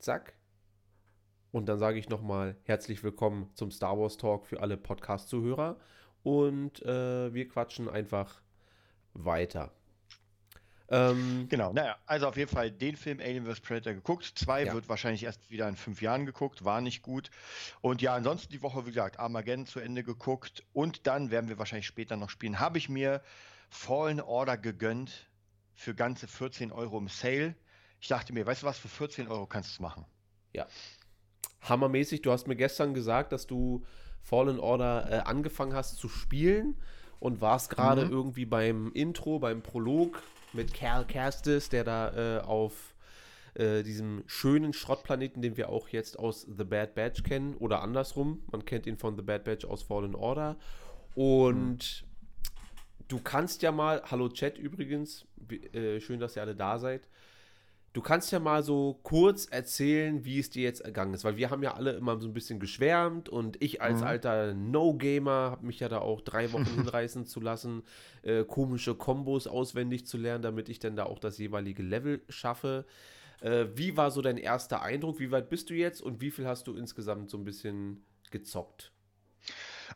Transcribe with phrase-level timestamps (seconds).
[0.00, 0.34] Zack.
[1.52, 5.78] Und dann sage ich nochmal herzlich willkommen zum Star Wars Talk für alle Podcast-Zuhörer.
[6.22, 8.40] Und äh, wir quatschen einfach
[9.14, 9.72] weiter.
[10.88, 13.60] Ähm, genau, naja, also auf jeden Fall den Film Alien vs.
[13.60, 14.32] Predator geguckt.
[14.34, 14.72] Zwei ja.
[14.72, 17.30] wird wahrscheinlich erst wieder in fünf Jahren geguckt, war nicht gut.
[17.80, 20.64] Und ja, ansonsten die Woche, wie gesagt, Armageddon zu Ende geguckt.
[20.72, 22.58] Und dann werden wir wahrscheinlich später noch spielen.
[22.58, 23.22] Habe ich mir
[23.68, 25.28] Fallen Order gegönnt
[25.74, 27.54] für ganze 14 Euro im Sale.
[28.00, 30.04] Ich dachte mir, weißt du was, für 14 Euro kannst du es machen.
[30.52, 30.66] Ja.
[31.62, 33.84] Hammermäßig, du hast mir gestern gesagt, dass du
[34.22, 36.76] Fallen Order äh, angefangen hast zu spielen
[37.18, 38.12] und warst gerade mhm.
[38.12, 40.22] irgendwie beim Intro, beim Prolog
[40.52, 42.94] mit Cal Kestis, der da äh, auf
[43.54, 48.42] äh, diesem schönen Schrottplaneten, den wir auch jetzt aus The Bad Batch kennen, oder andersrum,
[48.50, 50.56] man kennt ihn von The Bad Batch aus Fallen Order.
[51.14, 53.06] Und mhm.
[53.08, 55.26] du kannst ja mal, hallo Chat übrigens,
[55.72, 57.08] äh, schön, dass ihr alle da seid.
[57.92, 61.50] Du kannst ja mal so kurz erzählen, wie es dir jetzt ergangen ist, weil wir
[61.50, 64.06] haben ja alle immer so ein bisschen geschwärmt und ich als mhm.
[64.06, 67.82] alter No-Gamer habe mich ja da auch drei Wochen hinreißen zu lassen,
[68.22, 72.86] äh, komische Kombos auswendig zu lernen, damit ich dann da auch das jeweilige Level schaffe.
[73.40, 75.18] Äh, wie war so dein erster Eindruck?
[75.18, 78.92] Wie weit bist du jetzt und wie viel hast du insgesamt so ein bisschen gezockt?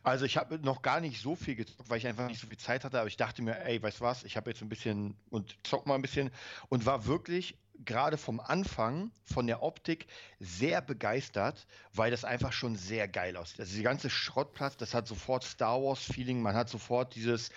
[0.03, 2.57] Also ich habe noch gar nicht so viel gezockt, weil ich einfach nicht so viel
[2.57, 5.15] Zeit hatte, aber ich dachte mir, ey, weißt du was, ich habe jetzt ein bisschen
[5.29, 6.31] und zock mal ein bisschen
[6.67, 10.07] und war wirklich gerade vom Anfang von der Optik
[10.39, 13.59] sehr begeistert, weil das einfach schon sehr geil aussieht.
[13.59, 17.49] Also die ganze Schrottplatz, das hat sofort Star Wars-Feeling, man hat sofort dieses,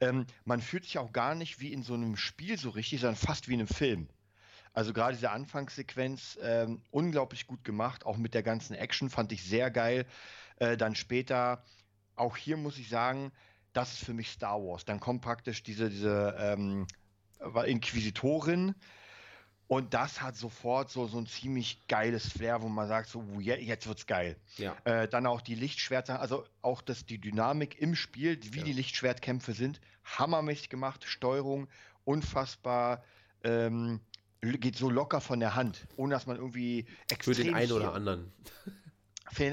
[0.00, 3.16] ähm, man fühlt sich auch gar nicht wie in so einem Spiel so richtig, sondern
[3.16, 4.08] fast wie in einem Film.
[4.72, 9.42] Also gerade diese Anfangssequenz ähm, unglaublich gut gemacht, auch mit der ganzen Action fand ich
[9.42, 10.04] sehr geil.
[10.56, 11.64] Äh, dann später,
[12.14, 13.32] auch hier muss ich sagen,
[13.72, 14.84] das ist für mich Star Wars.
[14.84, 16.86] Dann kommt praktisch diese, diese ähm,
[17.66, 18.74] Inquisitorin,
[19.68, 23.86] und das hat sofort so, so ein ziemlich geiles Flair, wo man sagt, so, jetzt
[23.88, 24.36] wird's geil.
[24.58, 24.76] Ja.
[24.84, 28.64] Äh, dann auch die Lichtschwerter, also auch das, die Dynamik im Spiel, wie ja.
[28.64, 31.68] die Lichtschwertkämpfe sind, hammermäßig gemacht, Steuerung,
[32.04, 33.02] unfassbar,
[33.42, 34.00] ähm,
[34.40, 37.34] geht so locker von der Hand, ohne dass man irgendwie extrem.
[37.34, 38.32] Für den einen oder anderen.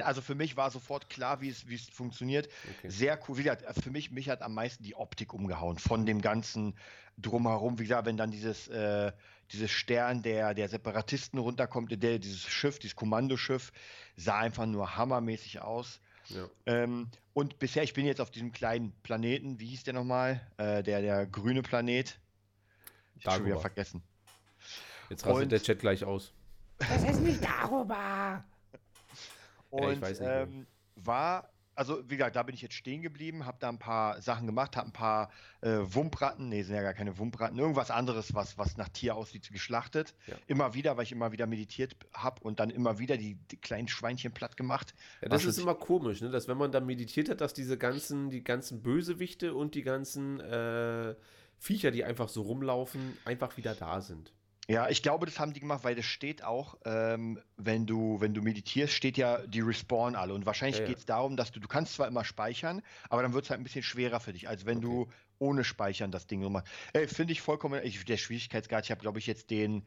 [0.04, 2.50] Also für mich war sofort klar, wie es, wie es funktioniert.
[2.78, 2.90] Okay.
[2.90, 3.38] Sehr cool.
[3.38, 6.76] Wie gesagt, für mich, mich hat am meisten die Optik umgehauen von dem ganzen
[7.18, 7.80] drumherum.
[7.80, 9.12] Wie gesagt, wenn dann dieses, äh,
[9.52, 13.72] dieses Stern der, der Separatisten runterkommt, der, dieses Schiff, dieses Kommandoschiff,
[14.16, 16.00] sah einfach nur hammermäßig aus.
[16.30, 16.48] Ja.
[16.66, 20.42] Ähm, und bisher, ich bin jetzt auf diesem kleinen Planeten, wie hieß der nochmal?
[20.58, 22.20] Äh, der, der grüne Planet.
[23.16, 24.04] Ich habe schon wieder vergessen.
[25.10, 26.34] Jetzt rastet und, der Chat gleich aus.
[26.80, 28.44] Das ist nicht darüber.
[29.74, 33.70] Und ja, ähm, war, also wie gesagt, da bin ich jetzt stehen geblieben, habe da
[33.70, 37.58] ein paar Sachen gemacht, habe ein paar äh, Wumpratten, nee, sind ja gar keine Wumpratten,
[37.58, 40.14] irgendwas anderes, was, was nach Tier aussieht, geschlachtet.
[40.28, 40.36] Ja.
[40.46, 43.88] Immer wieder, weil ich immer wieder meditiert habe und dann immer wieder die, die, kleinen
[43.88, 44.94] Schweinchen platt gemacht.
[45.24, 46.30] Ja, das ist immer komisch, ne?
[46.30, 50.40] dass wenn man da meditiert hat, dass diese ganzen, die ganzen Bösewichte und die ganzen
[50.40, 51.16] äh,
[51.58, 54.34] Viecher, die einfach so rumlaufen, einfach wieder da sind.
[54.70, 58.34] Ja, ich glaube, das haben die gemacht, weil das steht auch, ähm, wenn du, wenn
[58.34, 60.34] du meditierst, steht ja, die respawn alle.
[60.34, 63.34] Und wahrscheinlich ja, geht es darum, dass du, du kannst zwar immer speichern, aber dann
[63.34, 64.88] wird es halt ein bisschen schwerer für dich, als wenn okay.
[64.88, 66.72] du ohne Speichern das Ding machst.
[66.94, 69.86] Äh, Finde ich vollkommen, ich, der Schwierigkeitsgrad, ich habe, glaube ich, jetzt den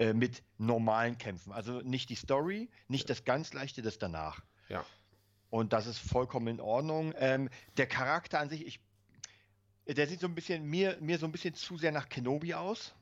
[0.00, 1.52] äh, mit normalen Kämpfen.
[1.52, 3.14] Also nicht die Story, nicht ja.
[3.14, 4.42] das ganz leichte, das danach.
[4.68, 4.84] Ja.
[5.48, 7.14] Und das ist vollkommen in Ordnung.
[7.18, 8.80] Ähm, der Charakter an sich, ich,
[9.86, 12.94] der sieht so ein bisschen, mir, mir so ein bisschen zu sehr nach Kenobi aus.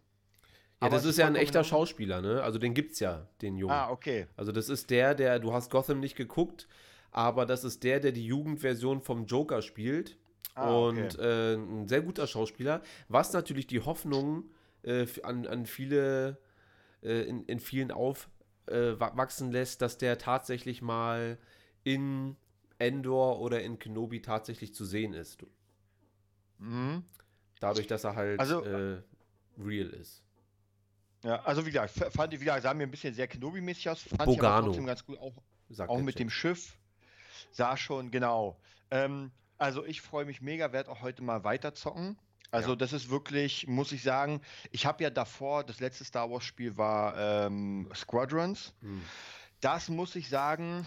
[0.83, 2.43] Ja, das ist ja ein echter Schauspieler, ne?
[2.43, 3.75] Also den gibt's ja, den Jungen.
[3.75, 4.27] Ah, okay.
[4.37, 6.69] Also das ist der, der, du hast Gotham nicht geguckt,
[7.11, 10.17] aber das ist der, der die Jugendversion vom Joker spielt.
[10.55, 11.53] Ah, und okay.
[11.53, 14.51] äh, ein sehr guter Schauspieler, was natürlich die Hoffnung
[14.83, 16.39] äh, an, an viele,
[17.03, 21.39] äh, in, in vielen aufwachsen äh, lässt, dass der tatsächlich mal
[21.85, 22.37] in
[22.79, 25.45] Endor oder in Kenobi tatsächlich zu sehen ist.
[26.59, 27.05] Mhm.
[27.61, 29.03] Dadurch, dass er halt also, äh,
[29.59, 30.23] real ist.
[31.23, 34.03] Ja, also wie gesagt, fand ich, wie gesagt, sah mir ein bisschen sehr Kenobi-mäßig aus.
[34.03, 34.33] Fand Bogano.
[34.33, 35.35] ich aber trotzdem ganz gut, auch,
[35.89, 36.79] auch mit dem Schiff.
[37.53, 38.59] Sah schon, genau.
[38.91, 42.17] Ähm, also ich freue mich mega, werde auch heute mal weiter zocken.
[42.51, 42.77] Also ja.
[42.77, 44.41] das ist wirklich, muss ich sagen,
[44.73, 48.73] ich habe ja davor, das letzte Star Wars-Spiel war ähm, Squadrons.
[48.81, 49.03] Hm.
[49.61, 50.87] Das muss ich sagen,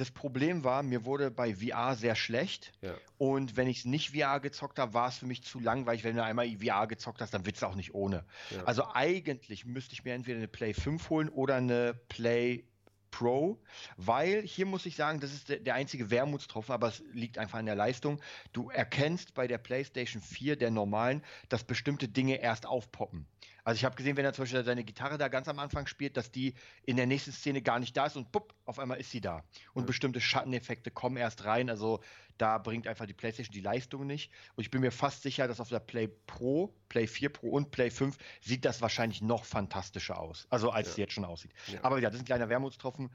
[0.00, 2.72] das Problem war, mir wurde bei VR sehr schlecht.
[2.80, 2.94] Ja.
[3.18, 6.04] Und wenn ich es nicht VR gezockt habe, war es für mich zu langweilig.
[6.04, 8.24] Wenn du einmal VR gezockt hast, dann wird es auch nicht ohne.
[8.50, 8.64] Ja.
[8.64, 12.64] Also eigentlich müsste ich mir entweder eine Play 5 holen oder eine Play
[13.10, 13.60] Pro,
[13.96, 17.58] weil hier muss ich sagen, das ist der, der einzige Wermutstropfen, aber es liegt einfach
[17.58, 18.20] an der Leistung.
[18.52, 23.26] Du erkennst bei der PlayStation 4, der normalen, dass bestimmte Dinge erst aufpoppen.
[23.64, 26.16] Also ich habe gesehen, wenn er zum Beispiel seine Gitarre da ganz am Anfang spielt,
[26.16, 26.54] dass die
[26.84, 29.44] in der nächsten Szene gar nicht da ist und pupp, auf einmal ist sie da.
[29.74, 29.86] Und Ja.
[29.86, 31.68] bestimmte Schatteneffekte kommen erst rein.
[31.70, 32.00] Also
[32.38, 34.30] da bringt einfach die PlayStation die Leistung nicht.
[34.56, 37.70] Und ich bin mir fast sicher, dass auf der Play Pro, Play 4 Pro und
[37.70, 40.46] Play 5 sieht das wahrscheinlich noch fantastischer aus.
[40.50, 40.90] Also als Ja.
[40.92, 41.52] es jetzt schon aussieht.
[41.66, 41.84] Ja.
[41.84, 43.10] Aber ja, das ist ein kleiner Wermutstropfen.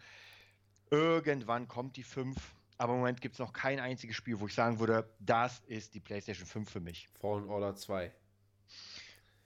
[0.91, 2.37] Irgendwann kommt die 5.
[2.77, 5.93] Aber im Moment gibt es noch kein einziges Spiel, wo ich sagen würde, das ist
[5.93, 7.07] die PlayStation 5 für mich.
[7.19, 8.11] Fallen Order 2.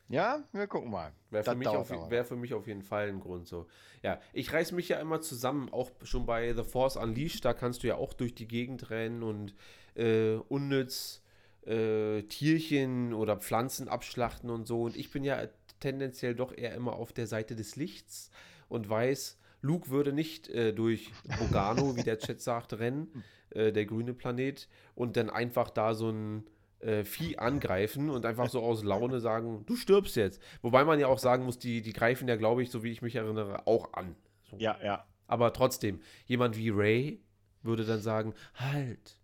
[0.10, 1.14] Ja, wir gucken mal.
[1.30, 3.68] Wäre für, mich auf, wär für mich auf jeden Fall ein Grund so.
[4.02, 7.84] Ja, ich reiß mich ja immer zusammen, auch schon bei The Force Unleashed, da kannst
[7.84, 9.54] du ja auch durch die Gegend rennen und
[9.96, 11.22] äh, unnütz
[11.66, 14.84] äh, Tierchen oder Pflanzen abschlachten und so.
[14.84, 15.48] Und ich bin ja
[15.80, 18.32] tendenziell doch eher immer auf der Seite des Lichts
[18.68, 23.86] und weiß, Luke würde nicht äh, durch Bogano, wie der Chat sagt, rennen, äh, der
[23.86, 26.48] grüne Planet, und dann einfach da so ein
[26.80, 30.42] äh, Vieh angreifen und einfach so aus Laune sagen, du stirbst jetzt.
[30.62, 33.02] Wobei man ja auch sagen muss, die, die greifen ja, glaube ich, so wie ich
[33.02, 34.16] mich erinnere, auch an.
[34.50, 34.58] So.
[34.58, 35.06] Ja, ja.
[35.28, 37.22] Aber trotzdem, jemand wie Ray
[37.62, 39.20] würde dann sagen, halt.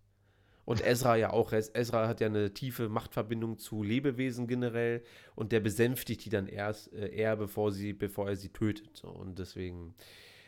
[0.65, 1.53] Und Ezra ja auch.
[1.53, 5.03] Ezra hat ja eine tiefe Machtverbindung zu Lebewesen generell
[5.35, 8.97] und der besänftigt die dann erst äh, eher, bevor, sie, bevor er sie tötet.
[8.97, 9.93] So, und deswegen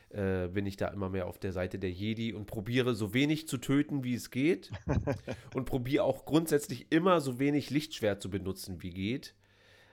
[0.09, 3.47] äh, bin ich da immer mehr auf der Seite der Jedi und probiere so wenig
[3.47, 4.71] zu töten, wie es geht.
[5.53, 9.35] und probiere auch grundsätzlich immer so wenig Lichtschwert zu benutzen, wie geht.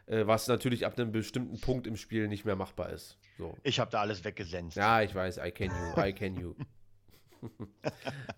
[0.06, 3.18] Äh, was natürlich ab einem bestimmten Punkt im Spiel nicht mehr machbar ist.
[3.38, 3.56] So.
[3.62, 4.76] Ich habe da alles weggesenzt.
[4.76, 6.54] Ja, ich weiß, I can you, I can you.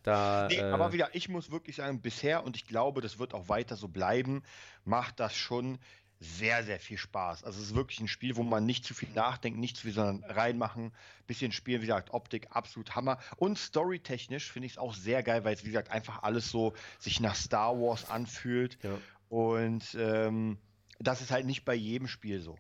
[0.03, 3.35] da, Nee, äh, aber wieder, ich muss wirklich sagen, bisher, und ich glaube, das wird
[3.35, 4.43] auch weiter so bleiben,
[4.85, 5.79] macht das schon
[6.19, 7.45] sehr, sehr viel Spaß.
[7.45, 9.93] Also es ist wirklich ein Spiel, wo man nicht zu viel nachdenkt, nicht zu viel,
[9.93, 10.93] sondern reinmachen,
[11.27, 13.19] bisschen spielen, wie gesagt, Optik absolut Hammer.
[13.37, 16.75] Und storytechnisch finde ich es auch sehr geil, weil es, wie gesagt, einfach alles so
[16.99, 18.79] sich nach Star Wars anfühlt.
[18.83, 18.99] ja,
[19.29, 20.59] Und ähm,
[20.99, 22.57] das ist halt nicht bei jedem Spiel so.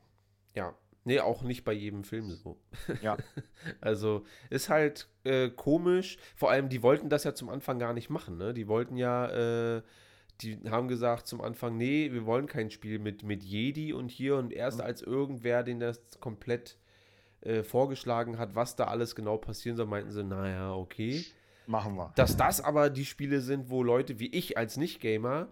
[0.55, 0.75] ja.
[1.09, 2.59] Nee, auch nicht bei jedem Film so.
[3.01, 3.17] Ja.
[3.81, 6.19] Also ist halt äh, komisch.
[6.35, 8.53] Vor allem, die wollten das ja zum Anfang gar nicht machen, ne?
[8.53, 9.83] Die wollten ja, äh,
[10.43, 14.37] die haben gesagt zum Anfang, nee, wir wollen kein Spiel mit, mit Jedi und hier
[14.37, 16.79] und erst als irgendwer den das komplett
[17.41, 21.25] äh, vorgeschlagen hat, was da alles genau passieren soll, meinten sie, naja, okay.
[21.67, 22.13] Machen wir.
[22.17, 25.49] Dass das aber die Spiele sind, wo Leute wie ich als Nicht-Gamer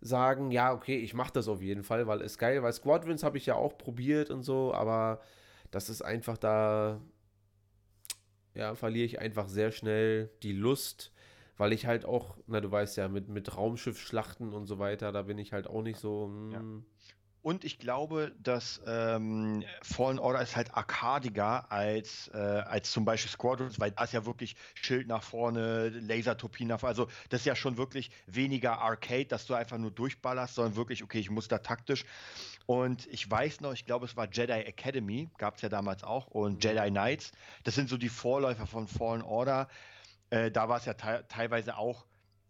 [0.00, 3.38] sagen, ja, okay, ich mache das auf jeden Fall, weil es geil, weil Squadrons habe
[3.38, 5.20] ich ja auch probiert und so, aber
[5.70, 7.00] das ist einfach da,
[8.54, 11.12] ja, verliere ich einfach sehr schnell die Lust,
[11.58, 15.22] weil ich halt auch, na, du weißt ja, mit, mit Raumschiffschlachten und so weiter, da
[15.22, 16.62] bin ich halt auch nicht so, Ja.
[16.62, 16.86] mm,
[17.42, 23.30] Und ich glaube, dass ähm, Fallen Order ist halt arkadiger als, äh, als zum Beispiel
[23.30, 26.90] Squadrons, weil da ist ja wirklich Schild nach vorne, Lasertopien nach vorne.
[26.90, 31.02] Also das ist ja schon wirklich weniger Arcade, dass du einfach nur durchballerst, sondern wirklich,
[31.04, 32.04] okay, ich muss da taktisch.
[32.66, 36.26] Und ich weiß noch, ich glaube, es war Jedi Academy, gab es ja damals auch,
[36.26, 37.32] und Jedi Knights.
[37.64, 39.68] Das sind so die Vorläufer von Fallen Order.
[40.30, 42.06] Äh, da war es ja te teilweise auch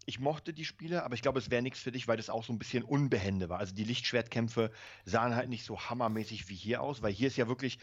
[0.09, 2.43] ich mochte die Spiele, aber ich glaube, es wäre nichts für dich, weil das auch
[2.43, 3.59] so ein bisschen unbehende war.
[3.59, 4.71] Also die Lichtschwertkämpfe
[5.05, 7.77] sahen halt nicht so hammermäßig wie hier aus, weil hier ist ja wirklich,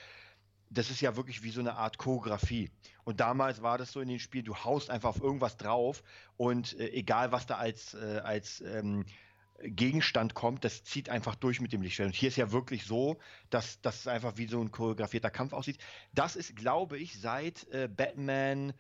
[0.69, 2.73] das ist ja wirklich wie so eine Art Choreografie.
[3.05, 6.03] Und damals war das so in den Spielen, du haust einfach auf irgendwas drauf
[6.37, 9.05] und äh, egal was da als, äh, als ähm,
[9.63, 12.09] Gegenstand kommt, das zieht einfach durch mit dem Lichtschwert.
[12.09, 13.19] Und hier ist ja wirklich so,
[13.51, 15.79] dass es einfach wie so ein choreografierter Kampf aussieht.
[16.13, 18.75] Das ist, glaube ich, seit äh, Batman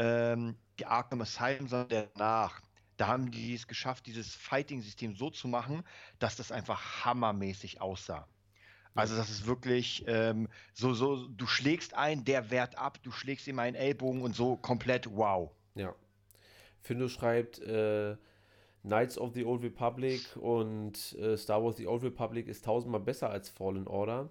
[0.00, 2.60] ähm, die Arkham Asylum, sondern danach.
[2.96, 5.84] Da haben die es geschafft, dieses Fighting-System so zu machen,
[6.18, 8.26] dass das einfach hammermäßig aussah.
[8.94, 13.46] Also das ist wirklich ähm, so, so, du schlägst ein, der wehrt ab, du schlägst
[13.46, 15.50] ihm einen Ellbogen und so komplett wow.
[15.74, 15.94] ja.
[16.82, 18.16] Findo schreibt, äh,
[18.82, 23.30] Knights of the Old Republic und äh, Star Wars The Old Republic ist tausendmal besser
[23.30, 24.30] als Fallen Order.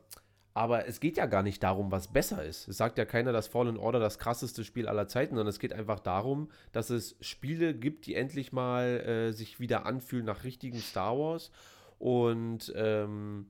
[0.59, 2.67] Aber es geht ja gar nicht darum, was besser ist.
[2.67, 5.71] Es sagt ja keiner, dass Fallen Order das krasseste Spiel aller Zeiten, sondern es geht
[5.71, 10.79] einfach darum, dass es Spiele gibt, die endlich mal äh, sich wieder anfühlen nach richtigen
[10.79, 11.49] Star Wars.
[11.97, 13.45] Und ähm,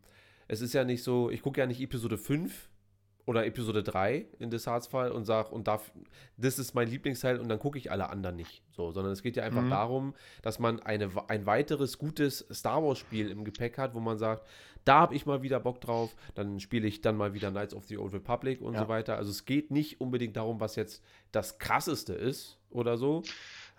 [0.48, 2.69] es ist ja nicht so, ich gucke ja nicht Episode 5
[3.30, 5.92] oder Episode 3 in Desarts Fall und sage, und darf,
[6.38, 8.64] das ist mein Lieblingsteil und dann gucke ich alle anderen nicht.
[8.72, 9.70] So, sondern es geht ja einfach Mhm.
[9.70, 14.48] darum, dass man eine, ein weiteres gutes Star Wars-Spiel im Gepäck hat, wo man sagt,
[14.84, 17.86] da habe ich mal wieder Bock drauf, dann spiele ich dann mal wieder Knights of
[17.86, 18.80] the Old Republic und Ja.
[18.82, 19.18] so weiter.
[19.18, 23.22] Also es geht nicht unbedingt darum, was jetzt das krasseste ist oder so.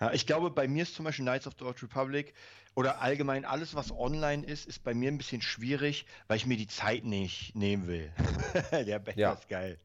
[0.00, 2.32] Ja, ich glaube, bei mir ist zum Beispiel Knights of the Old Republic
[2.74, 6.56] oder allgemein alles, was online ist, ist bei mir ein bisschen schwierig, weil ich mir
[6.56, 8.10] die Zeit nicht nehmen will.
[8.72, 9.32] Der Becher Ja.
[9.32, 9.78] ist geil.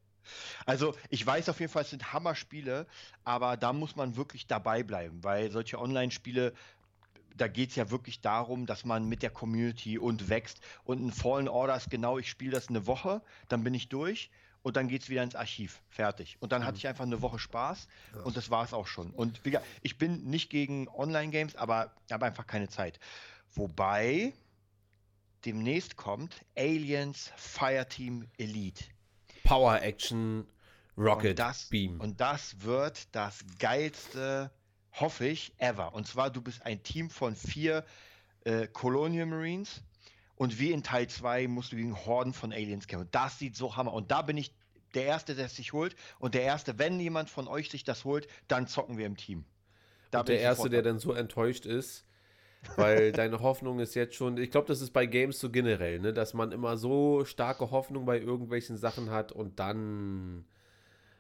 [0.66, 2.88] Also ich weiß auf jeden Fall, es sind Hammer-Spiele,
[3.26, 6.54] aber da muss man wirklich dabei bleiben, weil solche Online-Spiele,
[7.36, 10.62] da geht es ja wirklich darum, dass man mit der Community und wächst.
[10.86, 14.32] Und ein Fallen Order ist genau, ich spiele das eine Woche, dann bin ich durch
[14.66, 15.80] und dann geht es wieder ins Archiv.
[15.90, 16.38] Fertig.
[16.40, 16.66] Und dann mhm.
[16.66, 18.22] hatte ich einfach eine Woche Spaß ja.
[18.22, 19.12] und das war es auch schon.
[19.12, 23.00] Und wie gesagt, ich bin nicht gegen Online-Games, aber habe einfach keine Zeit.
[23.54, 24.34] Wobei
[25.46, 28.86] demnächst kommt Aliens Fireteam Elite.
[29.44, 30.48] Power Action
[30.98, 32.02] Rocket und das, Beam.
[32.02, 34.50] Und das wird das geilste,
[34.94, 35.94] hoffe ich, ever.
[35.94, 37.86] Und zwar, du bist ein Team von vier
[38.46, 39.84] äh, Colonial Marines
[40.36, 43.08] und wie in Teil 2 musst du gegen Horden von Aliens kämpfen.
[43.12, 43.94] Das sieht so hammer.
[43.94, 44.54] Und da bin ich
[44.94, 45.96] der Erste, der es sich holt.
[46.20, 49.46] Und der Erste, wenn jemand von euch sich das holt, dann zocken wir im Team.
[50.12, 52.06] Da und der Erste, der dann so enttäuscht ist,
[52.76, 56.14] weil deine Hoffnung ist jetzt schon, ich glaube, das ist bei Games so generell, ne,
[56.14, 60.46] dass man immer so starke Hoffnung bei irgendwelchen Sachen hat und dann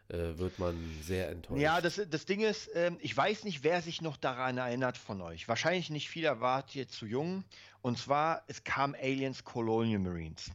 [0.09, 1.61] äh, wird man sehr enttäuscht.
[1.61, 5.21] Ja, das, das Ding ist, äh, ich weiß nicht, wer sich noch daran erinnert von
[5.21, 5.47] euch.
[5.47, 7.43] Wahrscheinlich nicht viel erwartet jetzt zu jung.
[7.81, 10.51] Und zwar, es kam Aliens Colonial Marines.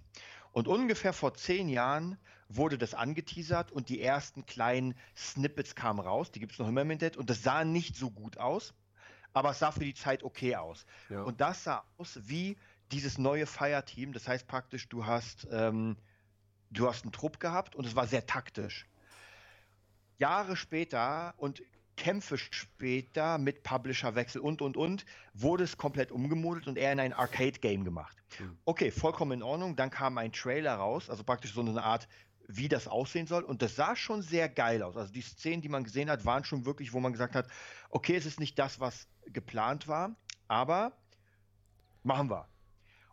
[0.52, 6.32] Und ungefähr vor zehn Jahren wurde das angeteasert und die ersten kleinen Snippets kamen raus.
[6.32, 8.74] Die gibt es noch immer im Internet und das sah nicht so gut aus
[9.32, 10.86] aber es sah für die Zeit okay aus.
[11.08, 11.22] Ja.
[11.22, 12.56] Und das sah aus wie
[12.92, 14.12] dieses neue Fireteam.
[14.12, 15.96] Das heißt praktisch, du hast, ähm,
[16.70, 18.86] du hast einen Trupp gehabt und es war sehr taktisch.
[20.20, 21.62] Jahre später und
[21.96, 27.12] Kämpfe später mit Publisherwechsel und und und wurde es komplett umgemodelt und eher in ein
[27.12, 28.16] Arcade-Game gemacht.
[28.38, 28.56] Mhm.
[28.64, 29.76] Okay, vollkommen in Ordnung.
[29.76, 32.08] Dann kam ein Trailer raus, also praktisch so eine Art
[32.48, 33.42] wie das aussehen soll.
[33.42, 34.96] Und das sah schon sehr geil aus.
[34.96, 37.46] Also die Szenen, die man gesehen hat, waren schon wirklich, wo man gesagt hat,
[37.90, 40.16] okay, es ist nicht das, was geplant war,
[40.48, 40.92] aber
[42.02, 42.48] machen wir.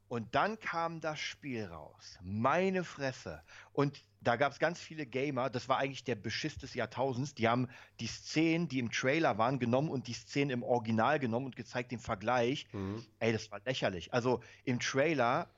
[0.07, 2.17] Und dann kam das Spiel raus.
[2.21, 3.41] Meine Fresse.
[3.73, 7.47] Und da gab es ganz viele Gamer, das war eigentlich der Beschiss des Jahrtausends, die
[7.47, 7.67] haben
[7.99, 11.91] die Szenen, die im Trailer waren, genommen und die Szenen im Original genommen und gezeigt
[11.91, 12.67] den Vergleich.
[12.73, 13.05] Mhm.
[13.19, 14.13] Ey, das war lächerlich.
[14.13, 15.49] Also im Trailer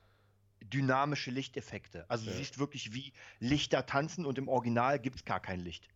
[0.62, 2.04] dynamische Lichteffekte.
[2.08, 2.32] Also ja.
[2.32, 5.88] du siehst wirklich, wie Lichter tanzen und im Original gibt es gar kein Licht.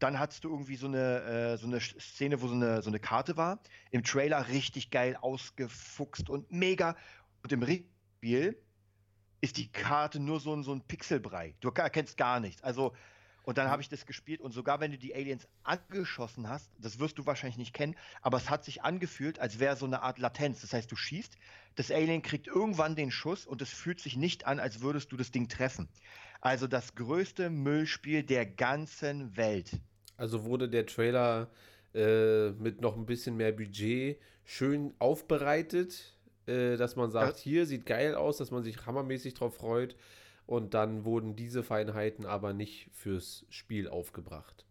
[0.00, 2.98] Dann hattest du irgendwie so eine, äh, so eine Szene, wo so eine, so eine
[2.98, 3.60] Karte war.
[3.90, 6.96] Im Trailer richtig geil ausgefuchst und mega.
[7.44, 7.62] Und im
[8.16, 8.56] Spiel
[9.40, 11.54] ist die Karte nur so ein, so ein Pixelbrei.
[11.60, 12.62] Du erkennst gar nichts.
[12.62, 12.94] Also
[13.44, 16.98] und dann habe ich das gespielt und sogar wenn du die Aliens angeschossen hast, das
[16.98, 20.18] wirst du wahrscheinlich nicht kennen, aber es hat sich angefühlt, als wäre so eine Art
[20.18, 20.62] Latenz.
[20.62, 21.36] Das heißt, du schießt,
[21.74, 25.18] das Alien kriegt irgendwann den Schuss und es fühlt sich nicht an, als würdest du
[25.18, 25.90] das Ding treffen.
[26.40, 29.78] Also das größte Müllspiel der ganzen Welt.
[30.16, 31.50] Also wurde der Trailer
[31.92, 36.13] äh, mit noch ein bisschen mehr Budget schön aufbereitet,
[36.46, 37.42] äh, dass man sagt, ja.
[37.42, 39.96] hier sieht geil aus, dass man sich hammermäßig drauf freut.
[40.46, 44.66] Und dann wurden diese Feinheiten aber nicht fürs Spiel aufgebracht.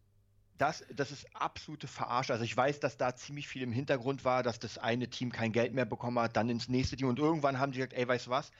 [0.60, 2.32] Das, das ist absolute Verarsche.
[2.32, 5.52] Also ich weiß, dass da ziemlich viel im Hintergrund war, dass das eine Team kein
[5.52, 8.28] Geld mehr bekommen hat, dann ins nächste Team und irgendwann haben sie gesagt, ey, weißt
[8.28, 8.52] du was?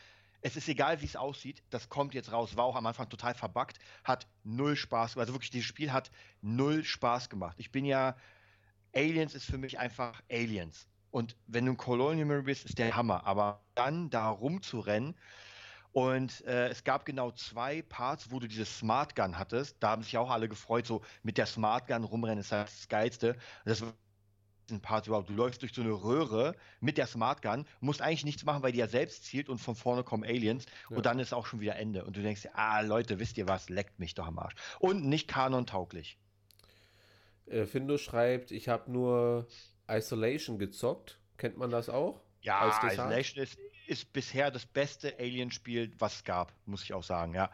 [0.42, 2.58] Es ist egal, wie es aussieht, das kommt jetzt raus.
[2.58, 6.84] War auch am Anfang total verbuggt, hat null Spaß, also wirklich, dieses Spiel hat null
[6.84, 7.56] Spaß gemacht.
[7.60, 8.18] Ich bin ja,
[8.94, 10.88] Aliens ist für mich einfach Aliens.
[11.14, 13.28] Und wenn du ein Colonial Marine bist, ist der Hammer.
[13.28, 15.16] Aber dann da rumzurennen,
[15.92, 19.78] und äh, es gab genau zwei Parts, wo du diese Smart Gun hattest.
[19.80, 22.88] Da haben sich auch alle gefreut, so mit der Smart Gun rumrennen ist halt das
[22.88, 23.38] Geilste.
[23.64, 23.94] Das war
[24.72, 25.30] ein Part überhaupt.
[25.30, 28.72] Du läufst durch so eine Röhre mit der Smart Gun, musst eigentlich nichts machen, weil
[28.72, 30.98] die ja selbst zielt und von vorne kommen Aliens ja.
[30.98, 32.06] und dann ist auch schon wieder Ende.
[32.06, 34.56] Und du denkst, ah Leute, wisst ihr was, leckt mich doch am Arsch.
[34.80, 36.18] Und nicht kanon-tauglich.
[37.46, 39.48] Äh, Findo schreibt, ich habe nur
[39.90, 41.20] Isolation gezockt.
[41.38, 42.22] Kennt man das auch?
[42.42, 47.34] Ja, Isolation ist ist bisher das beste Alien-Spiel, was es gab, muss ich auch sagen,
[47.34, 47.52] ja.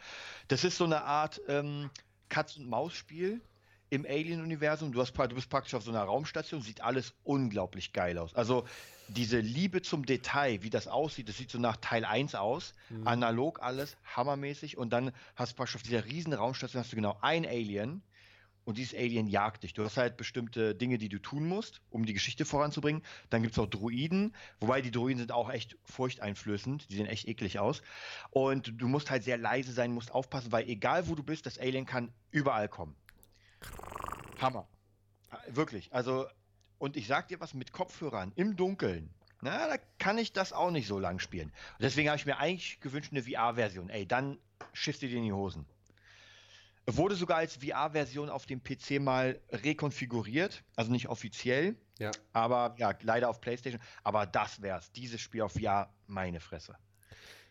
[0.47, 1.89] Das ist so eine Art ähm,
[2.29, 3.41] Katz-und-Maus-Spiel
[3.89, 4.91] im Alien-Universum.
[4.91, 8.35] Du, du bist praktisch auf so einer Raumstation, sieht alles unglaublich geil aus.
[8.35, 8.65] Also
[9.07, 13.07] diese Liebe zum Detail, wie das aussieht, das sieht so nach Teil 1 aus, mhm.
[13.07, 17.17] analog alles, hammermäßig und dann hast du praktisch auf dieser riesen Raumstation hast du genau
[17.21, 18.03] ein Alien,
[18.69, 19.73] und dieses Alien jagt dich.
[19.73, 23.01] Du hast halt bestimmte Dinge, die du tun musst, um die Geschichte voranzubringen.
[23.31, 27.27] Dann gibt es auch Druiden, wobei die Druiden sind auch echt furchteinflößend, die sehen echt
[27.27, 27.81] eklig aus.
[28.29, 31.57] Und du musst halt sehr leise sein, musst aufpassen, weil egal wo du bist, das
[31.57, 32.95] Alien kann überall kommen.
[34.39, 34.67] Hammer.
[35.47, 35.91] Wirklich.
[35.91, 36.27] Also,
[36.77, 39.09] und ich sag dir was mit Kopfhörern im Dunkeln.
[39.41, 41.51] Na, da kann ich das auch nicht so lang spielen.
[41.79, 43.89] Deswegen habe ich mir eigentlich gewünscht eine VR-Version.
[43.89, 44.37] Ey, dann
[44.73, 45.65] schiffst du dir in die Hosen.
[46.97, 52.11] Wurde sogar als VR-Version auf dem PC mal rekonfiguriert, also nicht offiziell, ja.
[52.33, 53.81] aber ja, leider auf PlayStation.
[54.03, 56.77] Aber das wär's, dieses Spiel auf VR, meine Fresse.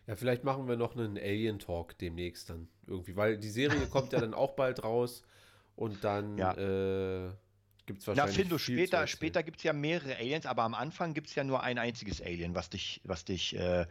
[0.07, 4.11] Ja, vielleicht machen wir noch einen Alien Talk demnächst dann irgendwie, weil die Serie kommt
[4.11, 5.21] ja dann auch bald raus
[5.75, 6.53] und dann ja.
[6.53, 7.31] äh,
[7.85, 8.35] gibt es Na, wahrscheinlich.
[8.37, 11.35] Findus, viel zu später, später gibt es ja mehrere Aliens, aber am Anfang gibt es
[11.35, 13.85] ja nur ein einziges Alien, was dich, was dich äh,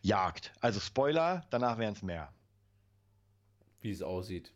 [0.00, 0.52] jagt.
[0.60, 2.32] Also Spoiler, danach wären es mehr.
[3.80, 4.52] wie es aussieht.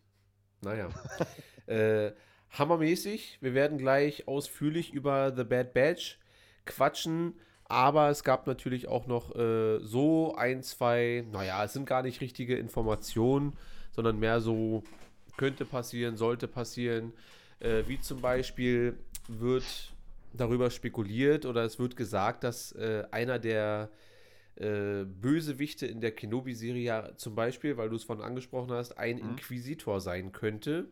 [0.63, 0.89] Naja.
[1.67, 2.13] äh,
[2.51, 3.39] hammermäßig.
[3.41, 6.19] Wir werden gleich ausführlich über The Bad Batch
[6.65, 7.35] quatschen.
[7.65, 12.23] Aber es gab natürlich auch noch äh, so ein, zwei, naja, es sind gar nicht
[12.23, 13.53] richtige Informationen,
[13.91, 14.83] sondern mehr so,
[15.37, 17.13] könnte passieren, sollte passieren.
[17.61, 18.99] Äh, wie zum Beispiel
[19.29, 19.93] wird
[20.33, 23.91] darüber spekuliert oder es wird gesagt, dass äh, einer der
[24.59, 29.17] äh, Bösewichte in der Kenobi-Serie ja zum Beispiel, weil du es von angesprochen hast, ein
[29.17, 29.31] Mhm.
[29.31, 30.89] Inquisitor sein könnte.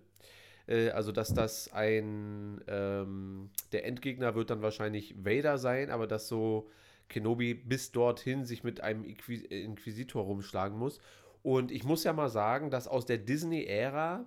[0.66, 6.28] Äh, also, dass das ein, ähm, der Endgegner wird dann wahrscheinlich Vader sein, aber dass
[6.28, 6.70] so
[7.08, 10.98] Kenobi bis dorthin sich mit einem Inquis äh, Inquisitor rumschlagen muss.
[11.42, 14.24] Und ich muss ja mal sagen, dass aus der Disney-Ära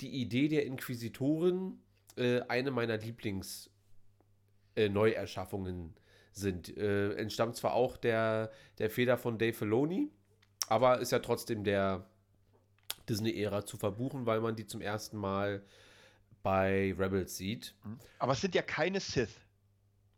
[0.00, 1.80] die Idee der Inquisitoren
[2.16, 3.70] äh, eine meiner Lieblings-
[4.74, 5.94] äh, Neuerschaffungen
[6.32, 6.76] sind.
[6.76, 10.10] Äh, entstammt zwar auch der, der Feder von Dave Filoni,
[10.68, 12.06] aber ist ja trotzdem der
[13.08, 15.62] Disney-Ära zu verbuchen, weil man die zum ersten Mal
[16.42, 17.74] bei Rebels sieht.
[18.18, 19.40] Aber es sind ja keine Sith.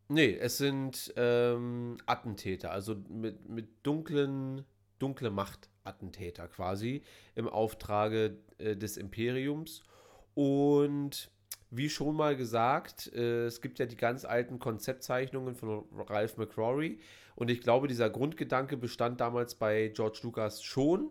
[0.09, 4.64] Nee, es sind ähm, Attentäter, also mit, mit dunklen,
[4.99, 7.02] dunkle Macht-Attentäter quasi
[7.35, 9.83] im Auftrage äh, des Imperiums.
[10.35, 11.30] Und
[11.76, 16.99] wie schon mal gesagt, äh, es gibt ja die ganz alten Konzeptzeichnungen von Ralph McCrory.
[17.37, 21.11] Und ich glaube, dieser Grundgedanke bestand damals bei George Lucas schon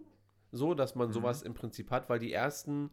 [0.52, 2.92] so, dass man sowas im Prinzip hat, weil die ersten,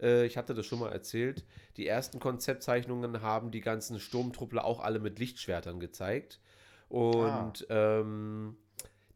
[0.00, 1.44] äh, ich hatte das schon mal erzählt,
[1.76, 6.40] die ersten Konzeptzeichnungen haben die ganzen Sturmtruppler auch alle mit Lichtschwertern gezeigt.
[6.88, 8.56] Und ähm,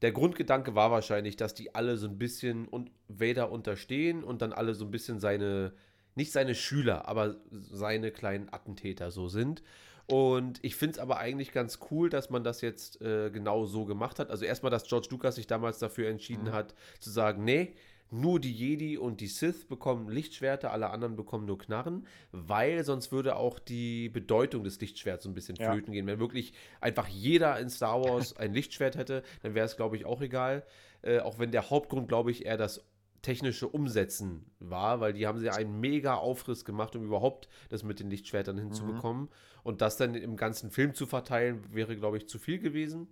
[0.03, 4.53] der Grundgedanke war wahrscheinlich, dass die alle so ein bisschen und Vader unterstehen und dann
[4.53, 5.73] alle so ein bisschen seine,
[6.15, 9.63] nicht seine Schüler, aber seine kleinen Attentäter so sind.
[10.07, 13.87] Und ich finde es aber eigentlich ganz cool, dass man das jetzt äh, genau so
[13.87, 14.31] gemacht hat.
[14.31, 17.75] Also erstmal, dass George Lucas sich damals dafür entschieden hat, zu sagen, nee,
[18.11, 23.13] nur die Jedi und die Sith bekommen Lichtschwerter, alle anderen bekommen nur Knarren, weil sonst
[23.13, 25.73] würde auch die Bedeutung des Lichtschwerts so ein bisschen Ja.
[25.73, 26.07] flöten gehen.
[26.07, 30.05] Wenn wirklich einfach jeder in Star Wars ein Lichtschwert hätte, dann wäre es, glaube ich,
[30.05, 30.65] auch egal.
[31.03, 32.85] Äh, auch wenn der Hauptgrund, glaube ich, eher das
[33.25, 37.99] technische Umsetzen war, weil die haben sie einen mega Aufriss gemacht, um überhaupt das mit
[37.99, 39.29] den Lichtschwertern hinzubekommen.
[39.65, 43.09] Und das dann im ganzen Film zu verteilen, wäre, glaube ich, zu viel gewesen.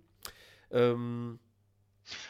[0.71, 1.39] Ähm,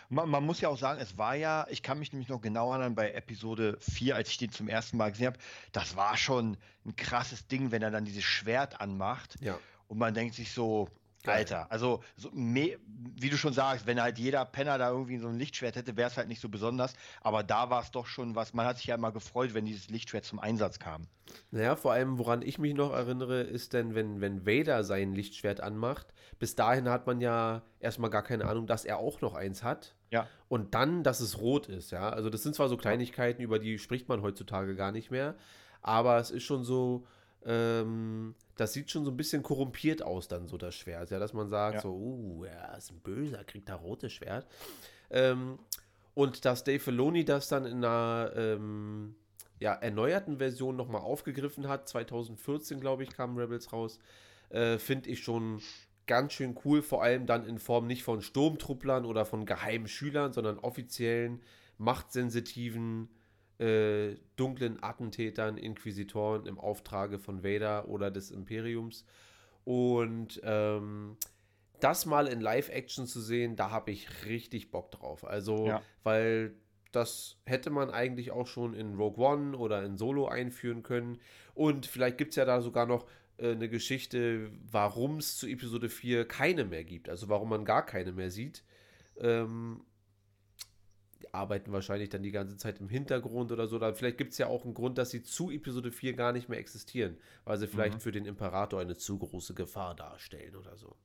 [0.10, 2.72] Man, man muss ja auch sagen, es war ja, ich kann mich nämlich noch genau
[2.72, 5.40] erinnern, bei Episode 4, als ich den zum ersten Mal gesehen habe,
[5.72, 9.58] das war schon ein krasses Ding, wenn er dann dieses Schwert anmacht ja.
[9.88, 10.90] und man denkt sich so.
[11.32, 12.78] Alter, also so me
[13.16, 16.10] wie du schon sagst, wenn halt jeder Penner da irgendwie so ein Lichtschwert hätte, wäre
[16.10, 18.88] es halt nicht so besonders, aber da war es doch schon was, man hat sich
[18.88, 21.08] ja immer gefreut, wenn dieses Lichtschwert zum Einsatz kam.
[21.52, 25.62] Naja, vor allem, woran ich mich noch erinnere, ist denn, wenn, wenn Vader sein Lichtschwert
[25.62, 26.08] anmacht,
[26.40, 29.96] bis dahin hat man ja erstmal gar keine Ahnung, dass er auch noch eins hat.
[30.12, 30.28] Ja.
[30.50, 32.10] Und dann, dass es rot ist, ja.
[32.10, 35.36] Also das sind zwar so Kleinigkeiten, über die spricht man heutzutage gar nicht mehr,
[35.82, 37.06] aber es ist schon so,
[37.46, 41.34] ähm, das sieht schon so ein bisschen korrumpiert aus, dann so das Schwert, ja, dass
[41.34, 41.82] man sagt, Ja.
[41.82, 44.48] so, uh, er ist ein Böser, kriegt da rotes Schwert.
[45.10, 45.60] Ähm,
[46.14, 49.16] und dass Dave Filoni das dann in einer ähm,
[49.60, 54.00] ja, erneuerten Version nochmal aufgegriffen hat, 2014, glaube ich, kam Rebels raus,
[54.50, 55.62] äh, finde ich schon
[56.06, 60.34] ganz schön cool, vor allem dann in Form nicht von Sturmtrupplern oder von geheimen Schülern,
[60.34, 61.42] sondern offiziellen,
[61.78, 63.10] machtsensitiven,
[63.64, 69.06] äh, dunklen Attentätern, Inquisitoren im Auftrage von Vader oder des Imperiums.
[69.64, 71.16] Und ähm,
[71.80, 75.26] das mal in Live-Action zu sehen, da habe ich richtig Bock drauf.
[75.26, 75.82] Also, Ja.
[76.04, 76.56] weil
[76.92, 81.20] das hätte man eigentlich auch schon in Rogue One oder in Solo einführen können.
[81.56, 85.90] Und vielleicht gibt es ja da sogar noch äh, eine Geschichte, warum es zu Episode
[85.90, 87.10] 4 keine mehr gibt.
[87.10, 88.64] Also warum man gar keine mehr sieht.
[89.18, 89.84] Ähm,
[91.24, 93.78] die arbeiten wahrscheinlich dann die ganze Zeit im Hintergrund oder so.
[93.78, 96.50] Oder vielleicht gibt es ja auch einen Grund, dass sie zu Episode 4 gar nicht
[96.50, 100.96] mehr existieren, weil sie vielleicht für den Imperator eine zu große Gefahr darstellen oder so.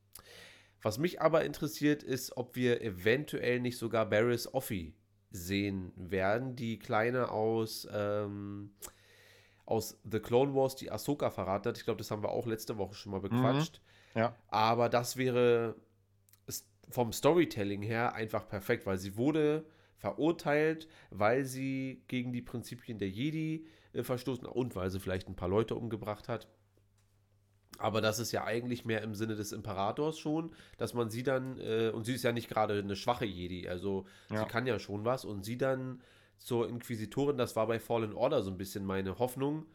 [0.83, 4.95] Was mich aber interessiert, ist, ob wir eventuell nicht sogar Barris Offee
[5.31, 8.71] sehen werden, die Kleine aus, ähm,
[9.67, 11.79] aus The Clone Wars, die Ahsoka verraten hat.
[11.79, 13.81] Ich glaube, das haben wir auch letzte Woche schon mal bequatscht.
[14.15, 14.35] Ja.
[14.49, 15.75] Aber das wäre
[16.91, 19.67] vom Storytelling her einfach perfekt, weil sie wurde
[19.99, 25.37] verurteilt, weil sie gegen die Prinzipien der Jedi äh, verstoßen und weil sie vielleicht ein
[25.37, 26.49] paar Leute umgebracht hat.
[27.79, 31.59] Aber das ist ja eigentlich mehr im Sinne des Imperators schon, dass man sie dann,
[31.61, 34.41] äh, und sie ist ja nicht gerade eine schwache Jedi, also Ja.
[34.41, 36.01] sie kann ja schon was, und sie dann
[36.39, 39.67] zur Inquisitorin, das war bei Fallen Order so ein bisschen meine Hoffnung,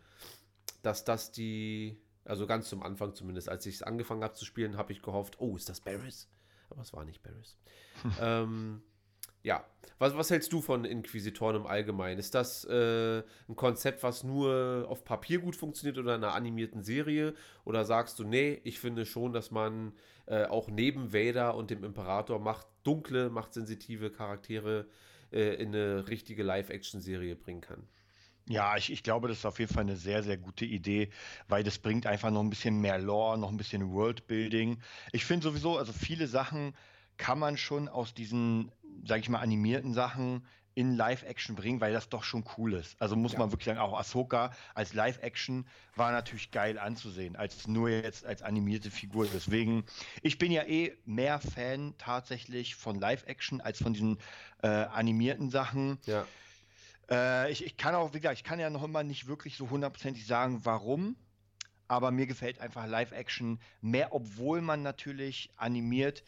[0.81, 3.49] dass das die Also ganz zum Anfang zumindest.
[3.49, 6.29] Als ich es angefangen habe zu spielen, habe ich gehofft, oh, ist das Barris?
[6.69, 7.57] Aber es war nicht Barris.
[8.21, 8.81] ähm,
[9.43, 9.65] ja,
[9.99, 12.19] was, was hältst du von Inquisitoren im Allgemeinen?
[12.19, 16.81] Ist das äh, ein Konzept, was nur auf Papier gut funktioniert oder in einer animierten
[16.81, 17.35] Serie?
[17.63, 19.93] Oder sagst du, nee, ich finde schon, dass man
[20.25, 24.87] äh, auch neben Vader und dem Imperator macht dunkle, machtsensitive Charaktere
[25.31, 27.87] äh, in eine richtige Live-Action-Serie bringen kann?
[28.49, 31.09] Ja, ich, ich glaube, das ist auf jeden Fall eine sehr, sehr gute Idee,
[31.47, 34.81] weil das bringt einfach noch ein bisschen mehr Lore, noch ein bisschen Worldbuilding.
[35.13, 36.75] Ich finde sowieso, also viele Sachen
[37.17, 38.71] kann man schon aus diesen,
[39.03, 42.99] sage ich mal, animierten Sachen in Live-Action bringen, weil das doch schon cool ist.
[42.99, 43.39] Also muss Ja.
[43.39, 48.41] man wirklich sagen, auch Ahsoka als Live-Action war natürlich geil anzusehen, als nur jetzt als
[48.41, 49.27] animierte Figur.
[49.27, 49.85] Deswegen,
[50.23, 54.17] ich bin ja eh mehr Fan tatsächlich von Live-Action als von diesen
[54.63, 55.99] äh, animierten Sachen.
[56.07, 56.25] Ja,
[57.09, 59.69] Äh, ich, ich kann auch, wie gesagt, ich kann ja noch immer nicht wirklich so
[59.69, 61.15] hundertprozentig sagen, warum.
[61.87, 66.23] Aber mir gefällt einfach Live-Action mehr, obwohl man natürlich animiert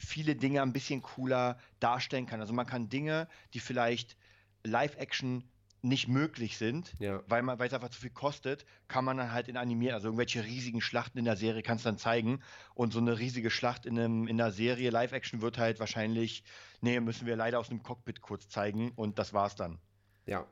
[0.00, 2.40] viele Dinge ein bisschen cooler darstellen kann.
[2.40, 4.16] Also man kann Dinge, die vielleicht
[4.64, 5.44] Live-Action
[5.82, 7.22] nicht möglich sind, ja.
[7.26, 9.94] weil man, weil es einfach zu viel kostet, kann man dann halt in animieren.
[9.94, 12.42] Also irgendwelche riesigen Schlachten in der Serie kannst du dann zeigen.
[12.74, 16.44] Und so eine riesige Schlacht in, einem, in der Serie Live-Action wird halt wahrscheinlich,
[16.80, 19.78] nee, müssen wir leider aus dem Cockpit kurz zeigen und das war's dann.
[20.26, 20.46] Ja,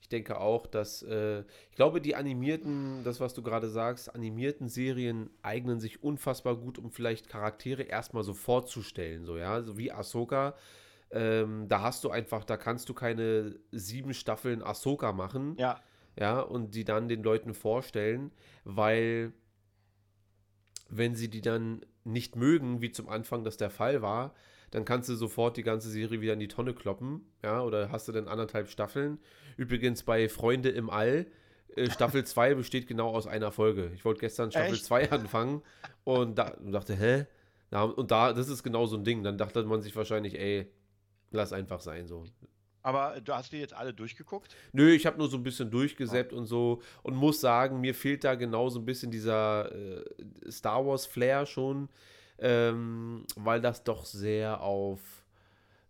[0.00, 1.40] ich denke auch, dass äh,
[1.70, 6.78] ich glaube, die animierten, das was du gerade sagst, animierten Serien eignen sich unfassbar gut,
[6.78, 10.54] um vielleicht Charaktere erstmal so vorzustellen, so ja, so wie Ahsoka.
[11.12, 15.80] Ähm, da hast du einfach, da kannst du keine sieben Staffeln Ahsoka machen, Ja,
[16.16, 18.32] ja, und die dann den Leuten vorstellen,
[18.64, 19.32] weil
[20.88, 24.34] wenn sie die dann nicht mögen, wie zum Anfang das der Fall war,
[24.70, 28.08] dann kannst du sofort die ganze Serie wieder in die Tonne kloppen, ja, oder hast
[28.08, 29.18] du dann anderthalb Staffeln.
[29.56, 31.26] Übrigens bei Freunde im All,
[31.76, 33.90] äh, Staffel 2 besteht genau aus einer Folge.
[33.94, 34.84] Ich wollte gestern Staffel Echt?
[34.84, 35.62] 2 anfangen
[36.04, 37.26] und, da, und dachte, hä?
[37.70, 39.22] Na, und da, das ist genau so ein Ding.
[39.22, 40.66] Dann dachte man sich wahrscheinlich, ey,
[41.30, 42.24] lass einfach sein, so.
[42.82, 44.56] aber du hast die jetzt alle durchgeguckt?
[44.72, 48.24] Nö, ich habe nur so ein bisschen durchgesäppt und so und muss sagen, mir fehlt
[48.24, 50.04] da genau so ein bisschen dieser äh,
[50.50, 51.88] Star Wars Flair schon,
[52.40, 55.00] ähm, weil das doch sehr auf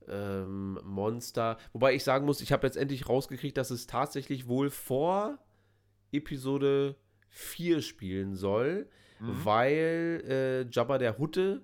[0.09, 1.57] ähm, Monster.
[1.73, 5.39] Wobei ich sagen muss, ich habe jetzt endlich rausgekriegt, dass es tatsächlich wohl vor
[6.13, 6.97] Episode
[7.29, 8.89] 4 spielen soll,
[9.21, 9.45] Mhm.
[9.45, 11.63] weil äh, Jabba der Hutte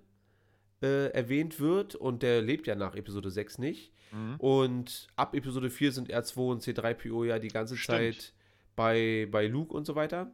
[0.83, 3.92] äh, erwähnt wird und der lebt ja nach Episode 6 nicht.
[4.12, 4.37] Mhm.
[4.37, 7.99] Und ab Episode 4 sind R2 und C3PO ja die ganze Stimmt.
[7.99, 8.33] Zeit
[8.77, 10.31] bei, bei Luke und so weiter.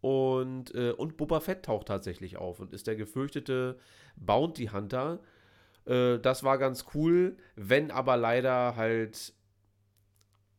[0.00, 3.78] Und, äh, und Boba Fett taucht tatsächlich auf und ist der gefürchtete
[4.16, 5.20] Bounty Hunter.
[5.86, 9.34] Äh, das war ganz cool, wenn aber leider halt,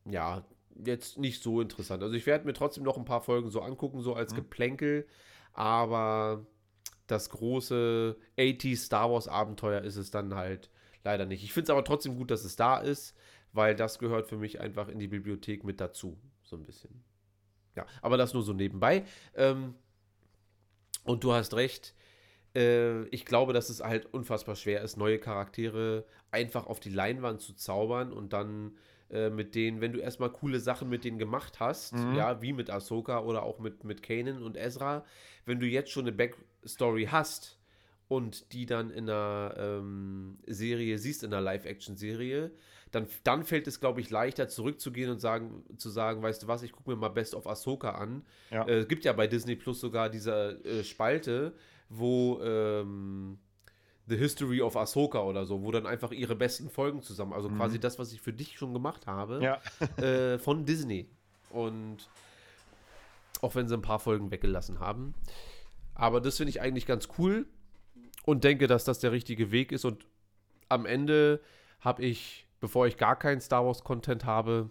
[0.05, 0.45] ja,
[0.85, 2.03] jetzt nicht so interessant.
[2.03, 4.37] Also ich werde mir trotzdem noch ein paar Folgen so angucken, so als Mhm.
[4.37, 5.07] Geplänkel,
[5.53, 6.45] aber
[7.07, 10.69] das große 80 Star Wars Abenteuer ist es dann halt
[11.03, 11.43] leider nicht.
[11.43, 13.15] Ich finde es aber trotzdem gut, dass es da ist,
[13.53, 17.03] weil das gehört für mich einfach in die Bibliothek mit dazu, so ein bisschen.
[17.79, 19.05] Ja, aber das nur so nebenbei.
[19.35, 19.73] Ähm,
[21.05, 21.95] und du hast recht.
[22.55, 27.39] Äh, ich glaube, dass es halt unfassbar schwer ist, neue Charaktere einfach auf die Leinwand
[27.41, 28.77] zu zaubern und dann
[29.09, 32.15] äh, mit denen, wenn du erstmal coole Sachen mit denen gemacht hast, Mhm.
[32.15, 35.05] ja, wie mit Ahsoka oder auch mit, mit Kanan und Ezra,
[35.45, 37.59] wenn du jetzt schon eine Backstory hast
[38.09, 42.51] und die dann in einer ähm, Serie siehst, in einer Live-Action-Serie,
[42.91, 46.63] dann, dann fällt es, glaube ich, leichter zurückzugehen und sagen, zu sagen, weißt du was,
[46.63, 48.23] ich gucke mir mal Best of Ahsoka an.
[48.51, 48.63] Ja.
[48.67, 51.53] Äh, es gibt ja bei Disney Plus sogar diese äh, Spalte,
[51.89, 53.37] wo ähm,
[54.07, 57.79] The History of Ahsoka oder so, wo dann einfach ihre besten Folgen zusammen, also quasi
[57.79, 59.43] das, was ich für dich schon gemacht habe, Mhm.
[59.43, 59.61] Ja.
[60.03, 61.07] äh, von Disney.
[61.51, 62.09] Und
[63.41, 65.13] auch wenn sie ein paar Folgen weggelassen haben.
[65.95, 67.45] Aber das finde ich eigentlich ganz cool
[68.25, 69.85] und denke, dass das der richtige Weg ist.
[69.85, 70.05] Und
[70.69, 71.41] am Ende
[71.79, 74.69] habe ich, bevor ich gar keinen Star Wars-Content habe,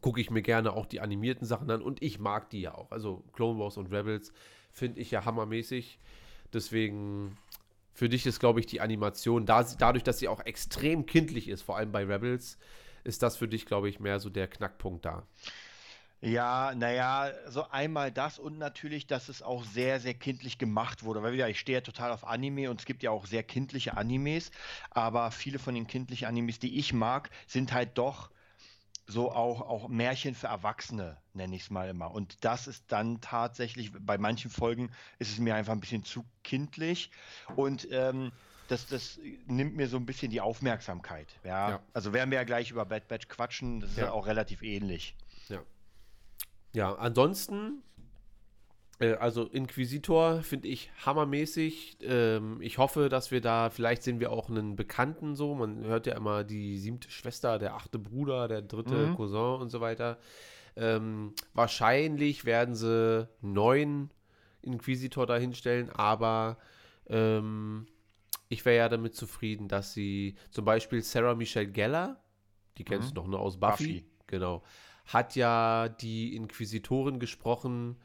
[0.00, 1.82] gucke ich mir gerne auch die animierten Sachen an.
[1.82, 2.90] Und ich mag die ja auch.
[2.92, 4.32] Also Clone Wars und Rebels
[4.72, 5.98] finde ich ja hammermäßig.
[6.52, 7.36] Deswegen
[7.92, 11.62] für dich ist, glaube ich, die Animation, da, dadurch, dass sie auch extrem kindlich ist,
[11.62, 12.58] vor allem bei Rebels,
[13.04, 15.26] ist das für dich, glaube ich, mehr so der Knackpunkt da.
[16.20, 21.22] Ja, naja, so einmal das und natürlich, dass es auch sehr, sehr kindlich gemacht wurde.
[21.22, 23.96] Weil wieder, ich stehe ja total auf Anime und es gibt ja auch sehr kindliche
[23.96, 24.50] Animes,
[24.90, 28.30] aber viele von den kindlichen Animes, die ich mag, sind halt doch
[29.06, 32.10] so auch, auch Märchen für Erwachsene, nenne ich es mal immer.
[32.10, 36.24] Und das ist dann tatsächlich, bei manchen Folgen ist es mir einfach ein bisschen zu
[36.42, 37.10] kindlich
[37.54, 38.32] und ähm,
[38.66, 41.40] das, das nimmt mir so ein bisschen die Aufmerksamkeit.
[41.44, 41.82] Ja, Ja.
[41.94, 44.10] also werden wir ja gleich über Bad Batch quatschen, das ist ja Ja.
[44.12, 45.14] auch relativ ähnlich.
[45.48, 45.62] Ja,
[46.76, 47.82] ansonsten
[49.00, 51.98] Äh, also Inquisitor finde ich hammermäßig.
[52.02, 55.54] Ähm, ich hoffe, dass wir da, vielleicht sehen wir auch einen Bekannten so.
[55.54, 59.10] Man hört ja immer die siebte Schwester, der achte Bruder, der dritte Mhm.
[59.10, 60.18] Cousin und so weiter.
[60.76, 64.10] Ähm, wahrscheinlich werden sie neun
[64.62, 66.58] Inquisitor dahinstellen, aber
[67.08, 67.86] ähm,
[68.48, 72.22] ich wäre ja damit zufrieden, dass sie zum Beispiel Sarah Michelle Gellar,
[72.78, 73.12] die kennst Mhm.
[73.12, 74.04] du doch nur aus Buffy, Buffy.
[74.26, 74.62] genau,
[75.08, 77.96] hat ja die Inquisitorin gesprochen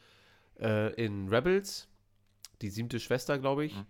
[0.60, 1.90] äh, in Rebels,
[2.62, 3.76] die siebte Schwester, glaube ich.
[3.76, 3.86] Mhm.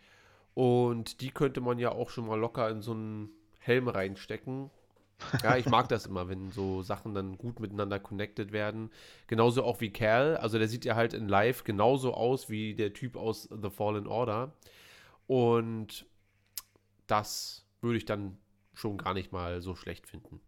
[0.55, 4.69] Und die könnte man ja auch schon mal locker in so einen Helm reinstecken.
[5.41, 8.91] Ja, ich mag das immer, wenn so Sachen dann gut miteinander connected werden.
[9.27, 10.35] Genauso auch wie Cal.
[10.37, 14.07] Also der sieht ja halt in Live genauso aus wie der Typ aus The Fallen
[14.07, 14.53] Order.
[15.27, 16.05] Und
[17.07, 18.37] das würde ich dann
[18.73, 20.41] schon gar nicht mal so schlecht finden.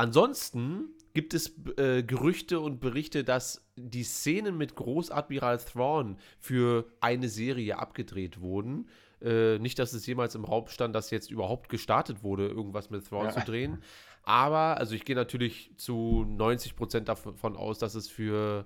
[0.00, 7.28] Ansonsten gibt es äh, Gerüchte und Berichte, dass die Szenen mit Großadmiral Thrawn für eine
[7.28, 8.88] Serie abgedreht wurden.
[9.20, 13.06] Äh, nicht, dass es jemals im Raum stand, dass jetzt überhaupt gestartet wurde, irgendwas mit
[13.06, 13.32] Thrawn Ja.
[13.32, 13.82] zu drehen.
[14.22, 18.64] Aber, also ich gehe natürlich zu 90% davon aus, dass es für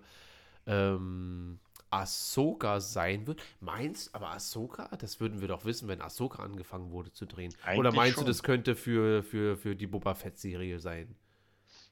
[0.68, 1.59] ähm,
[1.90, 3.42] Ahsoka sein wird.
[3.59, 4.88] Meinst aber Ahsoka?
[4.99, 7.53] Das würden wir doch wissen, wenn Ahsoka angefangen wurde zu drehen.
[7.77, 8.27] Oder Eigentlich meinst du, schon.
[8.29, 11.16] das könnte für, für, für die Boba Fett-Serie sein?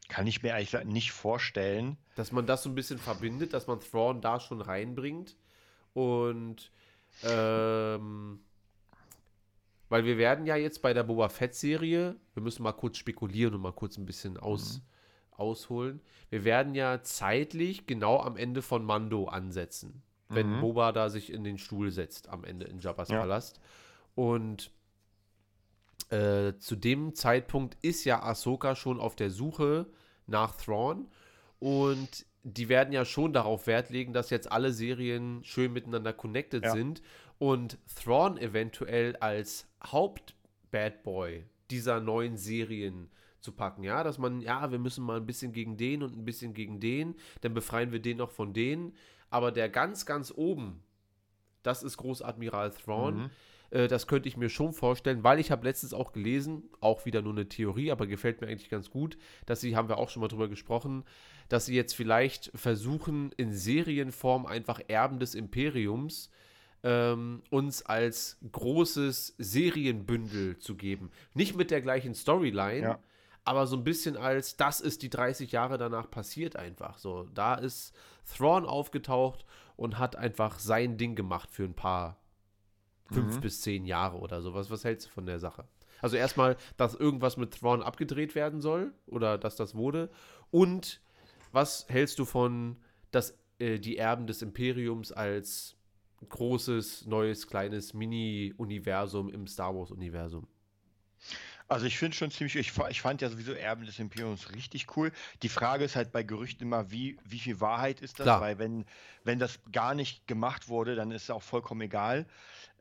[0.09, 1.97] Kann ich mir gesagt nicht vorstellen.
[2.17, 5.37] Dass man das so ein bisschen verbindet, dass man Thrawn da schon reinbringt.
[5.95, 6.71] Und
[7.25, 8.41] ähm,
[9.89, 13.61] weil wir werden ja jetzt bei der Boba Fett-Serie, wir müssen mal kurz spekulieren und
[13.61, 14.81] mal kurz ein bisschen aus,
[15.33, 16.01] ausholen.
[16.31, 20.61] Wir werden ja zeitlich genau am Ende von Mando ansetzen, wenn Mhm.
[20.63, 23.21] Boba da sich in den Stuhl setzt am Ende in Jabba's Ja.
[23.21, 23.61] Palast.
[24.15, 24.71] Und
[26.11, 29.87] äh, zu dem Zeitpunkt ist ja Ahsoka schon auf der Suche
[30.27, 31.09] nach Thrawn
[31.59, 36.65] und die werden ja schon darauf Wert legen, dass jetzt alle Serien schön miteinander connected
[36.65, 36.73] Ja.
[36.73, 37.03] sind
[37.39, 43.11] und Thrawn eventuell als Haupt-Bad Boy dieser neuen Serien
[43.41, 46.25] zu packen, ja, dass man, ja, wir müssen mal ein bisschen gegen den und ein
[46.25, 48.95] bisschen gegen den, dann befreien wir den noch von denen,
[49.31, 50.83] aber der ganz, ganz oben,
[51.63, 53.31] das ist Großadmiral Thrawn, Mhm.
[53.73, 57.23] Äh, das könnte ich mir schon vorstellen, weil ich habe letztens auch gelesen, auch wieder
[57.23, 60.21] nur eine Theorie, aber gefällt mir eigentlich ganz gut, dass sie, haben wir auch schon
[60.21, 61.05] mal drüber gesprochen,
[61.49, 66.31] dass sie jetzt vielleicht versuchen, in Serienform einfach Erben des Imperiums
[66.85, 71.11] ähm, uns als großes Serienbündel zu geben.
[71.35, 72.99] Nicht mit der gleichen Storyline, Ja.
[73.45, 76.99] aber so ein bisschen als, das ist die 30 Jahre danach passiert einfach.
[76.99, 77.95] So, da ist
[78.37, 79.45] Thrawn aufgetaucht
[79.77, 82.19] und hat einfach sein Ding gemacht für ein paar
[83.11, 83.41] fünf Mhm.
[83.41, 84.71] bis zehn Jahre oder sowas.
[84.71, 85.65] Was hältst du von der Sache?
[86.01, 90.11] Also erstmal, dass irgendwas mit Thrawn abgedreht werden soll oder dass das wurde.
[90.51, 91.01] Und
[91.53, 92.77] was hältst du von,
[93.11, 95.77] dass äh, die Erben des Imperiums als
[96.29, 100.47] großes, neues, kleines Mini-Universum im Star Wars-Universum?
[101.69, 105.13] Also ich finde schon ziemlich, ich, ich fand ja sowieso Erben des Imperiums richtig cool.
[105.43, 108.25] Die Frage ist halt bei Gerüchten immer, wie, wie viel Wahrheit ist das?
[108.25, 108.41] Klar.
[108.41, 108.85] Weil wenn,
[109.25, 112.27] wenn das gar nicht gemacht wurde, dann ist es auch vollkommen egal.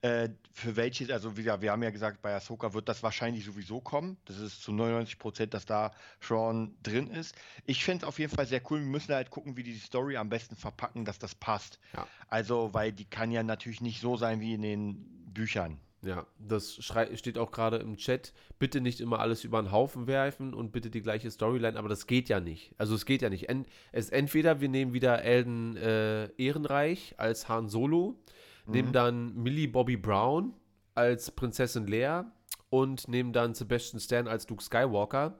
[0.01, 3.45] Äh, für welches, also wie gesagt, wir haben ja gesagt, bei Ahsoka wird das wahrscheinlich
[3.45, 4.17] sowieso kommen.
[4.25, 7.35] Das ist zu 99 Prozent, dass da Sean drin ist.
[7.65, 8.79] Ich finde es auf jeden Fall sehr cool.
[8.79, 11.79] Wir müssen halt gucken, wie die Story am besten verpacken, dass das passt.
[11.95, 12.07] Ja.
[12.29, 14.95] Also, weil die kann ja natürlich nicht so sein wie in den
[15.33, 15.79] Büchern.
[16.03, 18.33] Ja, das steht auch gerade im Chat.
[18.57, 22.07] Bitte nicht immer alles über den Haufen werfen und bitte die gleiche Storyline, aber das
[22.07, 22.73] geht ja nicht.
[22.79, 23.49] Also es geht ja nicht.
[23.49, 28.19] En es entweder wir nehmen wieder Elden äh, Ehrenreich als Han Solo,
[28.65, 30.53] nehmen dann Millie Bobby Brown
[30.95, 32.31] als Prinzessin Leia
[32.69, 35.37] und nehmen dann Sebastian Stan als Luke Skywalker.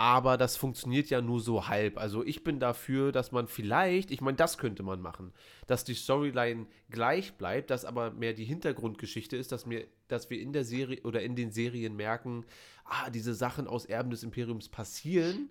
[0.00, 1.98] Aber das funktioniert ja nur so halb.
[1.98, 5.32] Also ich bin dafür, dass man vielleicht, ich meine, das könnte man machen,
[5.66, 10.40] dass die Storyline gleich bleibt, dass aber mehr die Hintergrundgeschichte ist, dass, mir, dass wir
[10.40, 12.46] in der Serie oder in den Serien merken,
[12.84, 15.50] ah, diese Sachen aus Erben des Imperiums passieren,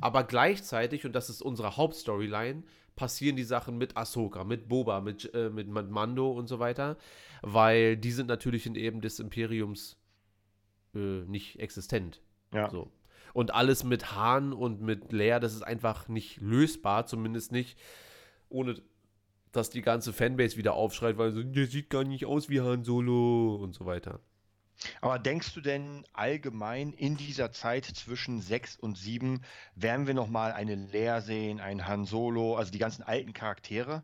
[0.00, 2.62] aber gleichzeitig, und das ist unsere Hauptstoryline,
[2.94, 6.96] passieren die Sachen mit Ahsoka, mit Boba, mit, äh, mit Mando und so weiter,
[7.42, 9.96] weil die sind natürlich in Erben des Imperiums
[10.94, 12.20] äh, nicht existent.
[12.52, 12.70] Ja.
[12.70, 12.88] So.
[13.34, 17.78] Und alles mit Hahn und mit Leer, das ist einfach nicht lösbar, zumindest nicht,
[18.48, 18.80] ohne
[19.52, 22.84] dass die ganze Fanbase wieder aufschreit, weil so, der sieht gar nicht aus wie Han
[22.84, 24.20] Solo und so weiter.
[25.00, 29.42] Aber denkst du denn allgemein in dieser Zeit zwischen 6 und 7
[29.74, 34.02] werden wir nochmal eine Leia sehen, einen Han Solo, also die ganzen alten Charaktere?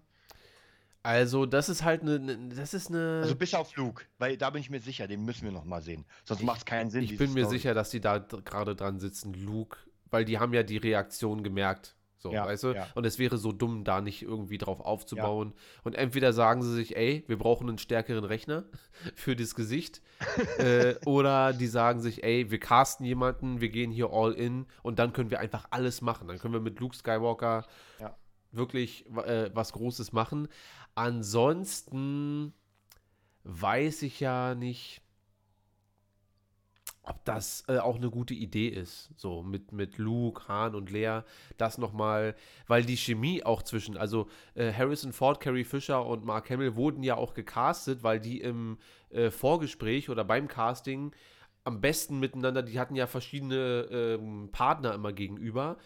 [1.02, 3.20] Also, das ist halt eine, ne- das ist eine.
[3.22, 6.04] Also bis auf Luke, weil da bin ich mir sicher, den müssen wir nochmal sehen.
[6.24, 7.02] Sonst macht es keinen Sinn.
[7.04, 7.56] ich bin mir Story.
[7.58, 9.78] sicher, dass die da gerade dran sitzen, Luke,
[10.10, 12.72] weil die haben ja die Reaktion gemerkt, So, Ja, weißt du?
[12.74, 12.86] ja.
[12.94, 15.54] Und es wäre so dumm, da nicht irgendwie drauf aufzubauen.
[15.84, 18.64] Und entweder sagen sie sich, ey, wir brauchen einen stärkeren Rechner
[19.14, 20.02] für das Gesicht.
[20.58, 24.98] äh, oder die sagen sich, ey, wir casten jemanden, wir gehen hier all in und
[24.98, 26.28] dann können wir einfach alles machen.
[26.28, 27.64] Dann können wir mit Luke Skywalker
[27.98, 28.14] Ja.
[28.52, 30.48] wirklich äh, was Großes machen.
[31.00, 32.52] Ansonsten
[33.44, 35.00] weiß ich ja nicht,
[37.02, 39.08] ob das äh, auch eine gute Idee ist.
[39.16, 41.22] So mit, mit Luke, Han und Lea,
[41.56, 42.36] das nochmal,
[42.66, 47.02] weil die Chemie auch zwischen, also äh, Harrison Ford, Carrie Fisher und Mark Hamill wurden
[47.02, 48.76] ja auch gecastet, weil die im
[49.08, 51.12] äh, Vorgespräch oder beim Casting
[51.64, 55.78] am besten miteinander, die hatten ja verschiedene ähm, Partner immer gegenüber.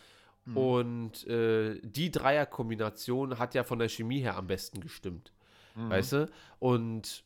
[0.52, 5.32] Und äh, die Dreierkombination hat ja von der Chemie her am besten gestimmt.
[5.74, 5.90] Mhm.
[5.90, 6.30] Weißt du?
[6.58, 7.24] Und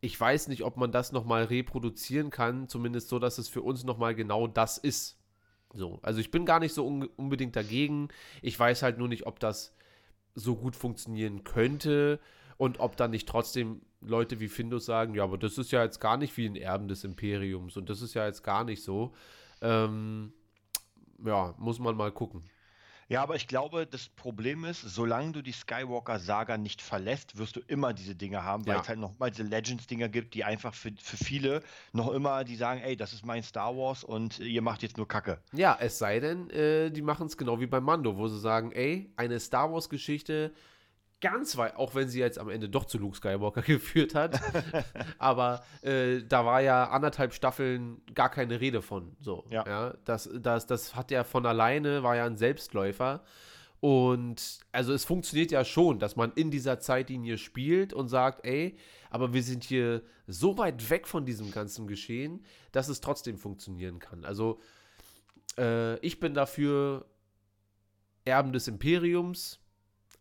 [0.00, 3.84] ich weiß nicht, ob man das nochmal reproduzieren kann, zumindest so, dass es für uns
[3.84, 5.18] nochmal genau das ist.
[5.72, 8.08] So, also ich bin gar nicht so un unbedingt dagegen.
[8.42, 9.74] Ich weiß halt nur nicht, ob das
[10.34, 12.20] so gut funktionieren könnte
[12.56, 16.00] und ob dann nicht trotzdem Leute wie Findus sagen, ja, aber das ist ja jetzt
[16.00, 19.14] gar nicht wie ein Erben des Imperiums und das ist ja jetzt gar nicht so.
[19.60, 20.32] Ähm,
[21.24, 22.42] ja, muss man mal gucken.
[23.06, 27.60] Ja, aber ich glaube, das Problem ist, solange du die Skywalker-Saga nicht verlässt, wirst du
[27.66, 28.80] immer diese Dinge haben, weil Ja.
[28.80, 32.80] es halt nochmal diese Legends-Dinger gibt, die einfach für, für viele noch immer, die sagen,
[32.80, 35.38] ey, das ist mein Star Wars und ihr macht jetzt nur Kacke.
[35.52, 38.72] Ja, es sei denn, äh, die machen es genau wie bei Mando, wo sie sagen,
[38.72, 40.54] ey, eine Star Wars-Geschichte
[41.24, 44.38] ganz weit, auch wenn sie jetzt am Ende doch zu Luke Skywalker geführt hat,
[45.18, 49.16] aber äh, da war ja anderthalb Staffeln gar keine Rede von.
[49.20, 49.94] So, Ja.
[50.04, 53.24] das, das, das hat ja von alleine, war ja ein Selbstläufer.
[53.80, 58.76] Und also es funktioniert ja schon, dass man in dieser Zeitlinie spielt und sagt, ey,
[59.10, 63.98] aber wir sind hier so weit weg von diesem ganzen Geschehen, dass es trotzdem funktionieren
[63.98, 64.24] kann.
[64.24, 64.58] Also
[65.58, 67.04] äh, ich bin dafür
[68.24, 69.60] Erben des Imperiums,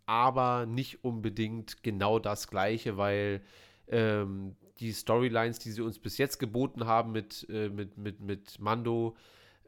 [0.05, 3.41] aber nicht unbedingt genau das Gleiche, weil
[3.87, 8.59] ähm, die Storylines, die sie uns bis jetzt geboten haben mit, äh, mit, mit, mit
[8.59, 9.15] Mando,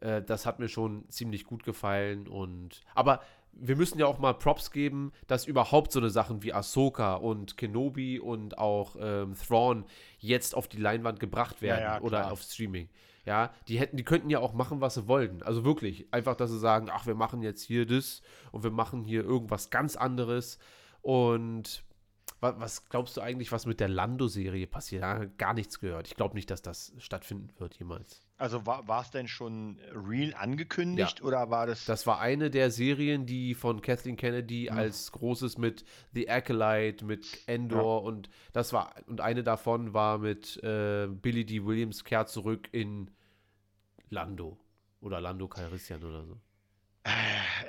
[0.02, 2.28] äh, das hat mir schon ziemlich gut gefallen.
[2.28, 3.22] Und aber
[3.54, 7.58] wir müssen ja auch mal Props geben, dass überhaupt so eine Sachen wie Ahsoka und
[7.58, 9.86] Kenobi und auch ähm, Thrawn
[10.20, 12.32] jetzt auf die Leinwand gebracht werden ja, oder klar.
[12.32, 12.90] auf Streaming.
[13.26, 15.42] Ja, die hätten, die könnten ja auch machen, was sie wollten.
[15.42, 19.04] Also wirklich, einfach, dass sie sagen, ach, wir machen jetzt hier das und wir machen
[19.04, 20.60] hier irgendwas ganz anderes.
[21.02, 21.84] Und
[22.40, 25.04] wa was glaubst du eigentlich, was mit der Lando-Serie passiert?
[25.04, 26.08] Da gar nichts gehört.
[26.08, 28.25] Ich glaube nicht, dass das stattfinden wird jemals.
[28.38, 31.86] Also war es denn schon real angekündigt oder war das.
[31.86, 34.78] Das war eine der Serien, die von Kathleen Kennedy Mhm.
[34.78, 40.62] als großes mit The Acolyte, mit Endor und das war, und eine davon war mit
[40.64, 41.64] äh, Billy D.
[41.66, 43.10] Williams kehrt zurück in
[44.10, 44.58] Lando.
[45.00, 46.38] Oder Lando Calrissian oder so.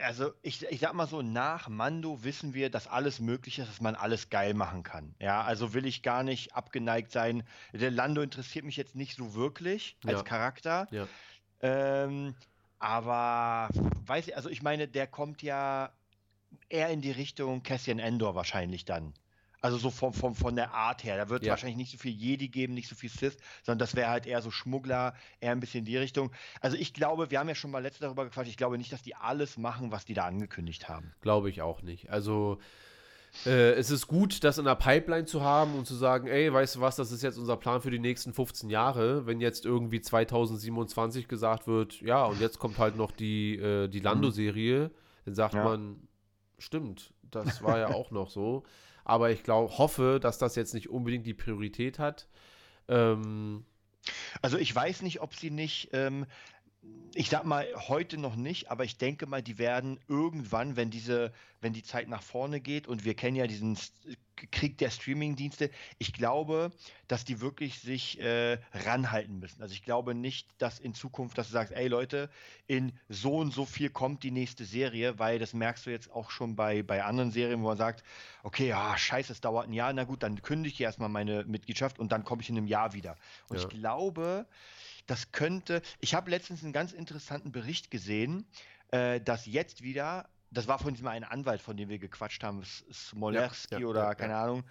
[0.03, 3.81] Also ich, ich sag mal so, nach Mando wissen wir, dass alles möglich ist, dass
[3.81, 5.15] man alles geil machen kann.
[5.21, 7.43] Ja, also will ich gar nicht abgeneigt sein.
[7.73, 10.23] Der Lando interessiert mich jetzt nicht so wirklich als Ja.
[10.23, 10.89] Charakter.
[10.91, 11.07] Ja.
[11.61, 12.35] Ähm,
[12.79, 13.69] aber
[14.07, 15.93] weiß ich, also ich meine, der kommt ja
[16.69, 19.13] eher in die Richtung Cassian Endor wahrscheinlich dann.
[19.63, 21.17] Also so vom, vom, von der Art her.
[21.17, 21.51] Da wird Ja.
[21.53, 24.43] wahrscheinlich nicht so viel Jedi geben, nicht so viel Sith, sondern das wäre halt eher
[24.43, 26.31] so Schmuggler, eher ein bisschen in die Richtung.
[26.61, 29.03] Also ich glaube, wir haben ja schon mal letzte darüber gequatscht, ich glaube nicht, dass
[29.03, 31.13] die alles machen, was die da angekündigt haben.
[31.21, 32.11] Glaube ich auch nicht.
[32.11, 32.59] Also,
[33.45, 36.77] äh, es ist gut, das in der Pipeline zu haben und zu sagen, ey, weißt
[36.77, 39.27] du was, das ist jetzt unser Plan für die nächsten 15 Jahre.
[39.27, 44.01] Wenn jetzt irgendwie 2027 gesagt wird, ja, und jetzt kommt halt noch die, äh, die
[44.01, 44.91] Lando-Serie,
[45.25, 45.65] dann sagt Ja.
[45.65, 46.09] man,
[46.59, 48.65] stimmt, das war ja auch noch so.
[49.07, 52.29] Aber ich glaube, hoffe, dass das jetzt nicht unbedingt die Priorität hat.
[52.89, 53.65] Ähm,
[54.43, 56.27] Also ich weiß nicht, ob sie nicht, ähm,
[57.17, 61.33] ich sag mal, heute noch nicht, aber ich denke mal, die werden irgendwann, wenn diese,
[61.63, 63.79] wenn die Zeit nach vorne geht und wir kennen ja diesen
[64.37, 66.73] Krieg der Streaming-Dienste, ich glaube,
[67.09, 69.63] dass die wirklich sich äh, ranhalten müssen.
[69.63, 72.29] Also ich glaube nicht, dass in Zukunft, dass du sagst, ey Leute,
[72.67, 76.31] in so und so viel kommt die nächste Serie, weil das merkst du jetzt auch
[76.31, 78.05] schon bei, bei anderen Serien, wo man sagt,
[78.43, 81.99] okay, ja, scheiße, es dauert ein Jahr, na gut, dann kündige ich erstmal meine Mitgliedschaft
[81.99, 83.17] und dann komme ich in einem Jahr wieder.
[83.49, 83.63] Und Ja.
[83.63, 84.47] ich glaube,
[85.07, 85.83] das könnte.
[86.01, 88.47] Ich habe letztens einen ganz interessanten Bericht gesehen,
[88.91, 90.29] äh, dass jetzt wieder.
[90.53, 94.05] Das war von diesem einen Anwalt, von dem wir gequatscht haben, Smolerski Ja, ja, oder
[94.05, 94.37] ja, keine.
[94.37, 94.63] Ahnung.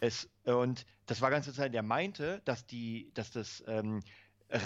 [0.00, 1.74] Es, und das war ganz interessant.
[1.74, 4.02] Der meinte, dass die, dass das ähm,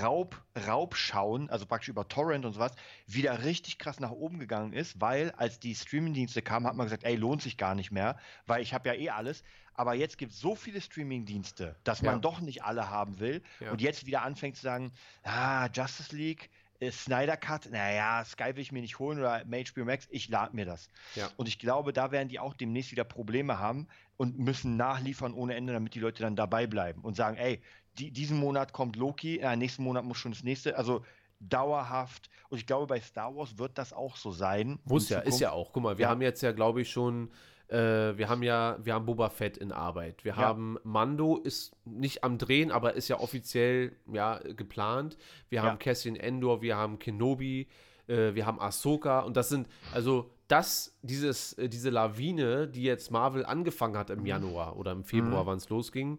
[0.03, 2.73] Raub, Raubschauen, also praktisch über Torrent und sowas,
[3.07, 7.05] wieder richtig krass nach oben gegangen ist, weil als die Streamingdienste kamen, hat man gesagt,
[7.05, 9.43] ey, lohnt sich gar nicht mehr, weil ich habe ja eh alles.
[9.81, 12.21] Aber jetzt gibt es so viele Streamingdienste, dass man Ja.
[12.21, 13.73] doch nicht alle haben will Ja.
[13.73, 16.51] und jetzt wieder anfängt zu sagen, ah, Justice League,
[16.81, 20.55] äh, Snyder Cut, naja, Sky will ich mir nicht holen oder HBO Max, ich lade
[20.55, 20.89] mir das.
[21.15, 21.31] Ja.
[21.39, 25.55] Und ich glaube, da werden die auch demnächst wieder Probleme haben und müssen nachliefern ohne
[25.55, 27.63] Ende, damit die Leute dann dabei bleiben und sagen, ey,
[27.99, 31.07] die, diesen Monat kommt Loki, äh, nächsten Monat muss schon das nächste, also
[31.41, 32.31] dauerhaft.
[32.49, 34.79] Und ich glaube, bei Star Wars wird das auch so sein.
[34.85, 35.73] Muss ja, ist ja auch.
[35.73, 36.09] Guck mal, wir Ja.
[36.11, 37.31] haben jetzt ja, glaube ich, schon,
[37.69, 37.77] äh,
[38.17, 40.25] wir haben ja, wir haben Boba Fett in Arbeit.
[40.25, 40.39] Wir Ja.
[40.39, 45.17] haben Mando ist nicht am Drehen, aber ist ja offiziell ja geplant.
[45.49, 45.63] Wir Ja.
[45.65, 47.69] haben Cassian Endor, wir haben Kenobi,
[48.09, 53.11] äh, wir haben Ahsoka und das sind, also das, dieses, äh, diese Lawine, die jetzt
[53.13, 54.19] Marvel angefangen hat Mhm.
[54.19, 56.19] im Januar oder im Februar, wann es losging,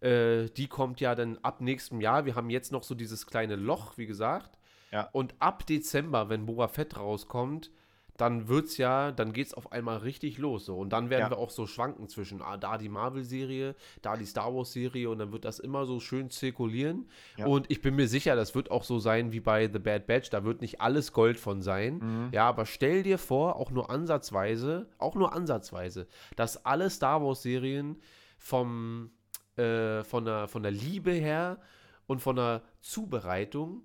[0.00, 2.24] äh, die kommt ja dann ab nächstem Jahr.
[2.24, 4.57] Wir haben jetzt noch so dieses kleine Loch, wie gesagt.
[4.90, 5.08] Ja.
[5.12, 7.70] Und ab Dezember, wenn Boba Fett rauskommt,
[8.16, 11.30] dann wird's ja, dann geht's auf einmal richtig los so und dann werden Ja.
[11.30, 15.08] wir auch so schwanken zwischen ah, da die Marvel Serie, da die Star Wars Serie
[15.08, 17.46] und dann wird das immer so schön zirkulieren Ja.
[17.46, 20.30] und ich bin mir sicher, das wird auch so sein wie bei The Bad Batch,
[20.30, 21.98] da wird nicht alles Gold von sein.
[21.98, 22.28] Mhm.
[22.32, 27.42] Ja, aber stell dir vor, auch nur ansatzweise, auch nur ansatzweise, dass alle Star Wars
[27.42, 28.00] Serien
[28.36, 29.12] vom
[29.56, 31.60] äh, von der von der Liebe her
[32.08, 33.82] und von der Zubereitung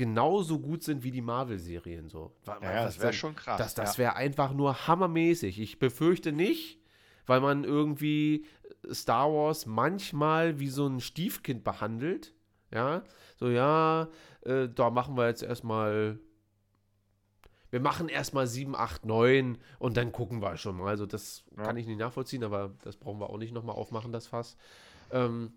[0.00, 2.32] genauso gut sind wie die Marvel-Serien so.
[2.46, 3.58] Ja, ja, das wäre schon krass.
[3.58, 4.04] Das, das ja.
[4.04, 5.60] wäre einfach nur hammermäßig.
[5.60, 6.80] Ich befürchte nicht,
[7.26, 8.46] weil man irgendwie
[8.90, 12.32] Star Wars manchmal wie so ein Stiefkind behandelt.
[12.72, 13.02] Ja,
[13.36, 14.08] so ja,
[14.40, 16.18] äh, da machen wir jetzt erstmal.
[17.68, 20.88] Wir machen erstmal 7, 8, 9 und dann gucken wir schon mal.
[20.88, 21.64] Also, das Ja.
[21.64, 24.56] kann ich nicht nachvollziehen, aber das brauchen wir auch nicht nochmal aufmachen, das Fass.
[25.12, 25.52] Ähm,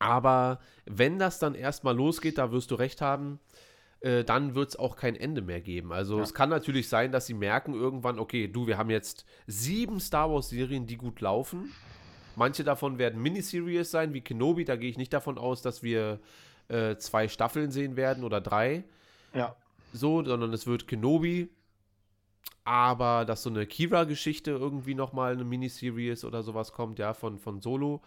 [0.00, 3.38] aber wenn das dann erstmal losgeht, da wirst du recht haben,
[4.00, 5.92] äh, dann wird es auch kein Ende mehr geben.
[5.92, 6.22] Also Ja.
[6.22, 10.30] es kann natürlich sein, dass sie merken irgendwann, okay, du, wir haben jetzt sieben Star
[10.32, 11.70] Wars-Serien, die gut laufen.
[12.34, 14.64] Manche davon werden Miniseries sein, wie Kenobi.
[14.64, 16.18] Da gehe ich nicht davon aus, dass wir
[16.68, 18.84] äh, zwei Staffeln sehen werden oder drei.
[19.34, 19.54] ja.
[19.92, 21.50] So, sondern es wird Kenobi.
[22.64, 27.60] Aber dass so eine Kira-Geschichte irgendwie nochmal eine Miniseries oder sowas kommt, ja, von, von
[27.60, 28.00] Solo,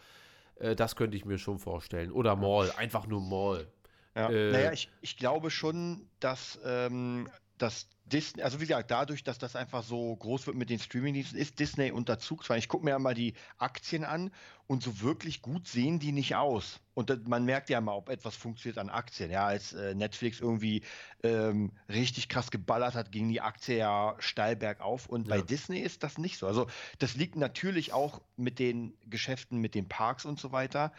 [0.55, 2.11] äh, das könnte ich mir schon vorstellen.
[2.11, 3.67] Oder Maul, einfach nur Maul.
[4.15, 4.29] Ja.
[4.29, 7.27] Äh, naja, ich, ich glaube schon, dass, ähm,
[7.63, 11.39] dass Disney, also wie gesagt, dadurch, dass das einfach so groß wird mit den Streamingdiensten,
[11.39, 12.57] ist Disney unter Zugzwang.
[12.57, 14.31] Ich gucke mir ja mal die Aktien an
[14.67, 16.81] und so wirklich gut sehen die nicht aus.
[16.93, 19.31] Und das, man merkt ja mal, ob etwas funktioniert an Aktien.
[19.31, 20.83] Ja, als äh, Netflix irgendwie
[21.23, 25.07] ähm, richtig krass geballert hat, ging die Aktie ja steil bergauf.
[25.07, 25.41] Und bei Ja.
[25.41, 26.47] Disney ist das nicht so.
[26.47, 26.67] Also
[26.99, 30.91] das liegt natürlich auch mit den Geschäften, mit den Parks und so weiter.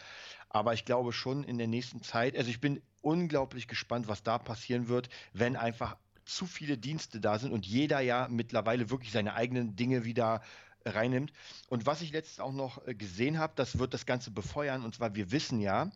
[0.49, 4.39] Aber ich glaube schon in der nächsten Zeit, also ich bin unglaublich gespannt, was da
[4.39, 9.35] passieren wird, wenn einfach zu viele Dienste da sind und jeder ja mittlerweile wirklich seine
[9.35, 10.41] eigenen Dinge wieder
[10.85, 11.31] reinnimmt.
[11.69, 14.83] Und was ich letztens auch noch äh, gesehen habe, das wird das Ganze befeuern.
[14.83, 15.91] Und zwar, wir wissen ja,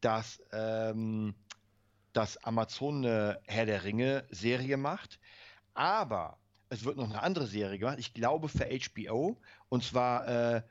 [0.00, 1.34] dass, ähm,
[2.12, 5.18] dass Amazon eine Herr der Ringe Serie macht.
[5.74, 6.38] Aber
[6.70, 9.40] es wird noch eine andere Serie gemacht, ich glaube für HBO.
[9.68, 10.62] Und zwar äh,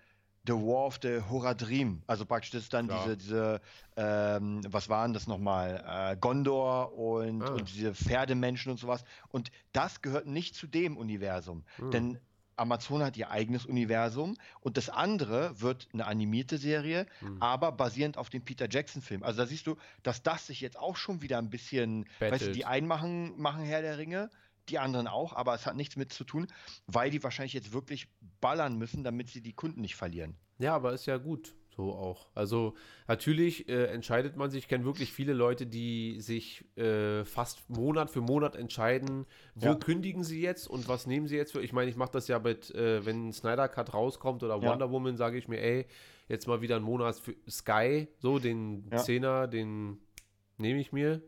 [0.47, 2.01] The War of the Horadrim.
[2.07, 3.03] Also praktisch das ist dann Klar.
[3.03, 3.61] diese, diese
[3.97, 5.83] ähm, was waren das nochmal?
[6.13, 7.53] Äh, Gondor und, Ah.
[7.53, 9.03] und diese Pferdemenschen und sowas.
[9.29, 11.63] Und das gehört nicht zu dem Universum.
[11.77, 11.91] Hm.
[11.91, 12.19] Denn
[12.55, 17.39] Amazon hat ihr eigenes Universum und das andere wird eine animierte Serie, Hm.
[17.41, 19.21] aber basierend auf dem Peter Jackson-Film.
[19.21, 22.51] Also da siehst du, dass das sich jetzt auch schon wieder ein bisschen, weißt du,
[22.53, 24.31] die einen machen, machen Herr der Ringe,
[24.69, 26.47] die anderen auch, aber es hat nichts mit zu tun,
[26.87, 28.07] weil die wahrscheinlich jetzt wirklich
[28.41, 30.35] ballern müssen, damit sie die Kunden nicht verlieren.
[30.59, 31.53] Ja, aber ist ja gut.
[31.75, 32.29] So auch.
[32.33, 32.73] Also
[33.07, 38.09] natürlich äh, entscheidet man sich, ich kenne wirklich viele Leute, die sich äh, fast Monat
[38.09, 39.75] für Monat entscheiden, wo Ja.
[39.75, 41.61] kündigen sie jetzt und was nehmen sie jetzt für.
[41.61, 44.71] Ich meine, ich mache das ja mit, äh, wenn Snyder Cut rauskommt oder Ja.
[44.71, 45.85] Wonder Woman, sage ich mir, ey,
[46.27, 48.97] jetzt mal wieder ein Monat für Sky, so den Ja.
[48.97, 49.99] Zehner, den
[50.57, 51.21] nehme ich mir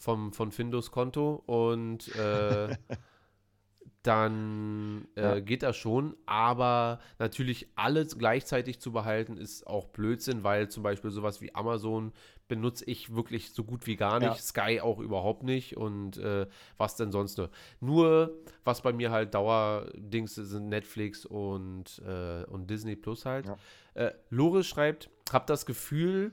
[0.00, 2.76] vom, von Findus Konto und äh,
[4.02, 5.40] dann äh, Ja.
[5.40, 6.16] geht das schon.
[6.26, 12.12] Aber natürlich alles gleichzeitig zu behalten, ist auch Blödsinn, weil zum Beispiel sowas wie Amazon
[12.48, 14.28] benutze ich wirklich so gut wie gar nicht.
[14.28, 14.34] Ja.
[14.34, 15.76] Sky auch überhaupt nicht.
[15.76, 16.46] Und äh,
[16.78, 17.50] was denn sonst nur?
[17.80, 23.46] Nur, was bei mir halt Dauerdings sind Netflix und, äh, und Disney Plus halt.
[23.46, 23.56] Ja.
[23.94, 26.32] Äh, Loris schreibt, hab das Gefühl,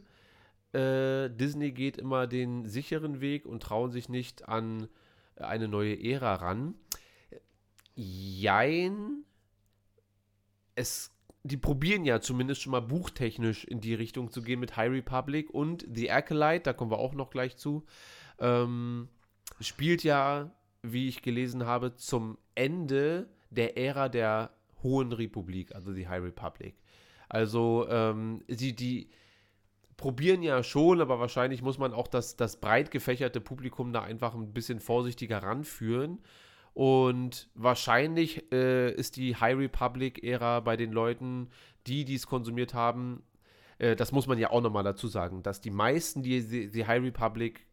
[0.78, 4.88] äh, Disney geht immer den sicheren Weg und trauen sich nicht an
[5.36, 6.76] eine neue Ära ran.
[7.96, 9.24] Jein.
[10.76, 11.12] Es,
[11.44, 15.50] die probieren ja zumindest schon mal buchtechnisch in die Richtung zu gehen mit High Republic
[15.50, 17.84] und The Acolyte, da kommen wir auch noch gleich zu.
[18.40, 19.10] Ähm,
[19.60, 20.52] spielt ja,
[20.84, 24.52] wie ich gelesen habe, zum Ende der Ära der
[24.84, 26.76] Hohen Republik, also die High Republic.
[27.30, 29.10] Also ähm, die, die,
[29.98, 34.36] probieren ja schon, aber wahrscheinlich muss man auch das, das breit gefächerte Publikum da einfach
[34.36, 36.20] ein bisschen vorsichtiger ranführen.
[36.74, 41.50] Und wahrscheinlich äh, ist die High Republic-Ära bei den Leuten,
[41.88, 43.24] die dies konsumiert haben,
[43.80, 47.04] äh, das muss man ja auch nochmal dazu sagen, dass die meisten, die die High
[47.04, 47.67] Republic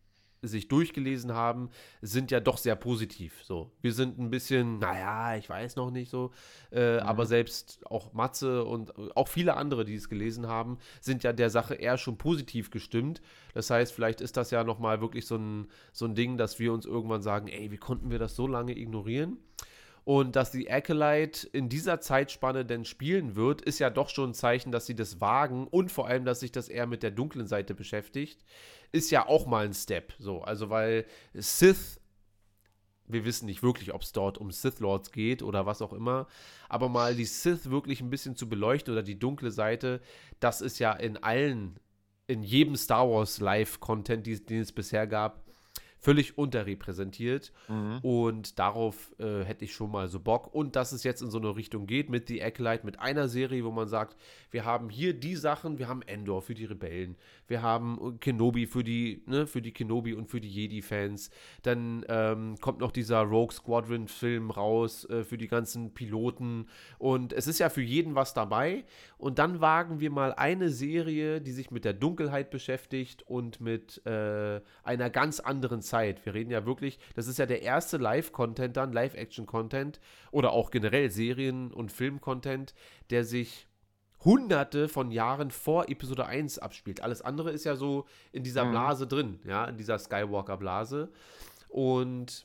[0.49, 1.70] sich durchgelesen haben,
[2.03, 3.42] sind ja doch sehr positiv.
[3.42, 6.32] So, wir sind ein bisschen, naja, ich weiß noch nicht so,
[6.72, 7.01] äh, mhm.
[7.01, 11.51] aber selbst auch Matze und auch viele andere, die es gelesen haben, sind ja der
[11.51, 13.22] Sache eher schon positiv gestimmt.
[13.53, 16.72] Das heißt, vielleicht ist das ja nochmal wirklich so ein, so ein Ding, dass wir
[16.72, 19.38] uns irgendwann sagen, ey, wie konnten wir das so lange ignorieren?
[20.05, 24.34] Und dass die Acolyte in dieser Zeitspanne denn spielen wird, ist ja doch schon ein
[24.34, 27.47] Zeichen, dass sie das wagen und vor allem, dass sich das eher mit der dunklen
[27.47, 28.45] Seite beschäftigt
[28.95, 30.14] ist ja auch mal ein Step.
[30.18, 32.01] So, also weil Sith,
[33.07, 36.28] wir wissen nicht wirklich, ob es dort um Sith Lords geht oder was auch immer,
[36.68, 40.01] aber mal die Sith wirklich ein bisschen zu beleuchten oder die dunkle Seite,
[40.38, 41.80] das ist ja in allen,
[42.28, 45.43] in jedem Star Wars Live-Content, den es bisher gab,
[46.05, 47.50] völlig unterrepräsentiert.
[47.66, 47.98] Mhm.
[48.02, 50.55] Und darauf äh, hätte ich schon mal so Bock.
[50.55, 53.64] Und dass es jetzt in so eine Richtung geht mit The Acolyte, mit einer Serie,
[53.64, 54.18] wo man sagt,
[54.50, 57.16] wir haben hier die Sachen, wir haben Endor für die Rebellen,
[57.48, 61.30] wir haben Kenobi für die, ne, für die Kenobi und für die Jedi-Fans.
[61.62, 66.66] Dann ähm, kommt noch dieser Rogue Squadron-Film raus äh, für die ganzen Piloten.
[66.98, 68.84] Und es ist ja für jeden was dabei.
[69.16, 74.05] Und dann wagen wir mal eine Serie, die sich mit der Dunkelheit beschäftigt und mit
[74.05, 76.26] äh, einer ganz anderen Zeit Zeit.
[76.26, 80.01] Wir reden ja wirklich, das ist ja der erste Live-Content dann, Live-Action-Content
[80.32, 82.74] oder auch generell Serien- und Film-Content,
[83.11, 83.68] der sich
[84.24, 87.01] hunderte von Jahren vor Episode 1 abspielt.
[87.01, 88.70] Alles andere ist ja so in dieser mhm.
[88.72, 91.12] Blase drin, ja, in dieser Skywalker-Blase.
[91.68, 92.45] Und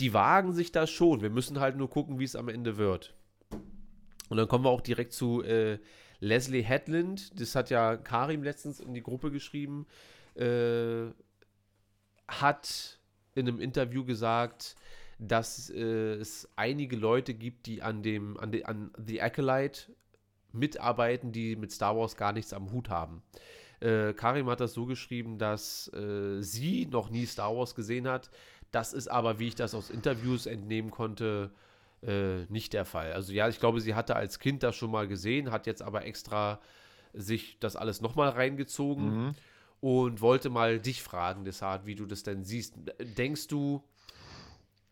[0.00, 1.20] die wagen sich da schon.
[1.20, 3.14] Wir müssen halt nur gucken, wie es am Ende wird.
[4.30, 5.78] Und dann kommen wir auch direkt zu äh,
[6.20, 7.38] Leslie Hedlund.
[7.38, 9.86] Das hat ja Karim letztens in die Gruppe geschrieben.
[10.34, 11.10] Äh,
[12.28, 12.98] hat
[13.34, 14.76] in einem Interview gesagt,
[15.18, 19.92] dass äh, es einige Leute gibt, die an dem, an, de, an The Acolyte
[20.52, 23.22] mitarbeiten, die mit Star Wars gar nichts am Hut haben.
[23.80, 28.30] Äh, Karim hat das so geschrieben, dass äh, sie noch nie Star Wars gesehen hat.
[28.70, 31.52] Das ist aber, wie ich das aus Interviews entnehmen konnte,
[32.02, 33.12] äh, nicht der Fall.
[33.12, 36.04] Also ja, ich glaube, sie hatte als Kind das schon mal gesehen, hat jetzt aber
[36.04, 36.60] extra
[37.12, 39.26] sich das alles nochmal reingezogen.
[39.26, 39.34] Mhm
[39.82, 42.76] und wollte mal dich fragen, deshalb, wie du das denn siehst.
[43.00, 43.82] Denkst du,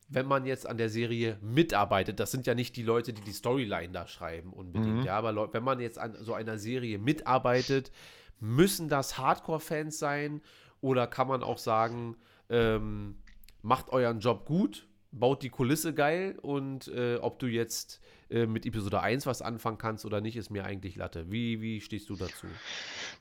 [0.09, 3.32] wenn man jetzt an der Serie mitarbeitet, das sind ja nicht die Leute, die die
[3.32, 5.05] Storyline da schreiben unbedingt, mhm.
[5.05, 7.93] ja, aber wenn man jetzt an so einer Serie mitarbeitet,
[8.41, 10.43] müssen das Hardcore-Fans sein
[10.80, 12.16] oder kann man auch sagen,
[12.49, 13.22] ähm,
[13.62, 18.01] macht euren Job gut, baut die Kulisse geil und äh, ob du jetzt
[18.31, 21.31] äh, mit Episode 1 was anfangen kannst oder nicht, ist mir eigentlich Latte.
[21.31, 22.47] Wie, wie stehst du dazu?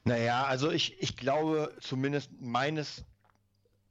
[0.03, 3.03] Naja, also ich, ich glaube, zumindest meines,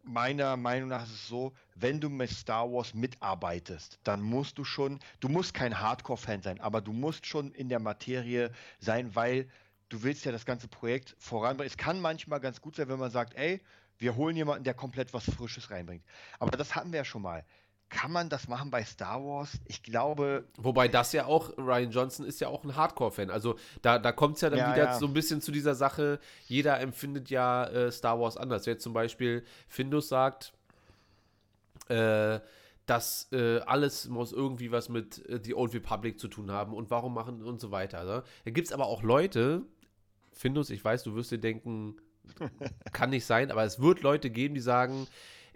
[0.05, 4.65] meiner Meinung nach ist es so, wenn du mit Star Wars mitarbeitest, dann musst du
[4.65, 9.49] schon, du musst kein Hardcore-Fan sein, aber du musst schon in der Materie sein, weil
[9.89, 11.71] du willst ja das ganze Projekt voranbringen.
[11.71, 13.61] Es kann manchmal ganz gut sein, wenn man sagt, ey,
[13.99, 16.05] wir holen jemanden, der komplett was Frisches reinbringt.
[16.39, 17.45] Aber das hatten wir ja schon mal.
[17.91, 19.59] Kann man das machen bei Star Wars?
[19.67, 20.45] Ich glaube.
[20.59, 23.31] Wobei das ja auch, Ryan Johnson ist ja auch ein Hardcore-Fan.
[23.31, 24.99] Also da, da kommt es ja dann ja, wieder ja.
[24.99, 28.67] so ein bisschen zu dieser Sache, jeder empfindet ja äh, Star Wars anders.
[28.67, 30.53] Jetzt zum Beispiel Findus sagt,
[31.89, 32.41] äh,
[32.85, 36.91] dass äh, alles muss irgendwie was mit äh, The Old Republic zu tun haben und
[36.91, 38.05] warum machen und so weiter.
[38.05, 38.23] Ne?
[38.45, 39.63] Da gibt es aber auch Leute,
[40.33, 41.97] Findus, ich weiß, du wirst dir denken,
[42.93, 45.07] kann nicht sein, aber es wird Leute geben, die sagen,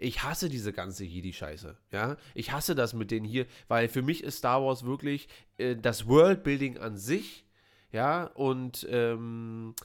[0.03, 1.77] ich hasse diese ganze Jedi-Scheiße.
[1.91, 5.75] Ja, ich hasse das mit denen hier, weil für mich ist Star Wars wirklich äh,
[5.75, 7.45] das Worldbuilding an sich.
[7.91, 9.75] Ja, und ähm,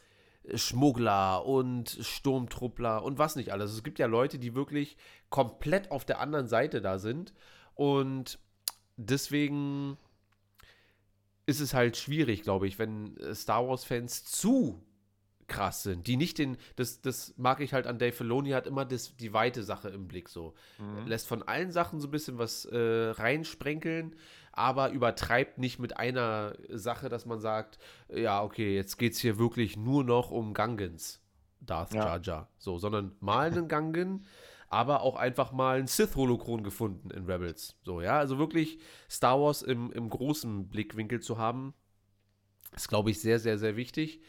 [0.54, 3.72] Schmuggler und Sturmtruppler und was nicht alles.
[3.72, 4.96] Es gibt ja Leute, die wirklich
[5.28, 7.32] komplett auf der anderen Seite da sind.
[7.74, 8.38] Und
[8.96, 9.98] deswegen
[11.46, 14.82] ist es halt schwierig, glaube ich, wenn Star Wars-Fans zu
[15.48, 18.84] krass sind, die nicht den, das, das mag ich halt an Dave Filoni, hat immer
[18.84, 20.54] das, die weite Sache im Blick so.
[20.78, 21.06] Mhm.
[21.06, 24.14] Lässt von allen Sachen so ein bisschen was äh, reinsprenkeln,
[24.52, 27.78] aber übertreibt nicht mit einer Sache, dass man sagt,
[28.08, 31.20] ja, okay, jetzt geht es hier wirklich nur noch um Gangens,
[31.60, 32.04] Darth ja.
[32.04, 34.26] Jar Jar, so, sondern mal einen Gangen,
[34.68, 38.78] aber auch einfach mal ein Sith-Holokron gefunden in Rebels, so, ja, also wirklich
[39.10, 41.72] Star Wars im, im großen Blickwinkel zu haben,
[42.76, 44.20] ist, glaube ich, sehr, sehr, sehr wichtig.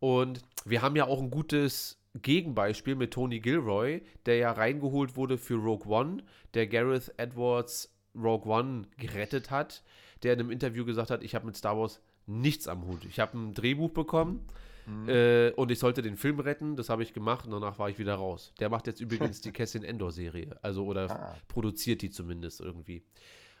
[0.00, 5.38] Und wir haben ja auch ein gutes Gegenbeispiel mit Tony Gilroy, der ja reingeholt wurde
[5.38, 6.22] für Rogue One,
[6.54, 9.82] der Gareth Edwards Rogue One gerettet hat,
[10.22, 13.04] der in einem Interview gesagt hat, ich habe mit Star Wars nichts am Hut.
[13.04, 14.46] Ich habe ein Drehbuch bekommen
[14.86, 15.08] mhm.
[15.08, 16.76] äh, und ich sollte den Film retten.
[16.76, 18.52] Das habe ich gemacht und danach war ich wieder raus.
[18.60, 20.56] Der macht jetzt übrigens die Cassian Endor-Serie.
[20.62, 21.36] Also, oder ah.
[21.48, 23.02] produziert die zumindest irgendwie.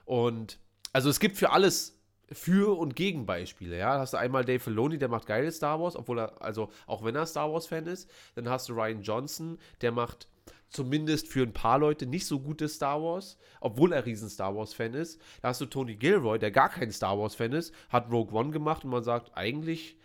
[0.04, 0.58] Und
[0.92, 1.93] also es gibt für alles
[2.32, 3.78] für- und Gegenbeispiele.
[3.78, 7.04] Ja, hast du einmal Dave Filoni, der macht geile Star Wars, obwohl er, also auch
[7.04, 8.10] wenn er Star Wars-Fan ist.
[8.34, 10.28] Dann hast du Ryan Johnson, der macht
[10.70, 14.94] zumindest für ein paar Leute nicht so gutes Star Wars, obwohl er riesen Star Wars-Fan
[14.94, 15.20] ist.
[15.40, 18.84] Da hast du Tony Gilroy, der gar kein Star Wars-Fan ist, hat Rogue One gemacht
[18.84, 19.96] und man sagt, eigentlich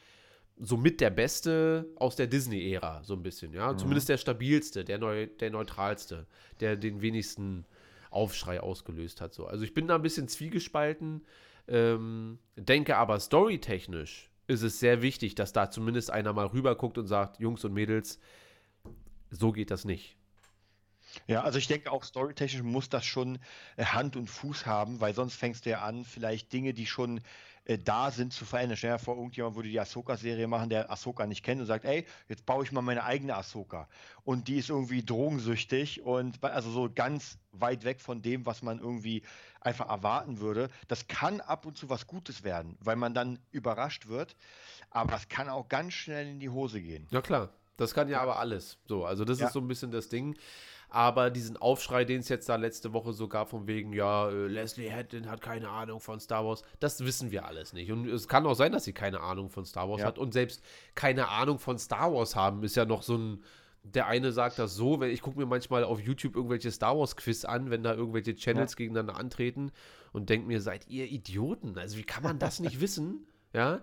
[0.57, 3.71] somit der Beste aus der Disney-Ära, so ein bisschen, ja.
[3.71, 3.77] Mhm.
[3.77, 6.27] Zumindest der stabilste, der, neu, der neutralste,
[6.59, 7.65] der den wenigsten
[8.11, 9.33] Aufschrei ausgelöst hat.
[9.33, 9.47] So.
[9.47, 11.21] Also ich bin da ein bisschen zwiegespalten,
[11.69, 16.97] ähm, denke aber storytechnisch ist es sehr wichtig, dass da zumindest einer mal rüber guckt
[16.97, 18.19] und sagt, Jungs und Mädels,
[19.29, 20.15] so geht das nicht.
[21.27, 23.39] Ja, also ich denke auch storytechnisch muss das schon
[23.77, 27.21] äh, Hand und Fuß haben, weil sonst fängst du ja an, vielleicht Dinge, die schon
[27.69, 28.77] äh, da sind, zu verändern.
[28.77, 32.03] Stell dir vor, irgendjemand würde die Ahsoka-Serie machen, der Ahsoka nicht kennt und sagt, ey,
[32.27, 33.87] jetzt baue ich mal meine eigene Ahsoka.
[34.23, 38.79] Und die ist irgendwie drogensüchtig und also so ganz weit weg von dem, was man
[38.79, 39.21] irgendwie
[39.61, 40.69] einfach erwarten würde.
[40.87, 44.35] Das kann ab und zu was Gutes werden, weil man dann überrascht wird,
[44.89, 47.05] aber es kann auch ganz schnell in die Hose gehen.
[47.11, 48.79] Ja klar, das kann ja aber alles.
[48.87, 49.45] So, also das ja.
[49.45, 50.35] ist so ein bisschen das Ding.
[50.91, 54.47] Aber diesen Aufschrei, den es jetzt da letzte Woche so gab, von wegen, ja, äh,
[54.47, 57.91] Leslie Hatton hat keine Ahnung von Star Wars, das wissen wir alles nicht.
[57.91, 60.07] Und es kann auch sein, dass sie keine Ahnung von Star Wars ja.
[60.07, 60.17] hat.
[60.17, 60.63] Und selbst
[60.95, 63.43] keine Ahnung von Star Wars haben, ist ja noch so ein.
[63.83, 67.15] Der eine sagt das so, wenn ich gucke mir manchmal auf YouTube irgendwelche Star Wars
[67.15, 68.77] Quiz an, wenn da irgendwelche Channels ja.
[68.77, 69.71] gegeneinander antreten
[70.11, 71.77] und denke mir, seid ihr Idioten?
[71.77, 73.25] Also wie kann man das nicht wissen?
[73.53, 73.79] Ja.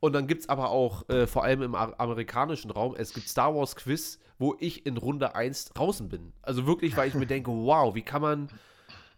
[0.00, 3.54] Und dann gibt es aber auch, äh, vor allem im amerikanischen Raum, es gibt Star
[3.54, 6.32] Wars Quiz, wo ich in Runde 1 draußen bin.
[6.40, 8.48] Also wirklich, weil ich mir denke, wow, wie kann man,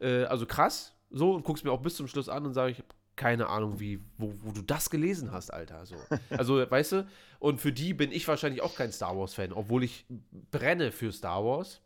[0.01, 2.83] äh, also krass, so, und guck's mir auch bis zum Schluss an und sage ich,
[3.15, 5.87] keine Ahnung, wie, wo, wo du das gelesen hast, Alter.
[5.87, 5.97] So.
[6.31, 7.07] Also, weißt du,
[7.39, 10.07] und für die bin ich wahrscheinlich auch kein Star Wars-Fan, obwohl ich
[10.51, 11.81] brenne für Star Wars.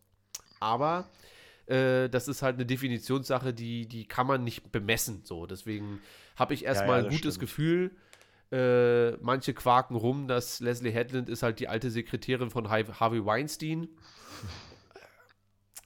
[0.60, 1.10] Aber
[1.66, 5.22] äh, das ist halt eine Definitionssache, die, die kann man nicht bemessen.
[5.24, 5.46] So.
[5.46, 6.00] Deswegen
[6.36, 7.40] habe ich erstmal ja, ja, ein gutes stimmt.
[7.40, 7.90] Gefühl
[8.52, 13.88] äh, manche quaken rum, dass Leslie Headland ist halt die alte Sekretärin von Harvey Weinstein.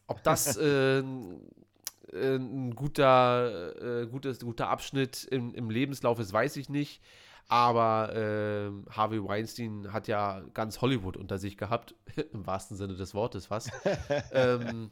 [0.06, 1.02] Ob das äh,
[2.12, 7.02] äh, ein guter, äh, gutes, guter Abschnitt im, im, Lebenslauf ist, weiß ich nicht.
[7.48, 11.94] Aber äh, Harvey Weinstein hat ja ganz Hollywood unter sich gehabt,
[12.32, 13.68] im wahrsten Sinne des Wortes was.
[14.32, 14.90] ähm,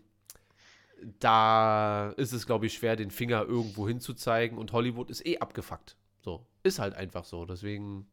[1.21, 5.97] da ist es, glaube ich, schwer, den Finger irgendwo hinzuzeigen und Hollywood ist eh abgefuckt.
[6.21, 7.45] So, ist halt einfach so.
[7.45, 8.07] Deswegen,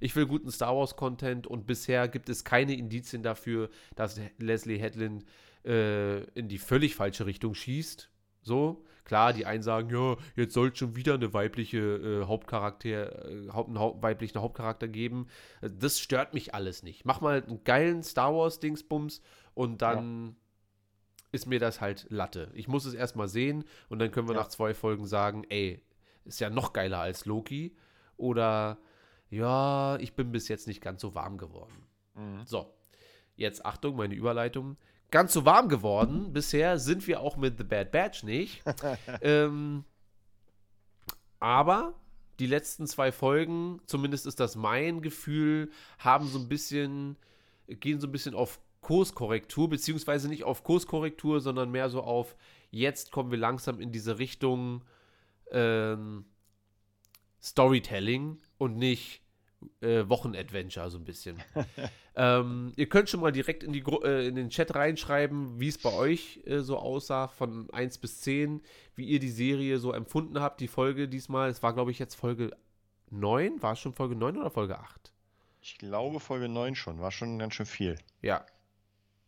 [0.00, 5.24] ich will guten Star Wars-Content und bisher gibt es keine Indizien dafür, dass Leslie Hedlund
[5.64, 8.10] äh, in die völlig falsche Richtung schießt.
[8.42, 13.30] So, klar, die einen sagen, ja, jetzt soll es schon wieder eine weibliche äh, Hauptcharakter,
[13.30, 15.28] äh, Haupt, einen Haupt, weiblichen Hauptcharakter geben.
[15.62, 17.04] Das stört mich alles nicht.
[17.04, 19.20] Mach mal einen geilen Star Wars-Dingsbums
[19.54, 20.26] und dann.
[20.26, 20.34] Ja
[21.34, 22.48] ist mir das halt Latte.
[22.54, 24.42] Ich muss es erstmal sehen und dann können wir ja.
[24.42, 25.82] nach zwei Folgen sagen, ey,
[26.24, 27.76] ist ja noch geiler als Loki.
[28.16, 28.78] Oder
[29.30, 31.86] ja, ich bin bis jetzt nicht ganz so warm geworden.
[32.14, 32.42] Mhm.
[32.44, 32.72] So,
[33.36, 34.76] jetzt Achtung, meine Überleitung.
[35.10, 38.62] Ganz so warm geworden bisher sind wir auch mit The Bad Batch nicht.
[39.20, 39.84] ähm,
[41.40, 41.94] aber
[42.38, 47.16] die letzten zwei Folgen, zumindest ist das mein Gefühl, haben so ein bisschen,
[47.68, 52.36] gehen so ein bisschen auf Kurskorrektur, beziehungsweise nicht auf Kurskorrektur, sondern mehr so auf,
[52.70, 54.82] jetzt kommen wir langsam in diese Richtung,
[55.50, 56.24] ähm,
[57.42, 59.22] Storytelling und nicht
[59.80, 61.42] äh, Wochenadventure so ein bisschen.
[62.16, 65.78] ähm, ihr könnt schon mal direkt in, die äh, in den Chat reinschreiben, wie es
[65.78, 68.62] bei euch äh, so aussah, von 1 bis 10,
[68.94, 71.50] wie ihr die Serie so empfunden habt, die Folge diesmal.
[71.50, 72.50] Es war, glaube ich, jetzt Folge
[73.10, 73.62] 9.
[73.62, 75.12] War es schon Folge 9 oder Folge 8?
[75.60, 77.96] Ich glaube Folge 9 schon, war schon ganz schön viel.
[78.20, 78.44] Ja,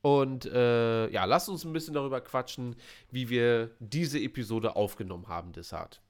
[0.07, 2.77] und äh, ja, lasst uns ein bisschen darüber quatschen,
[3.11, 6.01] wie wir diese Episode aufgenommen haben, Desart.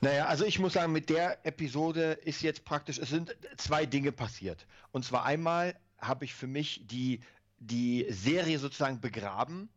[0.00, 4.12] Naja, also ich muss sagen, mit der Episode ist jetzt praktisch, es sind zwei Dinge
[4.12, 4.66] passiert.
[4.92, 7.20] Und zwar einmal habe ich für mich die,
[7.58, 9.68] die Serie sozusagen begraben,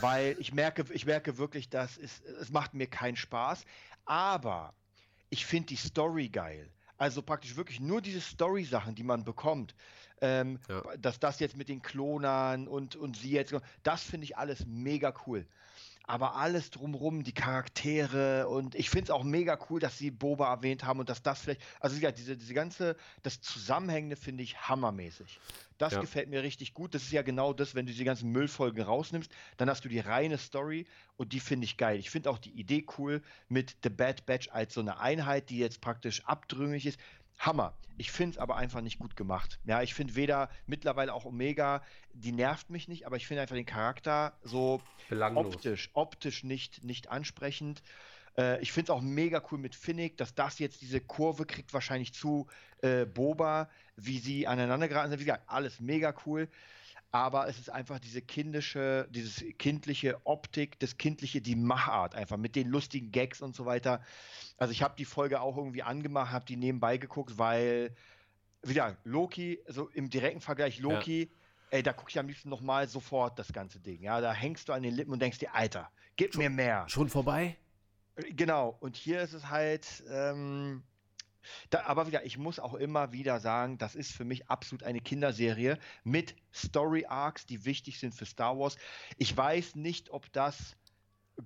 [0.00, 3.64] weil ich merke, ich merke wirklich, dass es, es macht mir keinen Spaß.
[4.06, 4.74] Aber
[5.30, 6.70] ich finde die Story geil.
[6.96, 9.74] Also praktisch wirklich nur diese Story-Sachen, die man bekommt.
[10.20, 10.82] Ähm, ja.
[10.96, 15.12] Dass das jetzt mit den Klonern und, und sie jetzt, das finde ich alles mega
[15.26, 15.46] cool.
[16.06, 20.52] Aber alles drumrum, die Charaktere und ich finde es auch mega cool, dass sie Boba
[20.52, 24.56] erwähnt haben und dass das vielleicht, also ja, diese, diese ganze, das Zusammenhängende finde ich
[24.68, 25.40] hammermäßig.
[25.78, 26.00] Das ja.
[26.00, 26.94] gefällt mir richtig gut.
[26.94, 29.98] Das ist ja genau das, wenn du die ganzen Müllfolgen rausnimmst, dann hast du die
[29.98, 30.86] reine Story
[31.16, 31.98] und die finde ich geil.
[31.98, 35.58] Ich finde auch die Idee cool mit The Bad Batch als so eine Einheit, die
[35.58, 37.00] jetzt praktisch abdrüngig ist.
[37.38, 37.74] Hammer.
[37.96, 39.60] Ich finde es aber einfach nicht gut gemacht.
[39.64, 41.82] Ja, ich finde weder mittlerweile auch Omega,
[42.12, 45.54] die nervt mich nicht, aber ich finde einfach den Charakter so Belanglos.
[45.54, 47.82] optisch, optisch nicht, nicht ansprechend.
[48.36, 51.72] Äh, ich finde es auch mega cool mit Finnick, dass das jetzt diese Kurve kriegt,
[51.72, 52.48] wahrscheinlich zu
[52.82, 55.20] äh, Boba, wie sie aneinander geraten sind.
[55.20, 56.48] Wie gesagt, alles mega cool
[57.14, 62.56] aber es ist einfach diese kindische, dieses kindliche Optik, das kindliche, die Machart einfach mit
[62.56, 64.02] den lustigen Gags und so weiter.
[64.58, 67.94] Also ich habe die Folge auch irgendwie angemacht, habe die nebenbei geguckt, weil
[68.64, 71.36] wieder Loki, so im direkten Vergleich Loki, ja.
[71.70, 74.02] ey, da gucke ich am liebsten nochmal sofort das ganze Ding.
[74.02, 76.84] Ja, da hängst du an den Lippen und denkst dir, Alter, gib schon, mir mehr.
[76.88, 77.56] Schon vorbei?
[78.30, 78.76] Genau.
[78.80, 80.82] Und hier ist es halt, ähm,
[81.70, 85.00] da, aber wieder, ich muss auch immer wieder sagen, das ist für mich absolut eine
[85.00, 88.76] Kinderserie mit Story Arcs, die wichtig sind für Star Wars.
[89.18, 90.76] Ich weiß nicht, ob das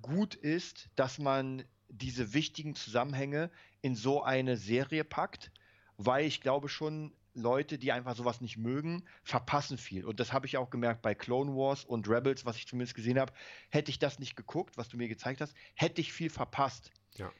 [0.03, 5.51] gut ist, dass man diese wichtigen Zusammenhänge in so eine Serie packt,
[5.96, 10.05] weil ich glaube schon, Leute, die einfach sowas nicht mögen, verpassen viel.
[10.05, 13.18] Und das habe ich auch gemerkt bei Clone Wars und Rebels, was ich zumindest gesehen
[13.18, 13.32] habe.
[13.70, 16.90] Hätte ich das nicht geguckt, was du mir gezeigt hast, hätte ich viel verpasst.
[17.16, 17.30] Ja.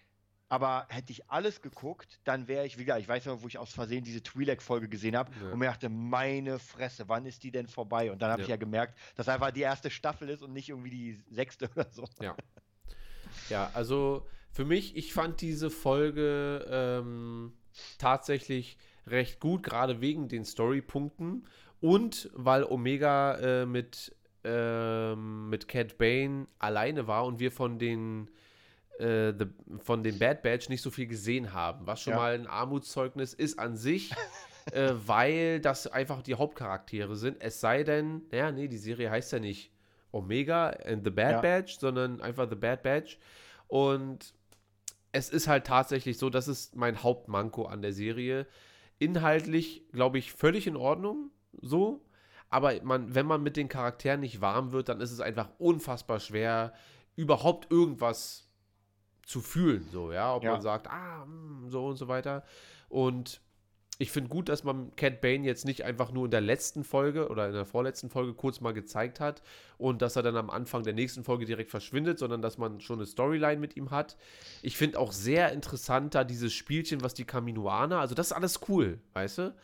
[0.51, 3.73] Aber hätte ich alles geguckt, dann wäre ich wieder, ich weiß noch, wo ich aus
[3.73, 5.51] Versehen diese Twi'lek-Folge gesehen habe ja.
[5.51, 8.11] und mir dachte, meine Fresse, wann ist die denn vorbei?
[8.11, 8.45] Und dann habe ja.
[8.47, 11.87] ich ja gemerkt, dass einfach die erste Staffel ist und nicht irgendwie die sechste oder
[11.91, 12.05] so.
[12.21, 12.35] Ja.
[13.51, 17.53] Ja, also für mich, ich fand diese Folge ähm,
[17.99, 21.47] tatsächlich recht gut, gerade wegen den Storypunkten
[21.81, 28.31] und weil Omega äh, mit, äh, mit Cat Bane alleine war und wir von den
[28.99, 29.47] äh, the,
[29.79, 32.19] von den Bad Batch nicht so viel gesehen haben, was schon ja.
[32.19, 34.13] mal ein Armutszeugnis ist an sich,
[34.73, 37.41] äh, weil das einfach die Hauptcharaktere sind.
[37.41, 39.73] Es sei denn, naja, nee, die Serie heißt ja nicht
[40.11, 41.41] Omega and the Bad ja.
[41.41, 43.19] Batch, sondern einfach The Bad Batch.
[43.67, 44.35] Und
[45.13, 48.47] es ist halt tatsächlich so, das ist mein Hauptmanko an der Serie.
[48.99, 51.31] Inhaltlich, glaube ich, völlig in Ordnung,
[51.61, 52.05] so.
[52.51, 56.19] Aber man, wenn man mit den Charakteren nicht warm wird, dann ist es einfach unfassbar
[56.19, 56.73] schwer,
[57.15, 58.48] überhaupt irgendwas
[59.29, 60.53] zu fühlen, so, ja, ob ja.
[60.53, 62.45] man sagt, ah, hm, so und so weiter.
[62.89, 63.43] Und
[63.99, 67.29] ich finde gut, dass man Cat Bane jetzt nicht einfach nur in der letzten Folge
[67.29, 69.43] oder in der vorletzten Folge kurz mal gezeigt hat
[69.77, 73.01] und dass er dann am Anfang der nächsten Folge direkt verschwindet, sondern dass man schon
[73.01, 74.17] eine Storyline mit ihm hat.
[74.63, 78.61] Ich finde auch sehr interessant da dieses Spielchen, was die Kaminoaner, also das ist alles
[78.69, 79.55] cool, weißt du?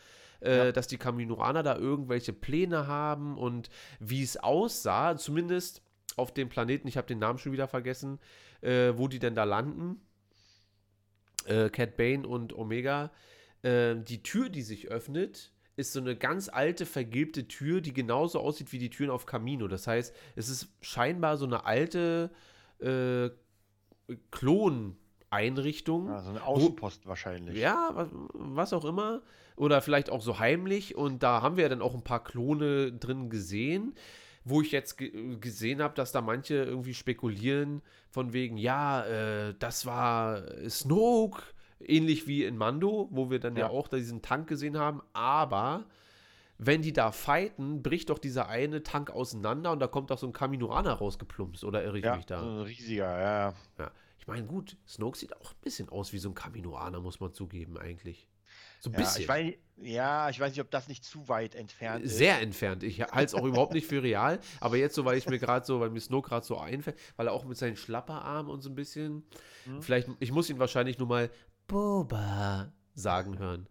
[0.41, 0.73] Äh, ja.
[0.73, 5.81] dass die Kaminoaner da irgendwelche Pläne haben und wie es aussah, zumindest
[6.17, 8.19] auf dem Planeten, ich habe den Namen schon wieder vergessen,
[8.61, 10.01] äh, wo die denn da landen.
[11.47, 13.11] Äh, Cat Bane und Omega.
[13.63, 18.41] Äh, die Tür, die sich öffnet, ist so eine ganz alte, vergilbte Tür, die genauso
[18.41, 19.67] aussieht wie die Türen auf Camino.
[19.69, 22.31] Das heißt, es ist scheinbar so eine alte
[22.79, 23.31] äh,
[24.31, 26.09] Klon-Einrichtung.
[26.09, 27.57] Ja, so eine Außenpost wo, wahrscheinlich.
[27.59, 29.23] Ja, was, was, auch immer.
[29.57, 30.95] Oder vielleicht auch so heimlich.
[30.95, 33.95] Und da haben wir dann auch ein paar Klone drin gesehen
[34.45, 39.87] wo ich jetzt gesehen habe, dass da manche irgendwie spekulieren von wegen, ja, äh, das
[39.87, 41.43] war Snoke,
[41.81, 45.03] ähnlich wie in Mando, wo wir dann ja, ja auch da diesen Tank gesehen haben,
[45.13, 45.87] aber
[46.59, 50.27] wenn die da fighten, bricht doch dieser eine Tank auseinander und da kommt doch so
[50.27, 52.41] ein Kaminoaner rausgeplumpst, oder irre ich ja, mich da?
[52.41, 53.55] ein riesiger, ja.
[53.79, 53.91] ja.
[54.19, 57.33] Ich meine, gut, Snoke sieht auch ein bisschen aus wie so ein Kaminoaner, muss man
[57.33, 58.29] zugeben, eigentlich.
[58.85, 59.23] So ein ja, bisschen.
[59.23, 62.19] Ich weiß, ja, ich weiß nicht, ob das nicht zu weit entfernt ist.
[62.19, 62.83] Sehr entfernt.
[62.83, 64.39] Ich halte es auch überhaupt nicht für real.
[64.61, 67.29] Aber jetzt so, weil ich mir gerade so, weil mir Snow gerade so einfällt, weil
[67.29, 69.25] er auch mit seinen Schlapperarmen und so ein bisschen.
[69.65, 69.81] Hm.
[69.81, 71.31] Vielleicht, ich muss ihn wahrscheinlich nur mal
[71.67, 73.71] Boba sagen hören.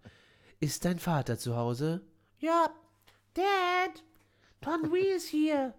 [0.59, 2.01] Ist dein Vater zu Hause?
[2.39, 2.71] Ja.
[3.35, 4.03] Dad,
[4.61, 5.75] Don Wee ist hier.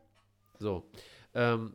[0.61, 0.89] So.
[1.35, 1.75] Ähm,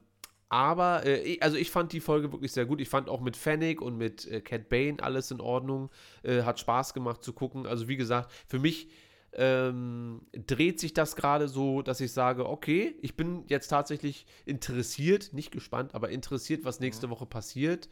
[0.49, 2.81] aber, äh, also ich fand die Folge wirklich sehr gut.
[2.81, 5.89] Ich fand auch mit Fennec und mit äh, Cat Bane alles in Ordnung.
[6.23, 7.67] Äh, hat Spaß gemacht zu gucken.
[7.67, 8.89] Also wie gesagt, für mich
[9.33, 15.33] ähm, dreht sich das gerade so, dass ich sage, okay, ich bin jetzt tatsächlich interessiert,
[15.33, 17.11] nicht gespannt, aber interessiert, was nächste mhm.
[17.11, 17.87] Woche passiert.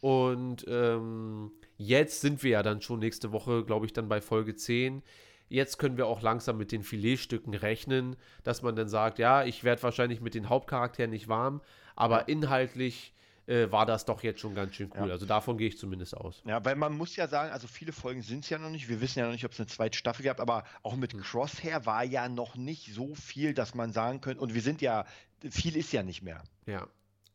[0.00, 4.54] Und ähm, jetzt sind wir ja dann schon nächste Woche, glaube ich, dann bei Folge
[4.54, 5.02] 10.
[5.50, 9.64] Jetzt können wir auch langsam mit den Filetstücken rechnen, dass man dann sagt, ja, ich
[9.64, 11.62] werde wahrscheinlich mit den Hauptcharakteren nicht warm,
[11.98, 13.12] aber inhaltlich
[13.46, 15.08] äh, war das doch jetzt schon ganz schön cool.
[15.08, 15.12] Ja.
[15.14, 16.42] Also davon gehe ich zumindest aus.
[16.46, 18.88] Ja, weil man muss ja sagen, also viele Folgen sind es ja noch nicht.
[18.88, 21.22] Wir wissen ja noch nicht, ob es eine zweite Staffel gab, aber auch mit hm.
[21.22, 25.06] Crosshair war ja noch nicht so viel, dass man sagen könnte, und wir sind ja,
[25.50, 26.44] viel ist ja nicht mehr.
[26.66, 26.86] Ja.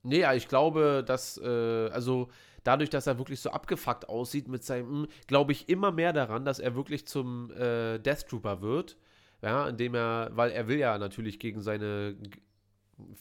[0.02, 2.30] Nee, ja, ich glaube, dass, äh, also
[2.64, 6.60] dadurch, dass er wirklich so abgefuckt aussieht mit seinem, glaube ich immer mehr daran, dass
[6.60, 8.98] er wirklich zum äh, Death Trooper wird.
[9.42, 12.16] Ja, indem er, weil er will ja natürlich gegen seine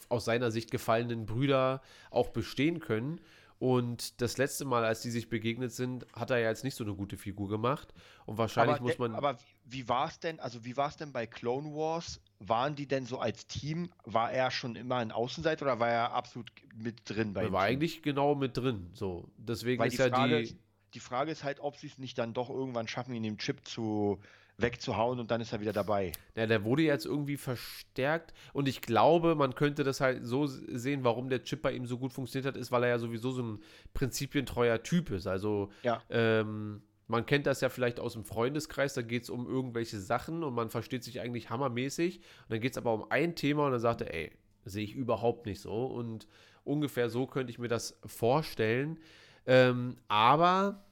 [0.08, 3.20] aus seiner Sicht gefallenen Brüder auch bestehen können.
[3.58, 6.82] Und das letzte Mal, als die sich begegnet sind, hat er ja jetzt nicht so
[6.82, 7.94] eine gute Figur gemacht.
[8.26, 9.14] Und wahrscheinlich aber, muss man.
[9.14, 12.20] Aber wie war es denn, also wie war es denn bei Clone Wars?
[12.40, 16.12] Waren die denn so als Team, war er schon immer ein Außenseiter oder war er
[16.12, 17.74] absolut mit drin bei Er war Team?
[17.74, 18.90] eigentlich genau mit drin.
[18.94, 19.28] So.
[19.36, 20.58] Deswegen Weil ist ja Frage, die.
[20.94, 23.66] Die Frage ist halt, ob sie es nicht dann doch irgendwann schaffen, ihn dem Chip
[23.66, 24.18] zu
[24.58, 26.12] wegzuhauen und dann ist er wieder dabei.
[26.36, 31.04] Ja, der wurde jetzt irgendwie verstärkt und ich glaube, man könnte das halt so sehen,
[31.04, 33.42] warum der Chip bei ihm so gut funktioniert hat, ist, weil er ja sowieso so
[33.42, 33.58] ein
[33.94, 35.26] prinzipientreuer Typ ist.
[35.26, 36.02] Also, ja.
[36.10, 40.42] ähm, man kennt das ja vielleicht aus dem Freundeskreis, da geht es um irgendwelche Sachen
[40.42, 42.18] und man versteht sich eigentlich hammermäßig.
[42.18, 44.32] Und dann geht es aber um ein Thema und dann sagt er, ey,
[44.64, 45.86] sehe ich überhaupt nicht so.
[45.86, 46.26] Und
[46.64, 48.98] ungefähr so könnte ich mir das vorstellen.
[49.46, 50.84] Ähm, aber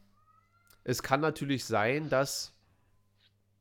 [0.84, 2.52] es kann natürlich sein, dass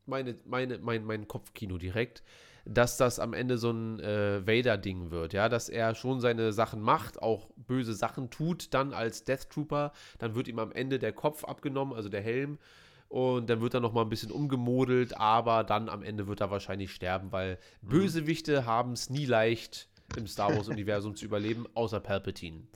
[0.09, 2.23] meine, meine, mein, mein Kopfkino direkt,
[2.65, 6.81] dass das am Ende so ein äh, Vader-Ding wird, ja, dass er schon seine Sachen
[6.81, 11.13] macht, auch böse Sachen tut, dann als Death Trooper, dann wird ihm am Ende der
[11.13, 12.59] Kopf abgenommen, also der Helm,
[13.07, 16.91] und dann wird er nochmal ein bisschen umgemodelt, aber dann am Ende wird er wahrscheinlich
[16.91, 17.89] sterben, weil mhm.
[17.89, 22.67] Bösewichte haben es nie leicht im Star Wars-Universum zu überleben, außer Palpatine.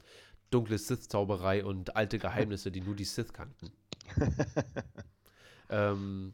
[0.49, 3.71] Dunkle Sith-Zauberei und alte Geheimnisse, die nur die Sith kannten.
[5.69, 6.33] ähm,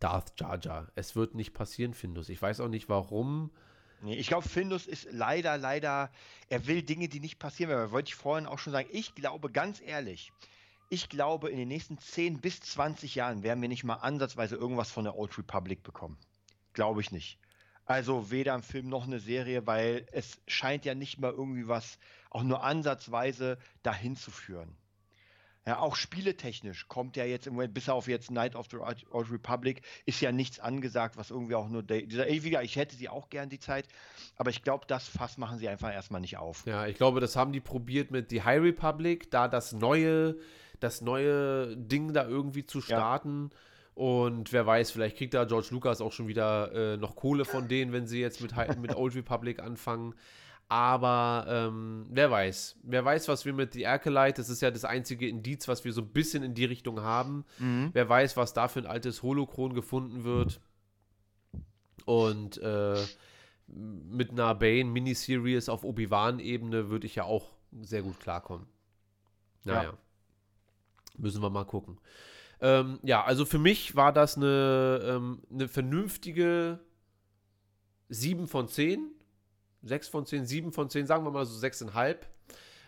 [0.00, 0.88] Darth Jar Jar.
[0.94, 2.28] Es wird nicht passieren, Findus.
[2.28, 3.50] Ich weiß auch nicht warum.
[4.02, 6.10] Nee, ich glaube, Findus ist leider, leider,
[6.48, 7.90] er will Dinge, die nicht passieren werden.
[7.90, 8.88] Wollte ich vorhin auch schon sagen.
[8.92, 10.32] Ich glaube, ganz ehrlich,
[10.90, 14.90] ich glaube, in den nächsten 10 bis 20 Jahren werden wir nicht mal ansatzweise irgendwas
[14.90, 16.18] von der Old Republic bekommen.
[16.74, 17.38] Glaube ich nicht.
[17.86, 21.98] Also weder im Film noch eine Serie, weil es scheint ja nicht mal irgendwie was
[22.30, 24.76] auch nur ansatzweise dahin zu führen.
[25.66, 29.32] Ja, auch spieletechnisch kommt ja jetzt im Moment, bis auf jetzt Night of the Old
[29.32, 33.30] Republic, ist ja nichts angesagt, was irgendwie auch nur dieser ewiger, ich hätte sie auch
[33.30, 33.88] gern die Zeit,
[34.36, 36.66] aber ich glaube, das Fass machen sie einfach erstmal nicht auf.
[36.66, 40.36] Ja, ich glaube, das haben die probiert mit die High Republic, da das neue,
[40.80, 43.48] das neue Ding da irgendwie zu starten.
[43.50, 43.58] Ja.
[43.94, 47.68] Und wer weiß, vielleicht kriegt da George Lucas auch schon wieder äh, noch Kohle von
[47.68, 50.14] denen, wenn sie jetzt mit, mit Old Republic anfangen.
[50.68, 52.76] Aber ähm, wer weiß.
[52.82, 55.92] Wer weiß, was wir mit The Acolyte, das ist ja das einzige Indiz, was wir
[55.92, 57.44] so ein bisschen in die Richtung haben.
[57.58, 57.90] Mhm.
[57.92, 60.60] Wer weiß, was da für ein altes Holokron gefunden wird.
[62.06, 62.96] Und äh,
[63.66, 68.66] mit einer Bane-Miniseries auf Obi-Wan-Ebene würde ich ja auch sehr gut klarkommen.
[69.64, 69.82] Naja.
[69.82, 69.98] Ja.
[71.16, 71.98] Müssen wir mal gucken.
[72.60, 76.80] Ähm, ja, also für mich war das eine, ähm, eine vernünftige
[78.08, 79.13] 7 von 10
[79.84, 82.16] 6 von 10, 7 von 10, sagen wir mal so 6,5.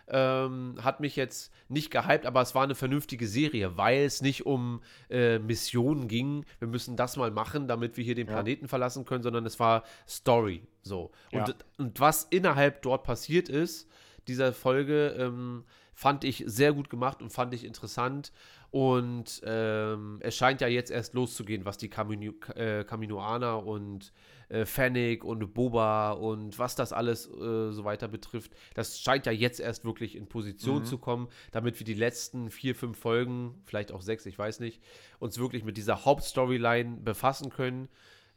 [0.09, 4.45] Ähm, hat mich jetzt nicht gehypt, aber es war eine vernünftige Serie, weil es nicht
[4.45, 6.45] um äh, Missionen ging.
[6.59, 8.33] Wir müssen das mal machen, damit wir hier den ja.
[8.33, 10.63] Planeten verlassen können, sondern es war Story.
[10.81, 11.11] So.
[11.33, 11.55] Und, ja.
[11.77, 13.89] und was innerhalb dort passiert ist,
[14.29, 15.65] dieser Folge, ähm,
[15.97, 18.31] fand ich sehr gut gemacht und fand ich interessant.
[18.77, 24.13] Und ähm, es scheint ja jetzt erst loszugehen, was die Camino, äh, Caminoaner und
[24.49, 28.51] äh, Fennec und Boba und was das alles äh, so weiter betrifft.
[28.75, 30.85] Das scheint ja jetzt erst wirklich in Position mhm.
[30.85, 34.79] zu kommen, damit wir die letzten vier, fünf Folgen, vielleicht auch sechs, ich weiß nicht,
[35.17, 37.89] uns wirklich mit dieser Hauptstoryline befassen können.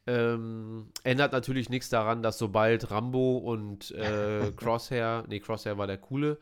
[0.07, 5.99] Ähm, ändert natürlich nichts daran, dass sobald Rambo und äh, Crosshair, nee, Crosshair war der
[5.99, 6.39] coole,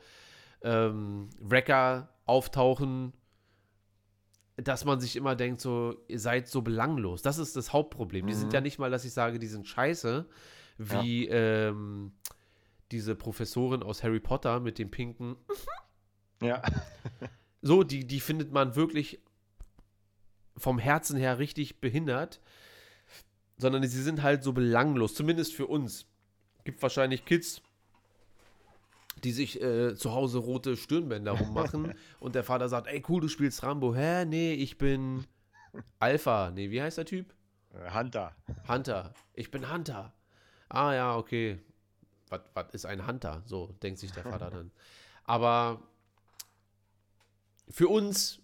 [0.63, 3.13] ähm, Wrecker auftauchen,
[4.63, 7.23] dass man sich immer denkt, so, ihr seid so belanglos.
[7.23, 8.25] Das ist das Hauptproblem.
[8.25, 8.29] Mhm.
[8.29, 8.65] Die sind ja mhm.
[8.65, 10.27] nicht mal, dass ich sage, die sind scheiße,
[10.79, 11.69] wie ja.
[11.69, 12.13] ähm,
[12.91, 15.37] diese Professorin aus Harry Potter mit dem pinken.
[16.43, 16.63] Ja.
[17.63, 19.21] so, die, die findet man wirklich
[20.57, 22.41] vom Herzen her richtig behindert.
[23.59, 26.07] Sondern sie sind halt so belanglos, zumindest für uns.
[26.65, 27.63] Gibt wahrscheinlich Kids,
[29.25, 33.29] die sich äh, zu Hause rote Stirnbänder rummachen und der Vater sagt, ey cool, du
[33.29, 33.95] spielst Rambo.
[33.95, 34.25] Hä?
[34.25, 35.27] Nee, ich bin
[35.99, 36.51] Alpha.
[36.51, 37.35] Nee, wie heißt der Typ?
[37.73, 38.35] Äh, Hunter.
[38.69, 39.15] Hunter.
[39.35, 40.13] Ich bin Hunter.
[40.69, 41.61] Ah ja, okay.
[42.29, 43.43] Was ist ein Hunter?
[43.47, 44.71] So denkt sich der Vater dann.
[45.25, 45.83] Aber
[47.71, 48.41] für uns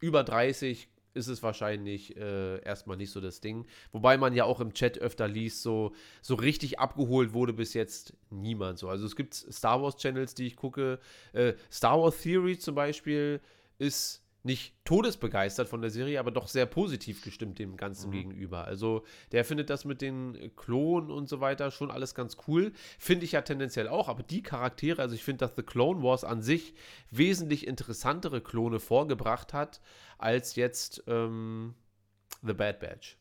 [0.00, 3.66] über 30 ist es wahrscheinlich äh, erstmal nicht so das Ding.
[3.92, 5.92] Wobei man ja auch im Chat öfter liest, so,
[6.22, 8.88] so richtig abgeholt wurde bis jetzt niemand so.
[8.88, 10.98] Also es gibt Star Wars Channels, die ich gucke.
[11.32, 13.40] Äh, Star Wars Theory zum Beispiel
[13.78, 18.12] ist nicht todesbegeistert von der Serie, aber doch sehr positiv gestimmt dem Ganzen Mhm.
[18.12, 18.64] gegenüber.
[18.64, 22.72] Also der findet das mit den Klonen und so weiter schon alles ganz cool.
[22.98, 26.24] Finde ich ja tendenziell auch, aber die Charaktere, also ich finde, dass The Clone Wars
[26.24, 26.74] an sich
[27.10, 29.80] wesentlich interessantere Klone vorgebracht hat,
[30.16, 31.74] als jetzt ähm,
[32.42, 33.18] The Bad Batch.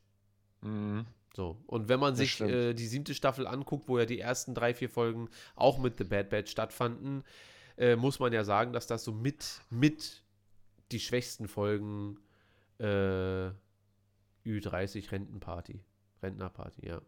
[0.61, 1.05] Mhm.
[1.35, 4.55] So, und wenn man Das sich äh, die siebte Staffel anguckt, wo ja die ersten
[4.55, 7.23] drei, vier Folgen auch mit The Bad Batch stattfanden,
[7.77, 10.23] äh, muss man ja sagen, dass das so mit, mit
[10.91, 12.19] die schwächsten Folgen
[12.79, 13.49] äh,
[14.45, 15.81] Ü30 Rentenparty.
[16.21, 17.01] Rentnerparty, ja.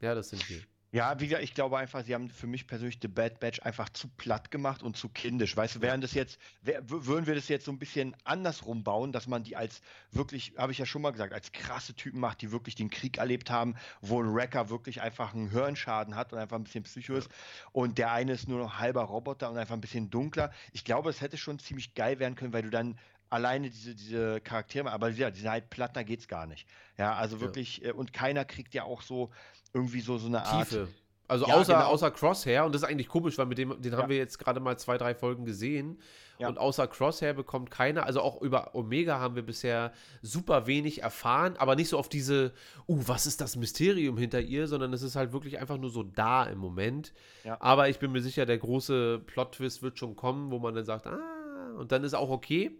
[0.00, 0.62] Ja, das sind die.
[0.92, 3.90] Ja, wie gesagt, ich glaube einfach, sie haben für mich persönlich The Bad Batch einfach
[3.90, 5.56] zu platt gemacht und zu kindisch.
[5.56, 9.12] Weißt du, wären das jetzt, wär, würden wir das jetzt so ein bisschen andersrum bauen,
[9.12, 12.42] dass man die als wirklich, habe ich ja schon mal gesagt, als krasse Typen macht,
[12.42, 16.40] die wirklich den Krieg erlebt haben, wo ein Wrecker wirklich einfach einen Hirnschaden hat und
[16.40, 17.30] einfach ein bisschen Psycho ist
[17.70, 20.50] und der eine ist nur noch halber Roboter und einfach ein bisschen dunkler.
[20.72, 22.98] Ich glaube, es hätte schon ziemlich geil werden können, weil du dann
[23.30, 26.66] alleine diese, diese Charaktere, aber ja, die sind halt platt, da geht's gar nicht.
[26.98, 27.42] Ja, also Ja.
[27.42, 29.30] wirklich, äh, und keiner kriegt ja auch so
[29.72, 30.68] irgendwie so, so eine Art.
[30.68, 30.88] Tiefe.
[31.28, 31.86] Also Ja, außer, genau.
[31.86, 33.98] außer Crosshair, und das ist eigentlich komisch, weil mit dem, den Ja.
[33.98, 36.00] haben wir jetzt gerade mal zwei, drei Folgen gesehen.
[36.40, 36.48] Ja.
[36.48, 41.54] Und außer Crosshair bekommt keiner, also auch über Omega haben wir bisher super wenig erfahren,
[41.58, 42.52] aber nicht so auf diese,
[42.88, 46.02] uh, was ist das Mysterium hinter ihr, sondern es ist halt wirklich einfach nur so
[46.02, 47.12] da im Moment.
[47.44, 47.58] Ja.
[47.60, 51.06] Aber ich bin mir sicher, der große Plot-Twist wird schon kommen, wo man dann sagt,
[51.06, 51.18] ah,
[51.80, 52.70] und dann ist auch okay.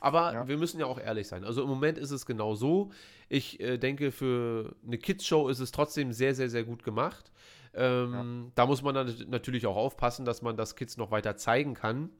[0.00, 0.48] Aber Ja.
[0.48, 1.44] wir müssen ja auch ehrlich sein.
[1.44, 2.90] Also im Moment ist es genau so.
[3.28, 7.30] Ich äh, denke, für eine Kids-Show ist es trotzdem sehr, sehr, sehr gut gemacht.
[7.74, 11.74] Ähm, Da muss man dann natürlich auch aufpassen, dass man das Kids noch weiter zeigen
[11.74, 12.10] kann.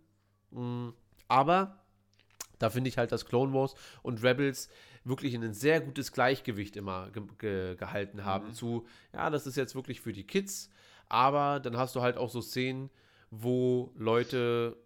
[0.51, 0.91] Mm,
[1.29, 1.83] Aber
[2.59, 4.69] da finde ich halt, dass Clone Wars und Rebels
[5.05, 8.49] wirklich ein sehr gutes Gleichgewicht immer ge ge gehalten haben.
[8.49, 8.53] Mhm.
[8.55, 10.71] Zu, ja, das ist jetzt wirklich für die Kids,
[11.09, 12.91] aber dann hast du halt auch so Szenen,
[13.31, 14.77] wo Leute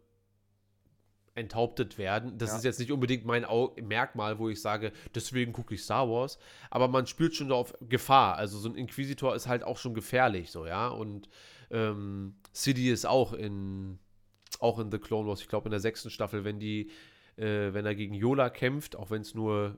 [1.35, 2.37] enthauptet werden.
[2.39, 2.57] Das Ja.
[2.59, 6.39] ist jetzt nicht unbedingt mein Au Merkmal, wo ich sage, deswegen gucke ich Star Wars,
[6.71, 8.37] aber man spürt schon auf Gefahr.
[8.37, 10.89] Also so ein Inquisitor ist halt auch schon gefährlich, so, ja.
[10.89, 11.29] Und
[11.71, 13.99] ähm, City ist auch in
[14.59, 16.91] auch in The Clone Wars, ich glaube in der sechsten Staffel, wenn die,
[17.41, 19.77] äh, wenn er gegen Yola kämpft, auch wenn es nur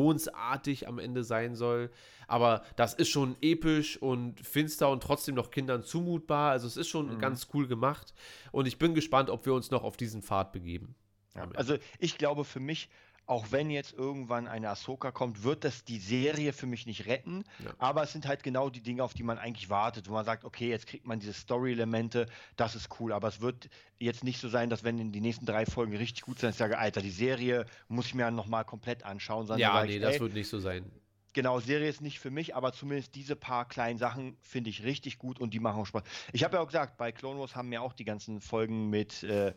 [0.00, 1.90] visionsartig am Ende sein soll.
[2.28, 6.52] Aber das ist schon episch und finster und trotzdem noch Kindern zumutbar.
[6.52, 7.18] Also es ist schon Mhm.
[7.18, 8.14] ganz cool gemacht.
[8.52, 10.94] Und ich bin gespannt, ob wir uns noch auf diesen Pfad begeben.
[11.34, 12.88] Ja, also ich glaube für mich,
[13.30, 17.44] auch wenn jetzt irgendwann eine Ahsoka kommt, wird das die Serie für mich nicht retten.
[17.64, 17.72] Ja.
[17.78, 20.44] Aber es sind halt genau die Dinge, auf die man eigentlich wartet, wo man sagt,
[20.44, 22.26] okay, jetzt kriegt man diese Story-Elemente,
[22.56, 23.12] das ist cool.
[23.12, 23.68] Aber es wird
[24.00, 26.76] jetzt nicht so sein, dass wenn die nächsten drei Folgen richtig gut sind, ich sage,
[26.76, 29.46] Alter, die Serie muss ich mir dann nochmal komplett anschauen.
[29.46, 30.90] Sondern ja, nee, ich, das ey, wird nicht so sein.
[31.32, 35.18] genau, Serie ist nicht für mich, aber zumindest diese paar kleinen Sachen finde ich richtig
[35.18, 36.02] gut und die machen auch Spaß.
[36.32, 39.22] Ich habe ja auch gesagt, bei Clone Wars haben mir auch die ganzen Folgen mit
[39.22, 39.54] äh,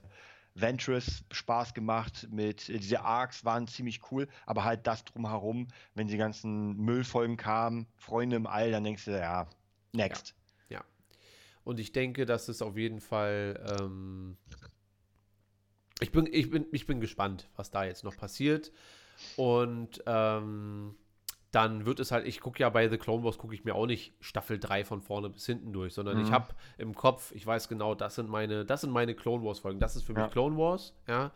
[0.56, 6.08] Ventress Spaß gemacht, mit äh, diese Arcs waren ziemlich cool, aber halt das drumherum, wenn
[6.08, 9.48] die ganzen Müllfolgen kamen, Freunde im All, dann denkst du, ja,
[9.94, 10.36] next.
[11.64, 13.78] Und ich denke, dass es auf jeden Fall.
[13.80, 14.38] Ähm,
[16.00, 18.72] ich, bin, ich, bin, ich bin gespannt, was da jetzt noch passiert.
[19.38, 20.96] Und ähm,
[21.54, 23.86] dann wird es halt, ich gucke ja bei The Clone Wars, gucke ich mir auch
[23.86, 26.34] nicht Staffel 3 von vorne bis hinten durch, sondern ich Mhm.
[26.34, 26.48] habe
[26.80, 29.80] im Kopf, ich weiß genau, das sind meine, das sind meine Clone Wars Folgen.
[29.80, 30.24] Das ist für Ja.
[30.24, 31.32] mich Clone Wars, ja.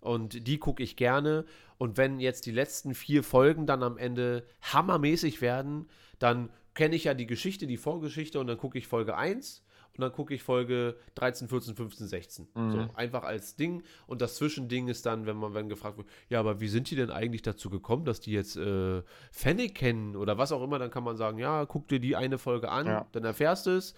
[0.00, 1.44] Und die gucke ich gerne.
[1.76, 5.88] Und wenn jetzt die letzten vier Folgen dann am Ende hammermäßig werden,
[6.18, 9.62] dann kenne ich ja die Geschichte, die Vorgeschichte und dann gucke ich Folge 1
[9.98, 12.48] und dann gucke ich Folge 13, 14, 15, 16.
[12.54, 12.70] Mhm.
[12.70, 13.82] So, einfach als Ding.
[14.06, 16.94] Und das Zwischending ist dann, wenn man wenn gefragt wird, ja, aber wie sind die
[16.96, 20.92] denn eigentlich dazu gekommen, dass die jetzt äh, Fennec kennen oder was auch immer, dann
[20.92, 23.06] kann man sagen, ja, guck dir die eine Folge an, Ja.
[23.12, 23.94] dann erfährst du es.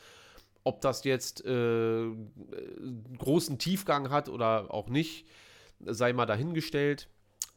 [0.64, 2.06] Ob das jetzt äh,
[3.18, 5.26] großen Tiefgang hat oder auch nicht,
[5.84, 7.08] sei mal dahingestellt.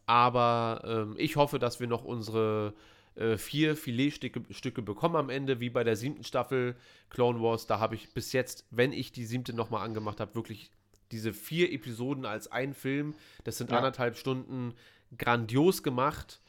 [0.06, 2.74] Aber ähm, ich hoffe, dass wir noch unsere
[3.16, 6.76] äh, vier Filetstücke Stücke bekommen am Ende, wie bei der siebten Staffel
[7.10, 7.68] Clone Wars.
[7.68, 10.72] Da habe ich bis jetzt, wenn ich die siebte nochmal angemacht habe, wirklich
[11.12, 13.14] diese vier Episoden als ein Film.
[13.44, 13.78] Das sind Ja.
[13.78, 14.74] anderthalb Stunden
[15.18, 16.40] grandios gemacht.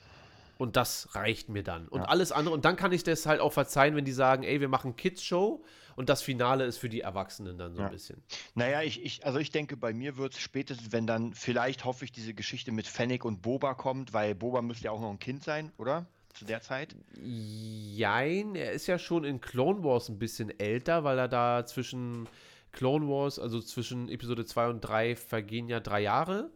[0.56, 1.88] Und das reicht mir dann.
[1.88, 2.06] Und Ja.
[2.06, 4.68] alles andere, und dann kann ich das halt auch verzeihen, wenn die sagen, ey, wir
[4.68, 5.64] machen Kids-Show
[5.96, 7.88] und das Finale ist für die Erwachsenen dann so Ja.
[7.88, 8.22] ein bisschen.
[8.54, 12.04] Naja, ich, ich, also ich denke, bei mir wird es spätestens, wenn dann vielleicht hoffe
[12.04, 15.18] ich, diese Geschichte mit Fennec und Boba kommt, weil Boba müsste ja auch noch ein
[15.18, 16.06] Kind sein, oder?
[16.35, 16.95] Zu der Zeit.
[17.22, 22.28] Jein, er ist ja schon in Clone Wars ein bisschen älter, weil er da zwischen
[22.72, 26.51] Clone Wars, also zwischen Episode 2 und 3 vergehen ja drei Jahre.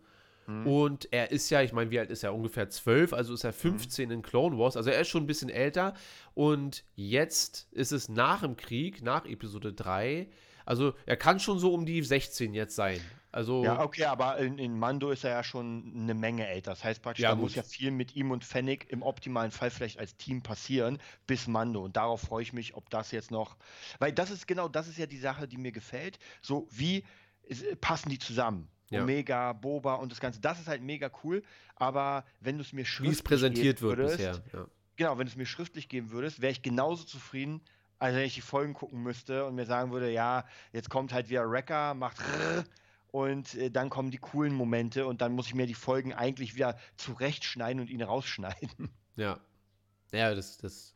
[0.64, 2.34] Und er ist ja, ich meine, wie alt ist er?
[2.34, 4.78] Ungefähr 12, also ist er 15 in Clone Wars.
[4.78, 5.92] Also er ist schon ein bisschen älter.
[6.32, 10.26] Und jetzt ist es nach dem Krieg, nach Episode 3.
[10.64, 12.98] Also er kann schon so um die 16 jetzt sein.
[13.30, 16.70] Also, Ja, okay, aber in, in Mando ist er ja schon eine Menge älter.
[16.70, 17.42] Das heißt praktisch, Ja, da gut.
[17.44, 21.46] muss ja viel mit ihm und Fennec im optimalen Fall vielleicht als Team passieren, bis
[21.46, 21.84] Mando.
[21.84, 23.56] Und darauf freue ich mich, ob das jetzt noch.
[23.98, 26.18] Weil das ist genau, das ist ja die Sache, die mir gefällt.
[26.40, 27.04] So, wie
[27.42, 28.68] ist- passen die zusammen?
[28.90, 29.02] Ja.
[29.02, 30.40] Omega, Boba und das Ganze.
[30.40, 31.42] Das ist halt mega cool.
[31.76, 34.42] Aber wenn du es mir wie schriftlich es präsentiert geben wird würdest, bisher.
[34.54, 34.66] Ja.
[34.96, 37.60] Genau, wenn du es mir schriftlich geben würdest, wäre ich genauso zufrieden,
[37.98, 41.28] als wenn ich die Folgen gucken müsste und mir sagen würde, ja, jetzt kommt halt
[41.28, 42.64] wieder Wrecker, macht rrr,
[43.10, 46.54] und äh, dann kommen die coolen Momente und dann muss ich mir die Folgen eigentlich
[46.54, 48.90] wieder zurechtschneiden und ihn rausschneiden.
[49.16, 49.40] Ja.
[50.12, 50.94] Ja, das, das.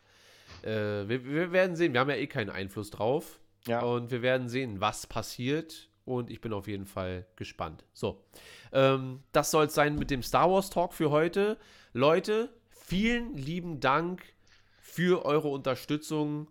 [0.62, 1.92] Äh, wir, wir werden sehen.
[1.92, 3.40] Wir haben ja eh keinen Einfluss drauf.
[3.66, 3.80] Ja.
[3.80, 5.88] Und wir werden sehen, was passiert.
[6.04, 7.84] Und ich bin auf jeden Fall gespannt.
[7.92, 8.24] So.
[8.72, 11.58] Ähm, das soll es sein mit dem Star Wars Talk für heute.
[11.92, 14.22] Leute, vielen lieben Dank
[14.80, 16.48] für eure Unterstützung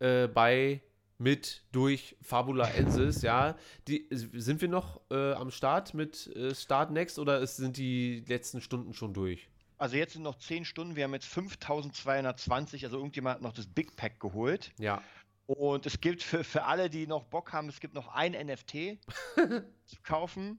[0.00, 0.82] äh, bei
[1.18, 3.56] mit durch Fabula Ensis, ja.
[3.88, 8.24] Die, sind wir noch äh, am Start mit äh, Start Next oder ist, sind die
[8.26, 9.48] letzten Stunden schon durch?
[9.78, 13.66] Also jetzt sind noch 10 Stunden, wir haben jetzt 5220, also irgendjemand hat noch das
[13.66, 14.72] Big Pack geholt.
[14.78, 15.02] Ja.
[15.46, 18.98] Und es gibt für, für alle, die noch Bock haben, es gibt noch ein NFT
[19.86, 20.58] zu kaufen.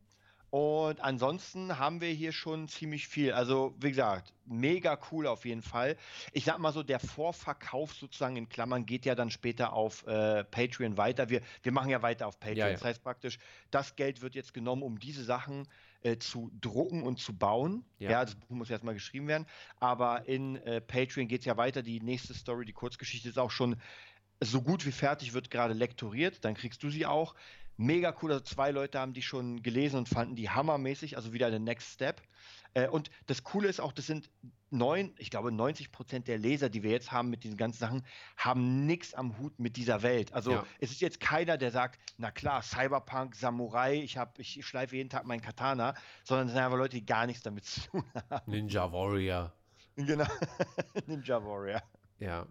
[0.50, 3.34] Und ansonsten haben wir hier schon ziemlich viel.
[3.34, 5.98] Also, wie gesagt, mega cool auf jeden Fall.
[6.32, 10.46] Ich sag mal so, der Vorverkauf sozusagen in Klammern geht ja dann später auf äh,
[10.46, 11.30] Patreon weiter.
[11.30, 12.58] Wir, wir machen ja weiter auf Patreon.
[12.58, 12.74] Ja, ja.
[12.74, 13.40] Das heißt praktisch,
[13.72, 15.68] das Geld wird jetzt genommen, um diese Sachen
[16.02, 17.84] äh, zu drucken und zu bauen.
[18.00, 18.12] Ja.
[18.12, 19.48] Ja, das Buch muss erstmal geschrieben werden.
[19.82, 21.82] Aber in äh, Patreon geht es ja weiter.
[21.84, 23.76] Die nächste Story, die Kurzgeschichte ist auch schon
[24.40, 26.46] so gut wie fertig, wird gerade lektoriert.
[26.46, 27.36] Dann kriegst du sie auch.
[27.78, 31.50] Mega cool, also zwei Leute haben die schon gelesen und fanden die hammermäßig, also wieder
[31.50, 32.22] der Next Step.
[32.74, 34.30] Äh, und das Coole ist auch, das sind
[34.70, 38.06] neun, ich glaube 90 Prozent der Leser, die wir jetzt haben mit diesen ganzen Sachen,
[38.36, 40.34] haben nichts am Hut mit dieser Welt.
[40.34, 40.66] Also Ja.
[40.80, 45.10] es ist jetzt keiner, der sagt, na klar, Cyberpunk, Samurai, ich, hab, ich schleife jeden
[45.10, 48.52] Tag meinen Katana, sondern es sind einfach Leute, die gar nichts damit zu tun haben.
[48.52, 49.54] Ninja Warrior.
[49.96, 50.26] Genau.
[51.08, 51.82] Ninja Warrior.
[52.20, 52.46] Ja.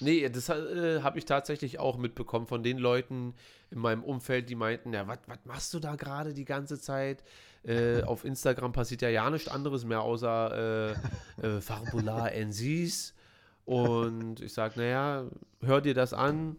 [0.00, 3.34] Nee, das äh, habe ich tatsächlich auch mitbekommen von den Leuten
[3.70, 7.24] in meinem Umfeld, die meinten, ja, was machst du da gerade die ganze Zeit?
[7.64, 10.94] Äh, auf Instagram passiert ja ja nichts anderes mehr außer
[11.40, 13.14] äh, äh, Farbular NCs.
[13.64, 15.26] Und ich sage, naja,
[15.60, 16.56] hör dir das an,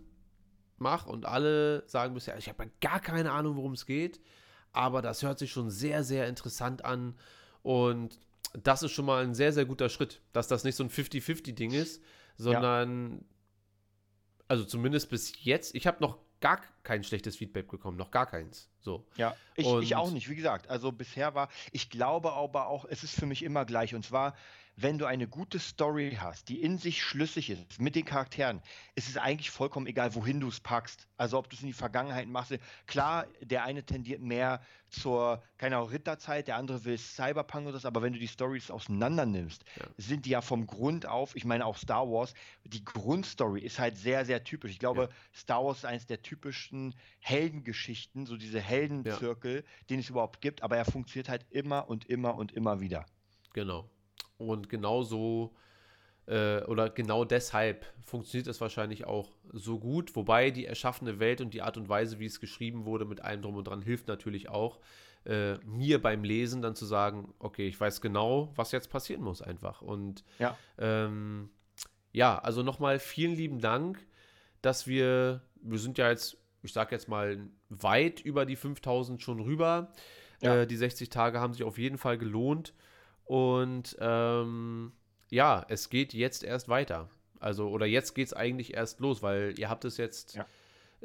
[0.77, 1.07] mach.
[1.07, 4.19] Und alle sagen bisher, ich habe gar keine Ahnung, worum es geht.
[4.71, 7.15] Aber das hört sich schon sehr, sehr interessant an.
[7.63, 8.19] Und
[8.63, 11.71] das ist schon mal ein sehr, sehr guter Schritt, dass das nicht so ein 50-50-Ding
[11.71, 12.03] ist,
[12.39, 13.25] sondern,
[14.47, 18.69] also zumindest bis jetzt, ich habe noch gar kein schlechtes Feedback bekommen, noch gar keins.
[18.79, 19.05] So.
[19.17, 20.29] Ja, ich, ich auch nicht.
[20.29, 23.93] Wie gesagt, also bisher war, ich glaube aber auch, es ist für mich immer gleich.
[23.93, 24.35] Und zwar,
[24.81, 28.61] wenn du eine gute Story hast, die in sich schlüssig ist, mit den Charakteren,
[28.95, 31.07] ist es eigentlich vollkommen egal, wohin du es packst.
[31.17, 32.53] Also ob du es in die Vergangenheit machst.
[32.87, 37.85] Klar, der eine tendiert mehr zur, keine Ahnung, Ritterzeit, der andere will Cyberpunk oder das,
[37.85, 39.85] aber wenn du die Stories auseinander nimmst, Ja.
[39.97, 43.97] sind die ja vom Grund auf, ich meine auch Star Wars, die Grundstory ist halt
[43.97, 44.71] sehr, sehr typisch.
[44.71, 45.09] Ich glaube, Ja.
[45.35, 50.77] Star Wars ist eines der typischsten Heldengeschichten, so diese Heldenzirkel, den es überhaupt gibt, aber
[50.77, 53.05] er funktioniert halt immer und immer und immer wieder.
[53.53, 53.89] Genau.
[54.39, 55.53] Und genau so,
[56.25, 60.15] äh, oder genau deshalb funktioniert es wahrscheinlich auch so gut.
[60.15, 63.41] Wobei die erschaffene Welt und die Art und Weise, wie es geschrieben wurde, mit allem
[63.41, 64.79] drum und dran, hilft natürlich auch,
[65.25, 69.41] äh, mir beim Lesen dann zu sagen, okay, ich weiß genau, was jetzt passieren muss
[69.41, 69.81] einfach.
[69.81, 70.57] Und Ja.
[70.77, 71.49] ähm,
[72.11, 74.05] ja, also nochmal vielen lieben Dank,
[74.61, 77.37] dass wir, wir sind ja jetzt, ich sag jetzt mal,
[77.69, 79.91] weit über die 5000 schon rüber.
[80.41, 80.61] Ja.
[80.61, 82.73] Äh, die 60 Tage haben sich auf jeden Fall gelohnt.
[83.29, 84.91] Und ähm,
[85.29, 87.09] ja, es geht jetzt erst weiter.
[87.39, 90.45] Also, oder jetzt geht es eigentlich erst los, weil ihr habt es jetzt Ja.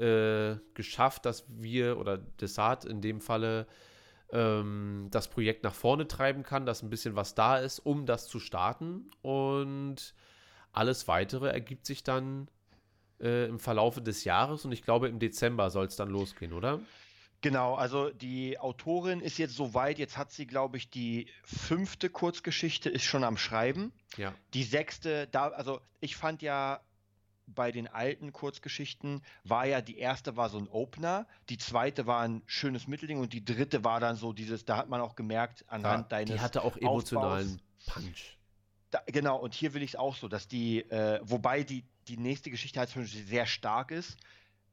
[0.03, 3.66] äh, geschafft, dass wir oder Desart in dem Falle
[4.33, 8.27] ähm, das Projekt nach vorne treiben kann, dass ein bisschen was da ist, um das
[8.27, 9.11] zu starten.
[9.20, 10.14] Und
[10.72, 12.49] alles weitere ergibt sich dann
[13.20, 16.81] äh, im Verlaufe des Jahres und ich glaube im Dezember soll es dann losgehen, oder?
[17.41, 22.89] Genau, also die Autorin ist jetzt soweit, jetzt hat sie, glaube ich, die fünfte Kurzgeschichte
[22.89, 23.93] ist schon am Schreiben.
[24.16, 24.35] Ja.
[24.55, 26.81] Die sechste, da, also ich fand ja
[27.47, 32.23] bei den alten Kurzgeschichten war ja die erste war so ein Opener, die zweite war
[32.23, 35.65] ein schönes Mittelding und die dritte war dann so dieses, da hat man auch gemerkt
[35.69, 38.39] anhand deines die hatte auch emotionalen Punch.
[38.90, 42.16] Da, genau, und hier will ich es auch so, dass die, äh, wobei die, die
[42.16, 44.16] nächste Geschichte halt schon sehr stark ist,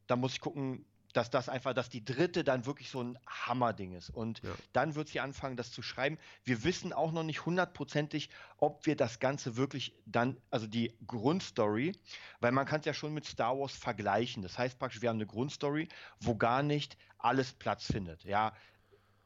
[0.07, 3.93] da muss ich gucken, dass das einfach, dass die dritte dann wirklich so ein Hammerding
[3.93, 4.09] ist.
[4.09, 4.55] Und Ja.
[4.73, 6.17] dann wird sie anfangen, das zu schreiben.
[6.43, 11.93] Wir wissen auch noch nicht hundertprozentig, ob wir das Ganze wirklich dann, also die Grundstory,
[12.39, 14.43] weil man kann es ja schon mit Star Wars vergleichen.
[14.43, 15.88] Das heißt praktisch, wir haben eine Grundstory,
[16.19, 18.23] wo gar nicht alles Platz findet.
[18.23, 18.53] Ja,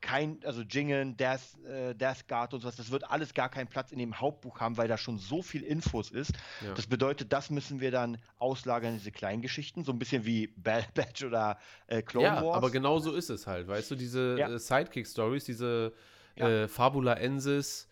[0.06, 3.92] kein, also Jingen, Death, äh, Death Guard und sowas, das wird alles gar keinen Platz
[3.92, 6.32] in dem Hauptbuch haben, weil da schon so viel Infos ist.
[6.62, 6.76] Ja.
[6.76, 10.94] Das bedeutet, das müssen wir dann auslagern, diese kleinen Geschichten, so ein bisschen wie Bad
[10.94, 11.58] Batch oder
[11.88, 12.56] äh, Clone ja, Wars.
[12.56, 14.48] aber genau so ist es halt, weißt du, diese ja.
[14.48, 15.92] äh, Sidekick-Stories, diese
[16.36, 17.88] äh, Fabula Ensis,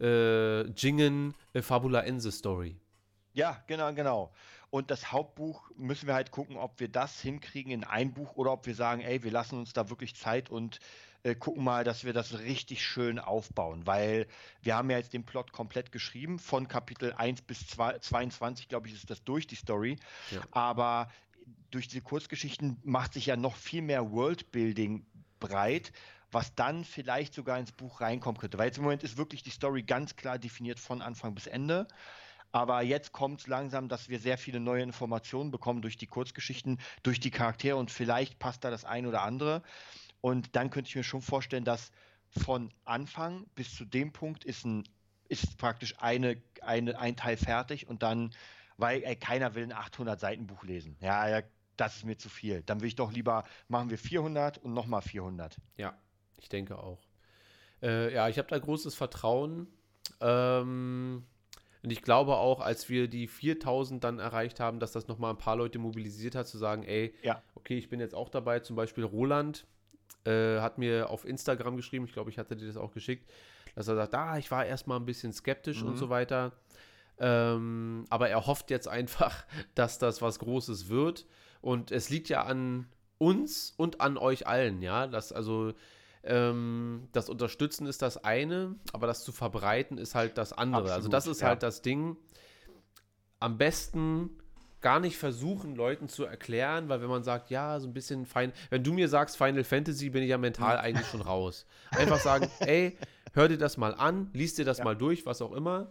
[0.00, 2.76] äh, Jingen, äh, Fabula Ensis Story.
[3.32, 4.32] Ja, genau, genau.
[4.68, 8.52] Und das Hauptbuch müssen wir halt gucken, ob wir das hinkriegen in ein Buch oder
[8.52, 10.78] ob wir sagen, ey, wir lassen uns da wirklich Zeit und
[11.24, 14.26] äh, gucken mal, dass wir das richtig schön aufbauen, weil
[14.62, 18.88] wir haben ja jetzt den Plot komplett geschrieben, von Kapitel 1 bis 2, 22, glaube
[18.88, 19.96] ich, ist das durch die Story.
[20.30, 20.42] Ja.
[20.52, 21.08] Aber
[21.70, 25.06] durch diese Kurzgeschichten macht sich ja noch viel mehr Worldbuilding
[25.40, 25.92] breit,
[26.30, 28.58] was dann vielleicht sogar ins Buch reinkommen könnte.
[28.58, 31.88] Weil jetzt im Moment ist wirklich die Story ganz klar definiert von Anfang bis Ende.
[32.52, 36.78] Aber jetzt kommt es langsam, dass wir sehr viele neue Informationen bekommen durch die Kurzgeschichten,
[37.02, 39.62] durch die Charaktere und vielleicht passt da das ein oder andere.
[40.24, 41.92] Und dann könnte ich mir schon vorstellen, dass
[42.30, 44.88] von Anfang bis zu dem Punkt ist, ein,
[45.28, 48.30] ist praktisch eine, eine, ein Teil fertig und dann,
[48.78, 50.96] weil ey, keiner will ein 800 Seiten Buch lesen.
[51.00, 51.42] Ja, ja,
[51.76, 52.62] das ist mir zu viel.
[52.62, 55.58] Dann will ich doch lieber, machen wir 400 und nochmal 400.
[55.76, 55.94] Ja,
[56.38, 57.02] ich denke auch.
[57.82, 59.66] Äh, ja, ich habe da großes Vertrauen.
[60.22, 61.26] Ähm,
[61.82, 65.38] und ich glaube auch, als wir die 4000 dann erreicht haben, dass das nochmal ein
[65.38, 67.42] paar Leute mobilisiert hat, zu sagen, ey, ja.
[67.56, 68.60] okay, ich bin jetzt auch dabei.
[68.60, 69.66] Zum Beispiel Roland
[70.24, 73.30] äh, hat mir auf Instagram geschrieben, ich glaube, ich hatte dir das auch geschickt,
[73.74, 75.90] dass er sagt, ah, ich war erstmal ein bisschen skeptisch mhm.
[75.90, 76.52] und so weiter.
[77.18, 79.44] Ähm, aber er hofft jetzt einfach,
[79.74, 81.26] dass das was Großes wird.
[81.60, 82.86] Und es liegt ja an
[83.18, 85.06] uns und an euch allen, ja.
[85.06, 85.72] Das also
[86.22, 90.82] ähm, das Unterstützen ist das eine, aber das zu verbreiten ist halt das andere.
[90.82, 91.48] Absolut, also das ist ja.
[91.48, 92.16] halt das Ding.
[93.40, 94.30] Am besten
[94.84, 98.52] gar nicht versuchen, Leuten zu erklären, weil wenn man sagt, ja, so ein bisschen fein,
[98.68, 101.64] wenn du mir sagst Final Fantasy, bin ich ja mental eigentlich schon raus.
[101.90, 102.98] Einfach sagen, ey,
[103.32, 104.84] hör dir das mal an, liest dir das ja.
[104.84, 105.90] mal durch, was auch immer.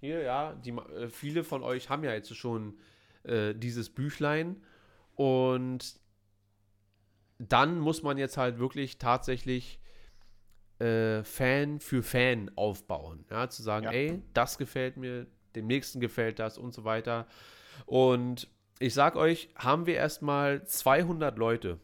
[0.00, 2.78] Hier, ja, die, äh, viele von euch haben ja jetzt schon
[3.24, 4.56] äh, dieses Büchlein
[5.14, 6.00] und
[7.38, 9.78] dann muss man jetzt halt wirklich tatsächlich
[10.78, 13.26] äh, Fan für Fan aufbauen.
[13.30, 13.92] Ja, zu sagen, ja.
[13.92, 17.26] ey, das gefällt mir, dem nächsten gefällt das und so weiter.
[17.86, 18.48] Und
[18.78, 21.78] ich sag euch, haben wir erstmal 200 Leute,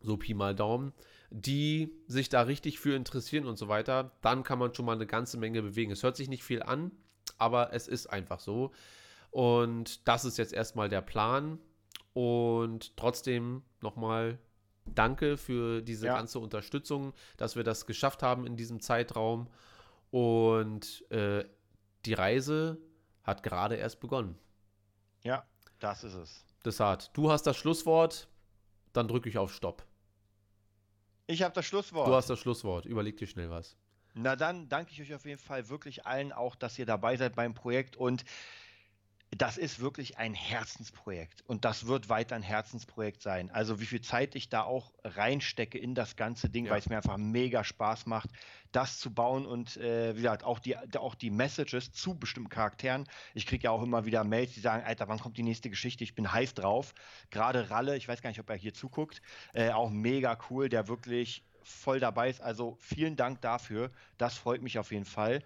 [0.00, 0.92] so Pi mal Daumen,
[1.30, 5.06] die sich da richtig für interessieren und so weiter, dann kann man schon mal eine
[5.06, 5.92] ganze Menge bewegen.
[5.92, 6.92] Es hört sich nicht viel an,
[7.38, 8.72] aber es ist einfach so.
[9.30, 11.58] Und das ist jetzt erstmal der Plan.
[12.14, 14.38] Und trotzdem nochmal
[14.86, 16.14] danke für diese ja.
[16.14, 19.48] ganze Unterstützung, dass wir das geschafft haben in diesem Zeitraum.
[20.10, 21.44] Und äh,
[22.06, 22.78] die Reise
[23.22, 24.38] hat gerade erst begonnen.
[25.26, 25.44] Ja,
[25.80, 26.44] das ist es.
[26.64, 28.28] Desart, du hast das Schlusswort,
[28.92, 29.84] dann drücke ich auf Stopp.
[31.26, 32.06] Ich habe das Schlusswort.
[32.06, 32.86] Du hast das Schlusswort.
[32.86, 33.76] Überleg dir schnell was.
[34.14, 37.34] Na dann danke ich euch auf jeden Fall wirklich allen auch, dass ihr dabei seid
[37.34, 38.24] beim Projekt und
[39.32, 43.50] das ist wirklich ein Herzensprojekt und das wird weiter ein Herzensprojekt sein.
[43.50, 46.72] Also wie viel Zeit ich da auch reinstecke in das ganze Ding, ja.
[46.72, 48.30] weil es mir einfach mega Spaß macht,
[48.72, 53.04] das zu bauen und äh, wie gesagt, auch die, auch die Messages zu bestimmten Charakteren.
[53.34, 56.04] Ich kriege ja auch immer wieder Mails, die sagen, Alter, wann kommt die nächste Geschichte?
[56.04, 56.94] Ich bin heiß drauf.
[57.30, 59.22] Gerade Ralle, ich weiß gar nicht, ob er hier zuguckt,
[59.54, 62.40] äh, auch mega cool, der wirklich voll dabei ist.
[62.40, 63.90] Also vielen Dank dafür.
[64.18, 65.42] Das freut mich auf jeden Fall.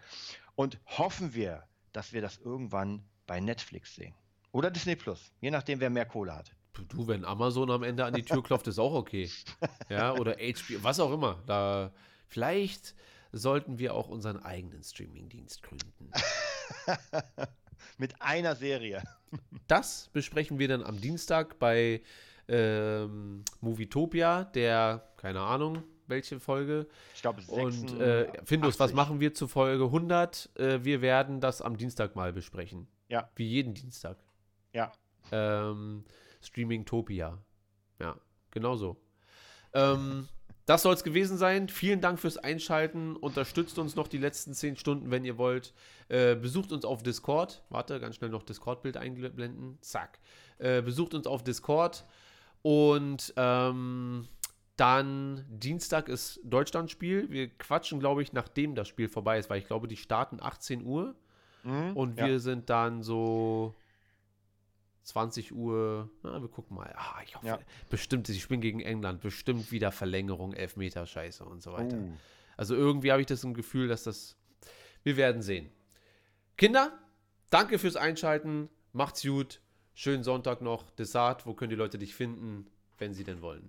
[0.54, 4.12] Und hoffen wir, dass wir das irgendwann bei Netflix sehen.
[4.50, 6.52] Oder Disney Plus, je nachdem, wer mehr Kohle hat.
[6.88, 9.30] Du, wenn Amazon am Ende an die Tür klopft, ist auch okay.
[9.88, 11.40] Ja, oder HBO, was auch immer.
[11.46, 11.92] Da
[12.26, 12.96] vielleicht
[13.30, 16.10] sollten wir auch unseren eigenen Streamingdienst gründen.
[17.98, 19.00] Mit einer Serie.
[19.68, 22.02] Das besprechen wir dann am Dienstag bei
[22.48, 26.88] ähm, Movietopia, der, keine Ahnung, welche Folge.
[27.14, 30.50] Ich glaube, Und äh, Findus, was machen wir zu Folge 100?
[30.58, 32.88] Äh, wir werden das am Dienstag mal besprechen.
[33.10, 33.28] Ja.
[33.36, 34.16] Wie jeden Dienstag.
[34.72, 34.92] Ja.
[35.32, 36.04] Ähm,
[36.40, 37.38] Streamingtopia.
[37.98, 38.16] Ja,
[38.50, 38.96] genau so.
[39.74, 40.28] Ähm,
[40.66, 41.68] das soll es gewesen sein.
[41.68, 43.16] Vielen Dank fürs Einschalten.
[43.16, 45.74] Unterstützt uns noch die letzten zehn Stunden, wenn ihr wollt.
[46.08, 47.64] Äh, besucht uns auf Discord.
[47.70, 49.78] Warte, ganz schnell noch Discord-Bild einblenden.
[49.80, 50.20] Zack.
[50.58, 52.04] Äh, besucht uns auf Discord.
[52.62, 54.28] Und ähm,
[54.76, 57.30] dann Dienstag ist Deutschlandspiel.
[57.30, 60.84] Wir quatschen, glaube ich, nachdem das Spiel vorbei ist, weil ich glaube, die starten 18
[60.84, 61.16] Uhr.
[61.62, 62.38] Mhm, und wir ja.
[62.38, 63.74] sind dann so
[65.04, 66.10] 20 Uhr.
[66.22, 66.92] Na, wir gucken mal.
[66.96, 67.58] Ah, ich hoffe, ja.
[67.88, 71.96] bestimmt, sie spielen gegen England, bestimmt wieder Verlängerung, Elfmeter, Scheiße und so weiter.
[71.96, 72.12] Uh.
[72.56, 74.36] Also irgendwie habe ich das im Gefühl, dass das.
[75.02, 75.70] Wir werden sehen.
[76.58, 76.92] Kinder,
[77.48, 78.68] danke fürs Einschalten.
[78.92, 79.62] Macht's gut.
[79.94, 80.90] Schönen Sonntag noch.
[80.90, 82.66] Desart, wo können die Leute dich finden,
[82.98, 83.68] wenn sie denn wollen?